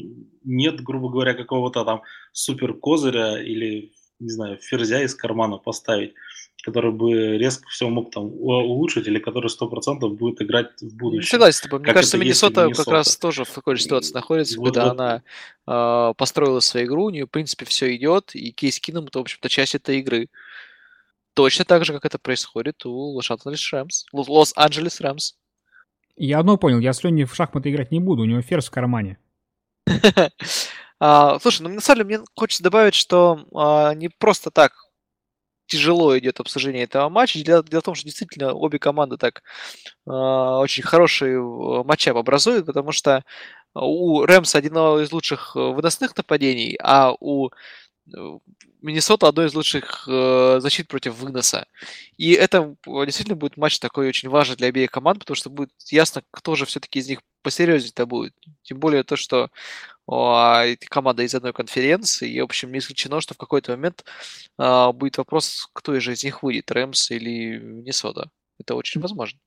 нет, 0.49 0.83
грубо 0.83 1.11
говоря, 1.11 1.35
какого-то 1.35 1.85
там 1.85 2.03
супер 2.33 2.73
козыря 2.75 3.41
или, 3.41 3.93
не 4.19 4.31
знаю, 4.31 4.57
ферзя 4.57 5.03
из 5.03 5.15
кармана 5.15 5.59
поставить, 5.59 6.15
который 6.65 6.91
бы 6.91 7.37
резко 7.37 7.69
все 7.69 7.89
мог 7.89 8.11
там 8.11 8.25
улучшить 8.25 9.07
или 9.07 9.19
который 9.19 9.51
сто 9.51 9.69
процентов 9.69 10.17
будет 10.17 10.41
играть 10.43 10.71
в 10.81 10.97
будущем. 10.97 11.29
Согласен 11.29 11.59
с 11.59 11.61
тобой. 11.61 11.81
Мне 11.81 11.93
кажется, 11.93 12.17
Миннесота, 12.17 12.65
Миннесота 12.65 12.85
как 12.85 12.93
раз 12.93 13.17
тоже 13.17 13.45
в 13.45 13.51
такой 13.51 13.77
же 13.77 13.83
ситуации 13.83 14.15
находится, 14.15 14.59
вот, 14.59 14.75
когда 14.75 14.85
вот. 14.85 14.93
она 14.93 15.23
э, 16.11 16.15
построила 16.15 16.61
свою 16.61 16.87
игру, 16.87 17.05
у 17.05 17.11
нее, 17.11 17.27
в 17.27 17.31
принципе, 17.31 17.67
все 17.67 17.95
идет, 17.95 18.35
и 18.35 18.51
Кейс 18.51 18.81
Кином 18.81 19.05
это, 19.05 19.19
в 19.19 19.23
общем-то, 19.23 19.49
часть 19.49 19.75
этой 19.75 19.99
игры. 19.99 20.29
Точно 21.35 21.65
так 21.65 21.85
же, 21.85 21.93
как 21.93 22.05
это 22.05 22.19
происходит 22.19 22.85
у 22.87 22.91
Лос-Анджелес 22.91 23.73
Рэмс. 23.73 24.07
Лос-Анджелес 24.13 25.01
Рэмс. 25.01 25.35
Я 26.17 26.41
одно 26.41 26.57
понял, 26.57 26.81
я 26.81 26.93
с 26.93 27.05
Леней 27.05 27.25
в 27.25 27.35
шахматы 27.35 27.71
играть 27.71 27.93
не 27.93 28.01
буду, 28.01 28.23
у 28.23 28.25
него 28.25 28.43
ферзь 28.43 28.67
в 28.67 28.71
кармане. 28.73 29.19
А, 31.01 31.39
слушай, 31.39 31.63
ну 31.63 31.69
на 31.69 31.81
самом 31.81 32.09
деле 32.09 32.19
мне 32.19 32.27
хочется 32.35 32.63
добавить, 32.65 32.95
что 32.95 33.47
а, 33.55 33.95
не 33.95 34.09
просто 34.09 34.51
так 34.51 34.73
тяжело 35.69 36.19
идет 36.19 36.41
обсуждение 36.41 36.85
этого 36.85 37.09
матча. 37.09 37.41
Дело, 37.43 37.63
дело 37.63 37.81
в 37.83 37.85
том, 37.85 37.95
что 37.95 38.07
действительно 38.07 38.53
обе 38.55 38.79
команды 38.79 39.17
так 39.17 39.43
а, 40.09 40.59
очень 40.61 40.83
хороший 40.83 41.35
э, 41.35 41.85
матчап 41.85 42.17
образуют, 42.17 42.67
потому 42.67 42.93
что 42.93 43.25
у 43.75 44.25
Рэмса 44.25 44.59
одно 44.59 45.01
из 45.01 45.13
лучших 45.13 45.55
э, 45.55 45.61
выносных 45.61 46.17
нападений, 46.17 46.77
а 46.83 47.13
у 47.21 47.51
Миннесота 48.81 49.29
одно 49.29 49.45
из 49.45 49.55
лучших 49.55 50.07
э, 50.09 50.59
защит 50.61 50.89
против 50.89 51.17
выноса. 51.17 51.67
И 52.17 52.33
это 52.33 52.77
действительно 52.87 53.37
будет 53.37 53.57
матч 53.57 53.79
такой 53.79 54.09
очень 54.09 54.29
важный 54.29 54.57
для 54.57 54.69
обеих 54.69 54.91
команд, 54.91 55.21
потому 55.21 55.35
что 55.35 55.51
будет 55.51 55.73
ясно, 55.91 56.23
кто 56.31 56.55
же 56.55 56.65
все-таки 56.67 57.01
из 57.01 57.09
них 57.09 57.21
посерьезнее-то 57.43 58.07
будет. 58.07 58.35
Тем 58.63 58.79
более 58.79 59.03
то, 59.05 59.17
что 59.17 59.51
о, 60.07 60.65
команда 60.89 61.23
из 61.23 61.35
одной 61.35 61.53
конференции, 61.53 62.31
и, 62.31 62.41
в 62.41 62.45
общем, 62.45 62.73
не 62.73 62.79
исключено, 62.79 63.21
что 63.21 63.35
в 63.35 63.39
какой-то 63.39 63.73
момент 63.73 64.05
э, 64.59 64.93
будет 64.93 65.19
вопрос, 65.19 65.69
кто 65.73 65.99
же 66.01 66.13
из 66.13 66.25
них 66.25 66.43
выйдет, 66.43 66.71
Рэмс 66.71 67.11
или 67.11 67.59
Миннесота. 67.59 68.31
Это 68.59 68.75
очень 68.75 69.01
возможно. 69.01 69.39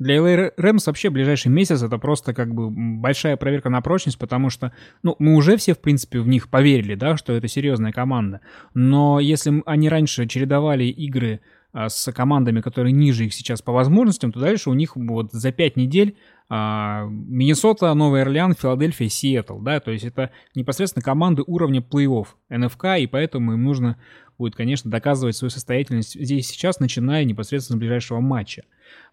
Для 0.00 0.16
LA 0.16 0.52
Rams 0.58 0.82
вообще 0.86 1.08
ближайший 1.08 1.48
месяц 1.48 1.82
это 1.82 1.98
просто 1.98 2.34
как 2.34 2.52
бы 2.52 2.68
большая 2.70 3.36
проверка 3.36 3.70
на 3.70 3.80
прочность, 3.80 4.18
потому 4.18 4.50
что, 4.50 4.72
ну, 5.04 5.14
мы 5.20 5.36
уже 5.36 5.56
все, 5.56 5.74
в 5.74 5.80
принципе, 5.80 6.18
в 6.18 6.26
них 6.26 6.48
поверили, 6.48 6.96
да, 6.96 7.16
что 7.16 7.32
это 7.32 7.46
серьезная 7.46 7.92
команда. 7.92 8.40
Но 8.74 9.20
если 9.20 9.62
они 9.66 9.88
раньше 9.88 10.26
чередовали 10.26 10.84
игры 10.84 11.40
с 11.74 12.12
командами, 12.12 12.60
которые 12.60 12.92
ниже 12.92 13.26
их 13.26 13.34
сейчас 13.34 13.60
по 13.60 13.72
возможностям, 13.72 14.32
то 14.32 14.40
дальше 14.40 14.70
у 14.70 14.74
них 14.74 14.96
вот 14.96 15.32
за 15.32 15.50
пять 15.50 15.76
недель 15.76 16.16
а, 16.48 17.06
Миннесота, 17.08 17.92
Новый 17.94 18.22
Орлеан, 18.22 18.54
Филадельфия, 18.54 19.08
Сиэтл, 19.08 19.58
да, 19.58 19.80
то 19.80 19.90
есть 19.90 20.04
это 20.04 20.30
непосредственно 20.54 21.02
команды 21.02 21.42
уровня 21.46 21.80
плей-офф 21.80 22.26
НФК, 22.50 22.84
и 22.98 23.06
поэтому 23.06 23.54
им 23.54 23.64
нужно 23.64 23.98
будет, 24.38 24.54
конечно, 24.54 24.90
доказывать 24.90 25.36
свою 25.36 25.50
состоятельность 25.50 26.14
здесь 26.14 26.48
сейчас, 26.48 26.80
начиная 26.80 27.24
непосредственно 27.24 27.78
с 27.78 27.80
ближайшего 27.80 28.20
матча. 28.20 28.64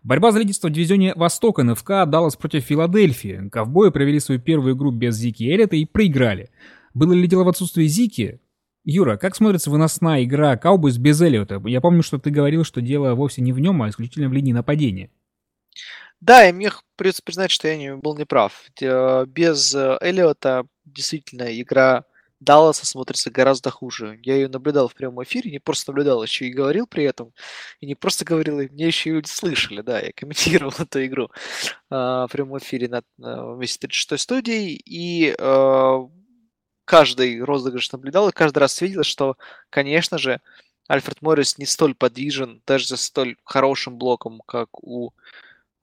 Борьба 0.03 0.32
за 0.32 0.39
лидерство 0.39 0.68
в 0.68 0.72
дивизионе 0.72 1.14
Восток 1.16 1.59
НФК 1.59 2.05
Даллас 2.07 2.36
против 2.36 2.64
Филадельфии. 2.66 3.49
Ковбои 3.49 3.89
провели 3.89 4.20
свою 4.20 4.41
первую 4.41 4.76
игру 4.76 4.91
без 4.91 5.16
Зики 5.16 5.43
Эллита 5.43 5.76
и 5.76 5.86
проиграли. 5.86 6.49
Было 6.93 7.14
ли 7.14 7.28
дело 7.28 7.43
в 7.43 7.49
отсутствии 7.49 7.86
Зики? 7.86 8.39
Юра, 8.84 9.18
как 9.18 9.36
смотрится 9.36 9.70
выносная 9.70 10.24
игра 10.24 10.58
Каубойс 10.58 10.98
без 10.98 11.22
Эллиота? 11.22 11.62
Я 11.66 11.82
помню, 11.82 12.02
что 12.02 12.18
ты 12.18 12.32
говорил, 12.32 12.64
что 12.64 12.82
дело 12.82 13.14
вовсе 13.14 13.42
не 13.42 13.54
в 13.54 13.60
нем, 13.60 13.82
а 13.82 13.90
исключительно 13.90 14.30
в 14.30 14.34
линии 14.34 14.54
нападения. 14.54 15.12
Да, 16.20 16.48
и 16.48 16.52
мне 16.52 16.72
придется 16.96 17.24
признать, 17.24 17.52
что 17.52 17.68
я 17.68 17.78
не 17.78 17.96
был 17.96 18.16
неправ. 18.16 18.66
Без 18.80 19.74
э, 19.74 19.98
Эллиота 20.02 20.66
действительно 20.86 21.60
игра 21.60 22.06
Далласа 22.42 22.88
смотрится 22.88 23.30
гораздо 23.30 23.70
хуже. 23.70 24.20
Я 24.24 24.36
ее 24.36 24.48
наблюдал 24.48 24.88
в 24.88 24.96
прямом 24.96 25.24
эфире, 25.24 25.52
не 25.52 25.60
просто 25.60 25.92
наблюдал, 25.92 26.24
еще 26.24 26.48
и 26.48 26.52
говорил 26.52 26.88
при 26.88 27.04
этом. 27.04 27.34
И 27.80 27.86
не 27.86 27.94
просто 27.94 28.26
говорил, 28.26 28.60
и 28.60 28.68
мне 28.68 28.88
еще 28.88 29.12
и 29.12 29.14
люди 29.14 29.28
слышали, 29.28 29.82
да, 29.82 30.00
я 30.00 30.12
комментировал 30.12 30.74
эту 30.80 31.06
игру 31.06 31.30
а, 31.92 32.26
в 32.28 32.32
прямом 32.32 32.58
эфире 32.58 32.90
на, 32.90 33.04
на 33.18 33.54
вместе 33.54 33.88
36 33.88 34.24
студии, 34.24 34.74
и 34.74 35.36
а, 35.40 36.00
каждый 36.92 37.42
розыгрыш 37.42 37.89
наблюдал, 37.94 38.28
и 38.28 38.34
каждый 38.34 38.58
раз 38.58 38.82
видел, 38.82 39.04
что, 39.04 39.38
конечно 39.70 40.18
же, 40.18 40.42
Альфред 40.89 41.22
Моррис 41.22 41.58
не 41.58 41.66
столь 41.66 41.96
подвижен, 41.96 42.62
даже 42.68 42.86
за 42.86 42.98
столь 42.98 43.38
хорошим 43.46 43.98
блоком, 43.98 44.42
как 44.46 44.68
у 44.84 45.14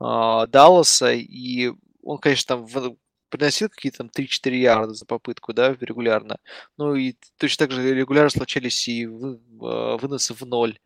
а, 0.01 0.47
Далласа, 0.49 1.15
и 1.15 1.73
он, 2.03 2.19
конечно, 2.19 2.57
там 2.57 2.67
в, 2.67 2.97
приносил 3.31 3.71
какие-то 3.71 3.99
там 3.99 4.11
3-4 4.15 4.55
ярда 4.55 4.93
за 4.93 5.07
попытку, 5.07 5.55
да, 5.55 5.75
регулярно. 5.81 6.37
Ну 6.77 6.95
и 6.95 7.15
точно 7.39 7.67
так 7.67 7.75
же 7.75 7.95
регулярно 7.95 8.29
случались 8.29 8.87
и 8.87 9.07
вы, 9.07 9.41
а, 9.63 9.97
выносы 9.97 10.35
в 10.35 10.43
ноль. 10.43 10.79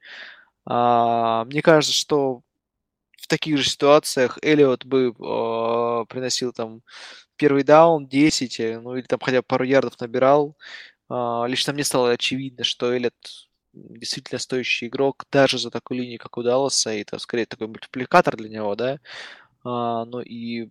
А, 0.66 1.44
мне 1.46 1.62
кажется, 1.62 1.92
что 1.92 2.42
в 3.20 3.26
таких 3.26 3.58
же 3.58 3.68
ситуациях 3.68 4.38
Эллиот 4.42 4.84
бы 4.84 5.08
э, 5.08 6.04
приносил 6.08 6.52
там 6.52 6.82
первый 7.42 7.64
даун, 7.64 8.06
10, 8.06 8.60
э, 8.60 8.80
ну 8.80 8.94
или 8.96 9.02
там 9.02 9.18
хотя 9.20 9.38
бы 9.38 9.42
пару 9.42 9.64
ярдов 9.64 10.00
набирал. 10.00 10.56
Э, 11.10 11.44
лично 11.48 11.72
мне 11.72 11.84
стало 11.84 12.10
очевидно, 12.12 12.64
что 12.64 12.94
Эллиот 12.94 13.14
действительно 13.72 14.38
стоящий 14.38 14.86
игрок 14.86 15.24
даже 15.32 15.58
за 15.58 15.70
такую 15.70 16.00
линию, 16.00 16.20
как 16.20 16.38
у 16.38 16.42
Далласа, 16.42 16.92
и 16.94 17.00
это 17.02 17.18
скорее 17.18 17.46
такой 17.46 17.66
мультипликатор 17.66 18.36
для 18.36 18.48
него, 18.48 18.76
да. 18.76 19.00
А, 19.64 20.04
ну 20.04 20.20
и 20.20 20.70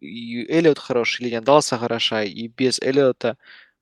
и 0.00 0.44
Эллиот 0.52 0.78
хороший, 0.78 1.24
линия 1.24 1.40
Далласа 1.40 1.78
хороша, 1.78 2.24
и 2.24 2.48
без 2.48 2.80
Эллиота 2.80 3.38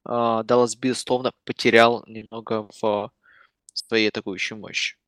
э, 0.07 0.43
Даллас, 0.45 0.77
безусловно, 0.77 1.33
потерял 1.45 2.05
немного 2.07 2.69
в 2.81 3.11
своей 3.75 4.09
атакующей 4.11 4.57
мощи. 4.57 5.00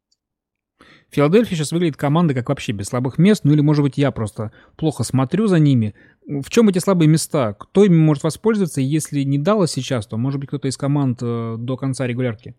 Филадельфия 1.12 1.56
сейчас 1.56 1.72
выглядит 1.72 1.96
командой 1.96 2.34
как 2.34 2.48
вообще 2.48 2.72
без 2.72 2.86
слабых 2.86 3.18
мест, 3.18 3.44
ну 3.44 3.52
или, 3.52 3.60
может 3.60 3.82
быть, 3.82 3.98
я 3.98 4.10
просто 4.10 4.50
плохо 4.76 5.04
смотрю 5.04 5.46
за 5.46 5.58
ними. 5.58 5.94
В 6.26 6.48
чем 6.48 6.68
эти 6.68 6.78
слабые 6.78 7.08
места? 7.08 7.52
Кто 7.52 7.84
ими 7.84 7.96
может 7.96 8.24
воспользоваться? 8.24 8.80
Если 8.80 9.22
не 9.22 9.38
Даллас 9.38 9.72
сейчас, 9.72 10.06
то, 10.06 10.16
может 10.16 10.40
быть, 10.40 10.48
кто-то 10.48 10.68
из 10.68 10.76
команд 10.76 11.18
э, 11.22 11.56
до 11.58 11.76
конца 11.76 12.06
регулярки? 12.06 12.54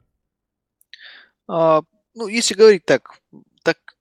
А, 1.48 1.82
ну, 2.14 2.28
если 2.28 2.54
говорить 2.54 2.86
так, 2.86 3.20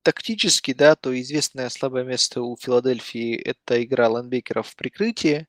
тактически, 0.02 0.74
да, 0.74 0.96
то 0.96 1.18
известное 1.20 1.68
слабое 1.68 2.04
место 2.04 2.42
у 2.42 2.56
Филадельфии– 2.56 3.34
это 3.44 3.82
игра 3.82 4.08
лайнбекеров 4.08 4.68
в 4.68 4.76
прикрытии. 4.76 5.46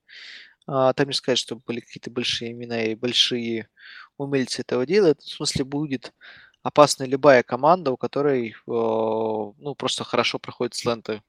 А, 0.65 0.93
там 0.93 1.07
не 1.07 1.13
сказать, 1.13 1.39
что 1.39 1.55
были 1.55 1.79
какие-то 1.79 2.11
большие 2.11 2.51
имена 2.51 2.83
и 2.83 2.95
большие 2.95 3.67
умельцы 4.17 4.61
этого 4.61 4.85
дела. 4.85 5.07
Это, 5.07 5.21
в 5.21 5.29
смысле, 5.29 5.65
будет 5.65 6.13
опасна 6.63 7.03
любая 7.03 7.43
команда, 7.43 7.91
у 7.91 7.97
которой 7.97 8.55
ну, 8.65 9.75
просто 9.77 10.03
хорошо 10.03 10.39
проходит 10.39 10.73
сленты. 10.73 11.21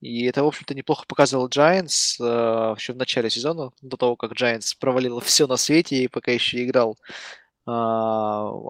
И 0.00 0.24
это, 0.26 0.44
в 0.44 0.46
общем-то, 0.46 0.74
неплохо 0.74 1.04
показывал 1.08 1.48
Giants 1.48 2.16
э, 2.20 2.74
еще 2.78 2.92
в 2.92 2.96
начале 2.96 3.30
сезона, 3.30 3.72
до 3.82 3.96
того, 3.96 4.14
как 4.16 4.32
Giants 4.32 4.76
провалил 4.78 5.20
все 5.20 5.46
на 5.46 5.56
свете 5.56 6.04
и 6.04 6.08
пока 6.08 6.30
еще 6.30 6.64
играл 6.64 6.96
э, 7.66 7.70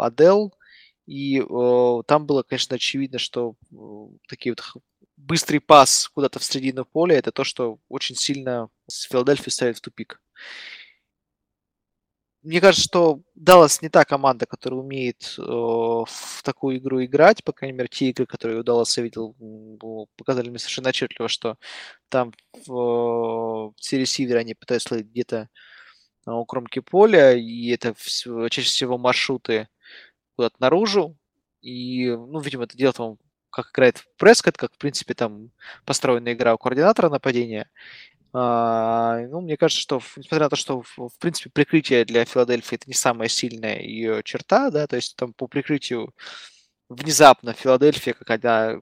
Адел. 0.01 0.55
И 1.07 1.41
э, 1.41 2.03
там 2.07 2.27
было, 2.27 2.43
конечно, 2.43 2.77
очевидно, 2.77 3.19
что 3.19 3.57
э, 3.73 3.77
такие 4.27 4.55
вот 4.55 4.83
быстрый 5.17 5.59
пас 5.59 6.09
куда-то 6.09 6.39
в 6.39 6.45
середину 6.45 6.85
поля 6.85 7.17
это 7.17 7.33
то, 7.33 7.45
что 7.45 7.79
очень 7.89 8.15
сильно 8.15 8.69
с 8.87 9.03
Филадельфией 9.09 9.51
ставит 9.51 9.79
в 9.79 9.81
тупик. 9.81 10.23
Мне 12.43 12.61
кажется, 12.61 12.85
что 12.85 13.21
Даллас 13.35 13.83
не 13.83 13.89
та 13.89 14.05
команда, 14.05 14.47
которая 14.47 14.81
умеет 14.81 15.35
э, 15.39 15.43
в 15.43 16.43
такую 16.45 16.79
игру 16.79 17.05
играть. 17.05 17.43
По 17.45 17.53
крайней 17.53 17.77
мере, 17.77 17.89
те 17.89 18.11
игры, 18.11 18.27
которые 18.27 18.61
у 18.61 18.63
Далласа 18.63 19.03
видел, 19.03 19.35
показали 20.17 20.49
мне 20.49 20.59
совершенно 20.59 20.91
отчетливо, 20.91 21.29
что 21.29 21.57
там 22.09 22.33
в, 22.67 23.73
все 23.77 23.99
ресиверы 23.99 24.41
они 24.41 24.55
пытаются 24.55 24.95
ловить 24.95 25.09
где-то 25.09 25.49
у 26.27 26.45
кромки 26.45 26.81
поля, 26.81 27.35
и 27.35 27.69
это 27.71 27.95
все, 27.95 28.49
чаще 28.49 28.69
всего 28.69 28.99
маршруты 28.99 29.69
куда-то 30.37 30.57
наружу. 30.61 31.17
И, 31.61 32.09
ну, 32.09 32.41
видимо, 32.41 32.65
это 32.65 32.77
дело 32.77 32.93
там, 32.93 33.19
как 33.51 33.71
играет 33.73 34.05
Прескотт, 34.19 34.57
как, 34.57 34.75
в 34.75 34.79
принципе, 34.79 35.15
там 35.15 35.51
построена 35.85 36.33
игра 36.33 36.55
у 36.55 36.59
координатора 36.59 37.09
нападения. 37.09 37.71
А, 38.41 39.19
ну, 39.31 39.41
мне 39.41 39.57
кажется, 39.57 39.83
что, 39.83 40.01
несмотря 40.17 40.45
на 40.45 40.51
то, 40.51 40.55
что, 40.57 40.83
в, 40.83 41.11
принципе, 41.19 41.51
прикрытие 41.51 42.05
для 42.05 42.25
Филадельфии 42.25 42.77
это 42.77 42.85
не 42.87 42.95
самая 42.95 43.29
сильная 43.29 43.81
ее 43.81 44.23
черта, 44.23 44.71
да, 44.71 44.87
то 44.87 44.95
есть 44.95 45.17
там 45.17 45.33
по 45.33 45.49
прикрытию 45.49 46.15
внезапно 46.89 47.53
Филадельфия, 47.53 48.15
одна 48.29 48.81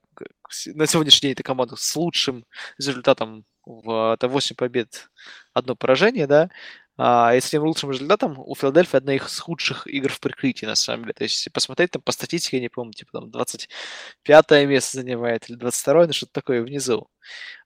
на 0.75 0.87
сегодняшний 0.87 1.29
день 1.29 1.33
это 1.33 1.43
команда 1.43 1.77
с 1.77 1.97
лучшим 1.97 2.45
результатом 2.77 3.47
в 3.65 4.13
это 4.13 4.29
8 4.29 4.57
побед, 4.57 5.09
одно 5.55 5.75
поражение, 5.75 6.27
да, 6.27 6.51
а 6.99 7.33
если 7.35 7.59
лучшим 7.59 7.91
результатом, 7.91 8.39
у 8.39 8.55
Филадельфии 8.55 8.97
одна 8.97 9.15
из 9.15 9.39
худших 9.39 9.87
игр 9.87 10.11
в 10.11 10.21
прикрытии, 10.21 10.65
на 10.65 10.75
самом 10.75 11.03
деле. 11.03 11.15
То 11.15 11.25
есть, 11.25 11.37
если 11.37 11.51
посмотреть 11.51 11.91
там 11.91 12.03
по 12.03 12.13
статистике, 12.13 12.57
я 12.57 12.63
не 12.63 12.69
помню, 12.71 12.93
типа 12.93 13.13
там 13.13 13.31
25 13.31 14.51
место 14.67 14.99
занимает 14.99 15.49
или 15.51 15.57
22 15.57 16.07
ну 16.07 16.13
что-то 16.13 16.33
такое 16.33 16.63
внизу. 16.63 17.09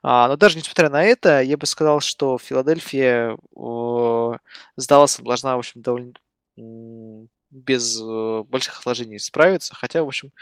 А, 0.03 0.29
но 0.29 0.37
даже 0.37 0.59
несмотря 0.59 0.91
на 0.91 1.05
это, 1.05 1.43
я 1.43 1.57
бы 1.57 1.67
сказал, 1.67 2.01
что 2.01 2.39
Филадельфия 2.39 3.37
о, 3.55 4.37
с 4.77 4.87
Далласом 4.87 5.25
должна, 5.25 5.57
в 5.57 5.61
общем, 5.61 5.83
довольно 5.83 6.15
без 7.51 8.01
э, 8.01 8.43
больших 8.49 8.81
отложений 8.81 9.19
справиться. 9.19 9.75
Хотя, 9.75 10.03
в 10.03 10.09
общем, 10.09 10.33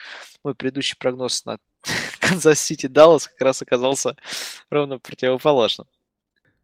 мой 0.45 0.55
предыдущий 0.55 0.97
прогноз 0.99 1.45
на 1.45 1.59
Канзас-Сити 2.21 2.87
Даллас 2.87 3.29
как 3.29 3.41
раз 3.41 3.63
оказался 3.63 4.17
ровно 4.71 4.99
противоположным. 4.99 5.87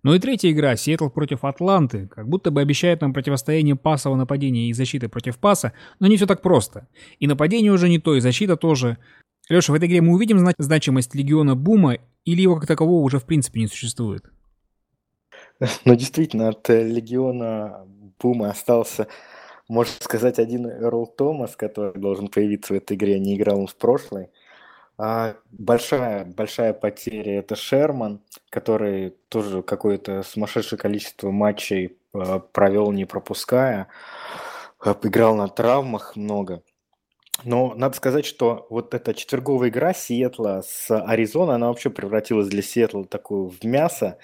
Ну 0.04 0.12
и 0.14 0.18
третья 0.18 0.50
игра, 0.50 0.76
Сиэтл 0.76 1.08
против 1.08 1.44
Атланты, 1.44 2.08
как 2.08 2.28
будто 2.28 2.50
бы 2.50 2.60
обещает 2.60 3.00
нам 3.00 3.14
противостояние 3.14 3.74
пасового 3.74 4.18
нападения 4.18 4.68
и 4.68 4.74
защиты 4.74 5.08
против 5.08 5.38
паса, 5.38 5.72
но 5.98 6.06
не 6.06 6.16
все 6.18 6.26
так 6.26 6.42
просто. 6.42 6.88
И 7.20 7.26
нападение 7.26 7.72
уже 7.72 7.88
не 7.88 7.98
то, 7.98 8.14
и 8.14 8.20
защита 8.20 8.56
тоже. 8.56 8.98
Леша, 9.48 9.72
в 9.72 9.76
этой 9.76 9.88
игре 9.88 10.02
мы 10.02 10.12
увидим 10.12 10.38
зна- 10.38 10.52
значимость 10.58 11.14
легиона 11.14 11.56
Бума, 11.56 11.96
или 12.26 12.42
его 12.42 12.56
как 12.56 12.66
такового 12.66 13.02
уже 13.02 13.18
в 13.18 13.24
принципе 13.24 13.60
не 13.60 13.66
существует? 13.66 14.24
Ну, 15.86 15.94
действительно, 15.94 16.50
от 16.50 16.68
э, 16.68 16.86
легиона 16.86 17.86
Бума 18.20 18.50
остался, 18.50 19.08
можно 19.68 19.94
сказать, 20.00 20.38
один 20.38 20.66
Эрл 20.66 21.06
Томас, 21.06 21.56
который 21.56 21.98
должен 21.98 22.28
появиться 22.28 22.74
в 22.74 22.76
этой 22.76 22.96
игре, 22.98 23.18
не 23.18 23.36
играл 23.36 23.60
он 23.60 23.68
в 23.68 23.76
прошлой. 23.76 24.28
А 24.96 25.34
большая, 25.50 26.24
большая 26.24 26.72
потеря 26.72 27.38
это 27.38 27.56
Шерман, 27.56 28.20
который 28.48 29.16
тоже 29.28 29.62
какое-то 29.62 30.22
сумасшедшее 30.22 30.78
количество 30.78 31.30
матчей 31.30 31.96
э, 32.14 32.40
провел, 32.52 32.92
не 32.92 33.04
пропуская. 33.04 33.88
Э, 34.84 34.94
играл 35.02 35.34
на 35.34 35.48
травмах 35.48 36.14
много. 36.14 36.62
Но 37.42 37.74
надо 37.74 37.96
сказать, 37.96 38.24
что 38.24 38.68
вот 38.70 38.94
эта 38.94 39.12
четверговая 39.12 39.68
игра 39.68 39.92
Сиэтла 39.92 40.62
с 40.64 40.88
Аризоной, 40.96 41.56
она 41.56 41.66
вообще 41.66 41.90
превратилась 41.90 42.46
для 42.46 42.62
Сиэтла 42.62 43.04
такую 43.04 43.48
в 43.48 43.64
мясо. 43.64 44.18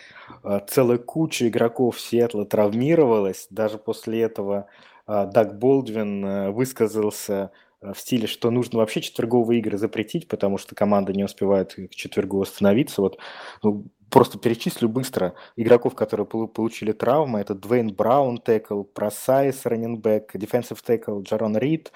Целая 0.68 0.98
куча 0.98 1.48
игроков 1.48 2.00
Сиэтла 2.00 2.46
травмировалась. 2.46 3.48
Даже 3.50 3.78
после 3.78 4.22
этого 4.22 4.68
Даг 5.08 5.58
Болдвин 5.58 6.52
высказался 6.52 7.50
Э, 7.50 7.69
в 7.80 7.94
стиле, 7.94 8.26
что 8.26 8.50
нужно 8.50 8.78
вообще 8.78 9.00
четверговые 9.00 9.60
игры 9.60 9.78
запретить, 9.78 10.28
потому 10.28 10.58
что 10.58 10.74
команда 10.74 11.12
не 11.12 11.24
успевает 11.24 11.74
к 11.74 11.94
четвергу 11.94 12.38
восстановиться. 12.38 13.00
Вот 13.00 13.18
ну, 13.62 13.86
просто 14.10 14.38
перечислю 14.38 14.88
быстро 14.88 15.34
игроков, 15.56 15.94
которые 15.94 16.26
получили 16.26 16.92
травмы. 16.92 17.40
Это 17.40 17.54
Двейн 17.54 17.88
Браун, 17.94 18.38
tackle, 18.38 18.82
Просайс, 18.82 19.64
running 19.64 20.04
back, 20.04 20.32
defensive 20.34 20.82
tackle, 20.82 21.22
Джарон 21.22 21.56
Рид, 21.56 21.92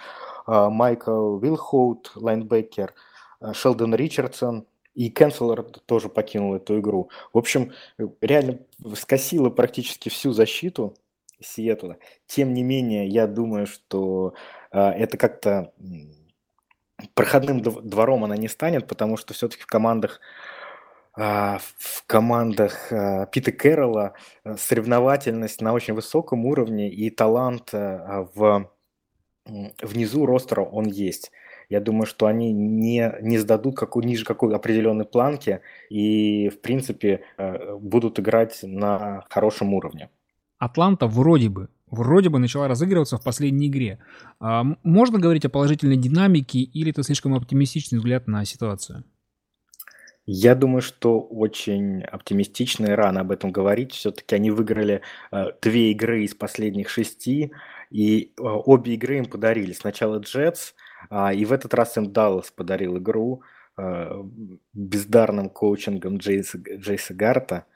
э, 0.46 0.68
Майкл 0.70 1.38
Вилхойт, 1.38 2.12
лайнбекер, 2.14 2.94
э, 3.40 3.52
Шелдон 3.52 3.94
Ричардсон, 3.94 4.66
и 4.94 5.10
Кенселер 5.10 5.64
тоже 5.86 6.08
покинул 6.08 6.54
эту 6.54 6.78
игру. 6.78 7.10
В 7.32 7.38
общем, 7.38 7.72
реально 8.20 8.60
скосило 8.96 9.50
практически 9.50 10.08
всю 10.08 10.32
защиту 10.32 10.94
Сиэтла. 11.40 11.98
Тем 12.26 12.54
не 12.54 12.62
менее, 12.62 13.08
я 13.08 13.26
думаю, 13.26 13.66
что 13.66 14.34
а, 14.63 14.63
это 14.74 15.16
как-то 15.16 15.72
проходным 17.14 17.60
двором 17.60 18.24
она 18.24 18.36
не 18.36 18.48
станет, 18.48 18.86
потому 18.86 19.16
что 19.16 19.34
все-таки 19.34 19.62
в 19.62 19.66
командах 19.66 20.20
а, 21.16 21.58
в 21.78 22.04
командах 22.06 22.92
а, 22.92 23.26
Пита 23.26 23.52
Кэрролла 23.52 24.14
соревновательность 24.56 25.60
на 25.60 25.72
очень 25.72 25.94
высоком 25.94 26.44
уровне 26.44 26.90
и 26.90 27.08
талант 27.10 27.72
в 27.72 28.70
внизу 29.46 30.26
ростера 30.26 30.62
он 30.62 30.86
есть. 30.86 31.30
Я 31.68 31.80
думаю, 31.80 32.06
что 32.06 32.26
они 32.26 32.52
не, 32.52 33.14
не 33.20 33.38
сдадут 33.38 33.76
какую, 33.76 34.06
ниже 34.06 34.24
какой 34.24 34.54
определенной 34.54 35.04
планки 35.04 35.60
и, 35.90 36.48
в 36.48 36.60
принципе, 36.60 37.24
будут 37.78 38.18
играть 38.18 38.60
на 38.62 39.24
хорошем 39.28 39.74
уровне. 39.74 40.08
Атланта 40.58 41.06
вроде 41.06 41.50
бы 41.50 41.68
вроде 41.94 42.28
бы 42.28 42.38
начала 42.38 42.68
разыгрываться 42.68 43.16
в 43.16 43.22
последней 43.22 43.68
игре. 43.68 43.98
А 44.40 44.64
можно 44.82 45.18
говорить 45.18 45.44
о 45.44 45.50
положительной 45.50 45.96
динамике 45.96 46.58
или 46.60 46.90
это 46.90 47.02
слишком 47.02 47.34
оптимистичный 47.34 47.98
взгляд 47.98 48.26
на 48.26 48.44
ситуацию? 48.44 49.04
Я 50.26 50.54
думаю, 50.54 50.80
что 50.80 51.20
очень 51.20 52.02
оптимистично 52.02 52.86
и 52.86 52.90
рано 52.92 53.20
об 53.20 53.30
этом 53.30 53.52
говорить. 53.52 53.92
Все-таки 53.92 54.34
они 54.34 54.50
выиграли 54.50 55.02
э, 55.30 55.44
две 55.60 55.90
игры 55.90 56.24
из 56.24 56.34
последних 56.34 56.88
шести, 56.88 57.52
и 57.90 58.22
э, 58.22 58.42
обе 58.42 58.94
игры 58.94 59.18
им 59.18 59.26
подарили. 59.26 59.72
Сначала 59.72 60.18
Джетс, 60.18 60.72
э, 61.10 61.34
и 61.34 61.44
в 61.44 61.52
этот 61.52 61.74
раз 61.74 61.98
им 61.98 62.10
Даллас 62.12 62.50
подарил 62.50 62.98
игру 62.98 63.42
бездарным 64.72 65.50
коучингом 65.50 66.18
Джейса, 66.18 66.58
Джейса 66.58 67.12
Гарта 67.12 67.66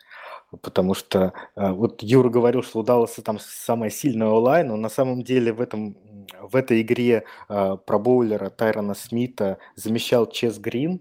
потому 0.63 0.95
что 0.95 1.33
э, 1.57 1.73
вот 1.73 2.03
Юра 2.03 2.31
говорил, 2.31 2.63
что 2.63 2.81
у 2.81 2.83
Далласа 2.83 3.23
там 3.23 3.39
самая 3.39 3.91
сильная 3.91 4.29
онлайн, 4.29 4.69
но 4.69 4.77
на 4.77 4.89
самом 4.89 5.23
деле 5.23 5.53
в, 5.53 5.61
этом, 5.61 5.97
в 6.41 6.57
этой 6.57 6.81
игре 6.81 7.25
э, 7.49 7.77
про 7.85 7.99
боулера 7.99 8.51
Тайрона 8.51 8.95
Смита 8.95 9.59
замещал 9.75 10.27
Чес 10.31 10.59
Грин, 10.59 11.01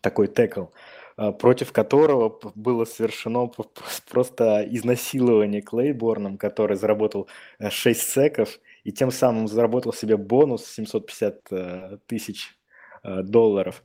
такой 0.00 0.28
текл, 0.28 0.66
э, 1.18 1.32
против 1.32 1.72
которого 1.72 2.38
было 2.54 2.84
совершено 2.84 3.50
просто 4.08 4.66
изнасилование 4.70 5.60
Клейборном, 5.60 6.38
который 6.38 6.76
заработал 6.76 7.28
6 7.60 8.00
секов 8.00 8.58
и 8.84 8.92
тем 8.92 9.10
самым 9.10 9.46
заработал 9.46 9.92
себе 9.92 10.16
бонус 10.16 10.64
750 10.66 12.06
тысяч 12.06 12.54
долларов. 13.04 13.82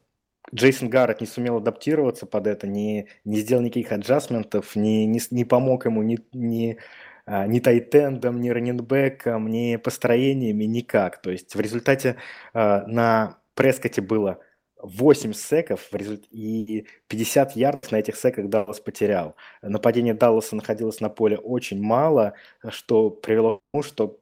Джейсон 0.54 0.90
Гаррет 0.90 1.22
не 1.22 1.28
сумел 1.28 1.58
адаптироваться 1.58 2.26
под 2.26 2.48
это, 2.48 2.68
не, 2.68 3.08
не 3.26 3.38
сделал 3.38 3.64
никаких 3.64 3.92
аджастментов, 3.92 4.76
не, 4.76 5.06
не, 5.06 5.20
не 5.32 5.46
помог 5.46 5.86
ему 5.86 6.04
ни, 6.04 6.20
ни, 6.32 6.78
а, 7.26 7.48
ни 7.48 7.60
тайтендом, 7.60 8.40
ни 8.40 8.50
раненбеком, 8.50 9.48
ни 9.48 9.78
построениями, 9.78 10.66
никак. 10.66 11.22
То 11.22 11.32
есть 11.32 11.56
в 11.56 11.60
результате 11.60 12.18
а, 12.54 12.86
на 12.86 13.40
Прескоте 13.56 14.02
было 14.02 14.40
8 14.84 15.34
секов 15.34 15.90
и 16.30 16.88
50 17.08 17.56
ярдов 17.56 17.92
на 17.92 17.98
этих 17.98 18.16
секах 18.18 18.50
Даллас 18.50 18.80
потерял. 18.80 19.36
Нападение 19.62 20.14
Далласа 20.14 20.56
находилось 20.56 21.00
на 21.00 21.10
поле 21.10 21.38
очень 21.38 21.82
мало, 21.82 22.34
что 22.70 23.10
привело 23.10 23.58
к 23.58 23.62
тому, 23.72 23.84
что 23.84 24.20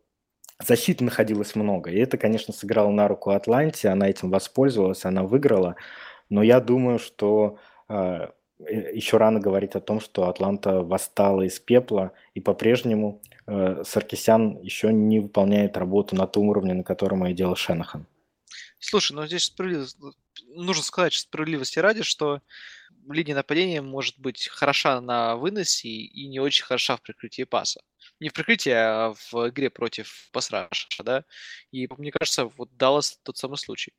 защиты 0.65 1.03
находилось 1.03 1.55
много. 1.55 1.89
И 1.89 1.97
это, 1.99 2.17
конечно, 2.17 2.53
сыграло 2.53 2.91
на 2.91 3.07
руку 3.07 3.31
Атланте, 3.31 3.89
она 3.89 4.07
этим 4.09 4.29
воспользовалась, 4.29 5.05
она 5.05 5.23
выиграла. 5.23 5.75
Но 6.31 6.41
я 6.41 6.61
думаю, 6.61 6.97
что 6.97 7.59
э, 7.89 8.29
еще 8.93 9.17
рано 9.17 9.41
говорить 9.41 9.75
о 9.75 9.81
том, 9.81 9.99
что 9.99 10.29
Атланта 10.29 10.81
восстала 10.81 11.41
из 11.41 11.59
пепла, 11.59 12.13
и 12.33 12.39
по-прежнему 12.39 13.21
э, 13.47 13.83
Саркисян 13.85 14.57
еще 14.61 14.93
не 14.93 15.19
выполняет 15.19 15.75
работу 15.75 16.15
на 16.15 16.27
том 16.27 16.47
уровне, 16.47 16.73
на 16.73 16.83
котором 16.83 17.25
ее 17.25 17.33
делал 17.33 17.57
Шенахан. 17.57 18.07
Слушай, 18.79 19.13
ну 19.13 19.27
здесь 19.27 19.53
нужно 20.47 20.83
сказать 20.83 21.13
справедливости 21.13 21.79
ради, 21.79 22.03
что 22.03 22.41
линия 23.09 23.35
нападения 23.35 23.81
может 23.81 24.17
быть 24.17 24.47
хороша 24.47 25.01
на 25.01 25.35
выносе 25.35 25.89
и 25.89 26.27
не 26.27 26.39
очень 26.39 26.63
хороша 26.63 26.95
в 26.95 27.01
прикрытии 27.01 27.43
паса. 27.43 27.81
Не 28.21 28.29
в 28.29 28.33
прикрытии, 28.33 28.71
а 28.71 29.13
в 29.13 29.49
игре 29.49 29.69
против 29.69 30.29
пасраша, 30.31 31.03
да? 31.03 31.25
И 31.71 31.89
мне 31.97 32.11
кажется, 32.11 32.45
вот 32.45 32.69
Даллас 32.77 33.19
тот 33.23 33.37
самый 33.37 33.57
случай. 33.57 33.91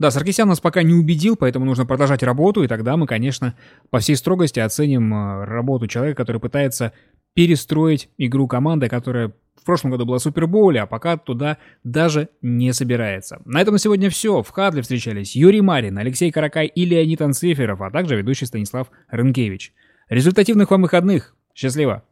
Да, 0.00 0.10
Саркисян 0.10 0.48
нас 0.48 0.60
пока 0.60 0.82
не 0.82 0.94
убедил, 0.94 1.36
поэтому 1.36 1.66
нужно 1.66 1.84
продолжать 1.84 2.22
работу, 2.22 2.64
и 2.64 2.68
тогда 2.68 2.96
мы, 2.96 3.06
конечно, 3.06 3.54
по 3.90 3.98
всей 3.98 4.16
строгости 4.16 4.58
оценим 4.58 5.12
э, 5.12 5.44
работу 5.44 5.86
человека, 5.88 6.22
который 6.22 6.40
пытается 6.40 6.94
перестроить 7.34 8.08
игру 8.16 8.48
команды, 8.48 8.88
которая 8.88 9.34
в 9.60 9.64
прошлом 9.66 9.90
году 9.90 10.06
была 10.06 10.18
Супербоуле, 10.18 10.80
а 10.80 10.86
пока 10.86 11.18
туда 11.18 11.58
даже 11.84 12.30
не 12.40 12.72
собирается. 12.72 13.42
На 13.44 13.60
этом 13.60 13.74
на 13.74 13.78
сегодня 13.78 14.08
все. 14.08 14.42
В 14.42 14.48
Хадле 14.48 14.80
встречались 14.80 15.36
Юрий 15.36 15.60
Марин, 15.60 15.98
Алексей 15.98 16.32
Каракай 16.32 16.66
и 16.66 16.86
Леонид 16.86 17.20
Анциферов, 17.20 17.82
а 17.82 17.90
также 17.90 18.16
ведущий 18.16 18.46
Станислав 18.46 18.90
Рынкевич. 19.10 19.74
Результативных 20.08 20.70
вам 20.70 20.80
выходных. 20.80 21.36
Счастливо! 21.54 22.04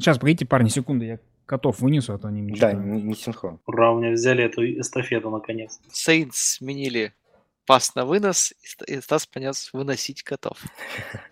Сейчас, 0.00 0.18
погодите, 0.18 0.46
парни, 0.46 0.68
секунду, 0.68 1.04
я 1.04 1.18
котов 1.46 1.80
вынесу, 1.80 2.14
а 2.14 2.18
то 2.18 2.28
они 2.28 2.52
Да, 2.52 2.72
не, 2.72 3.02
не 3.02 3.14
синхрон. 3.14 3.60
Ура, 3.66 3.92
у 3.92 3.98
меня 3.98 4.12
взяли 4.12 4.44
эту 4.44 4.64
эстафету 4.64 5.30
наконец. 5.30 5.80
Сейнс 5.90 6.36
сменили 6.36 7.12
пас 7.66 7.94
на 7.94 8.04
вынос, 8.04 8.54
и 8.86 9.00
Стас 9.00 9.26
понес 9.26 9.70
выносить 9.72 10.22
котов. 10.22 10.58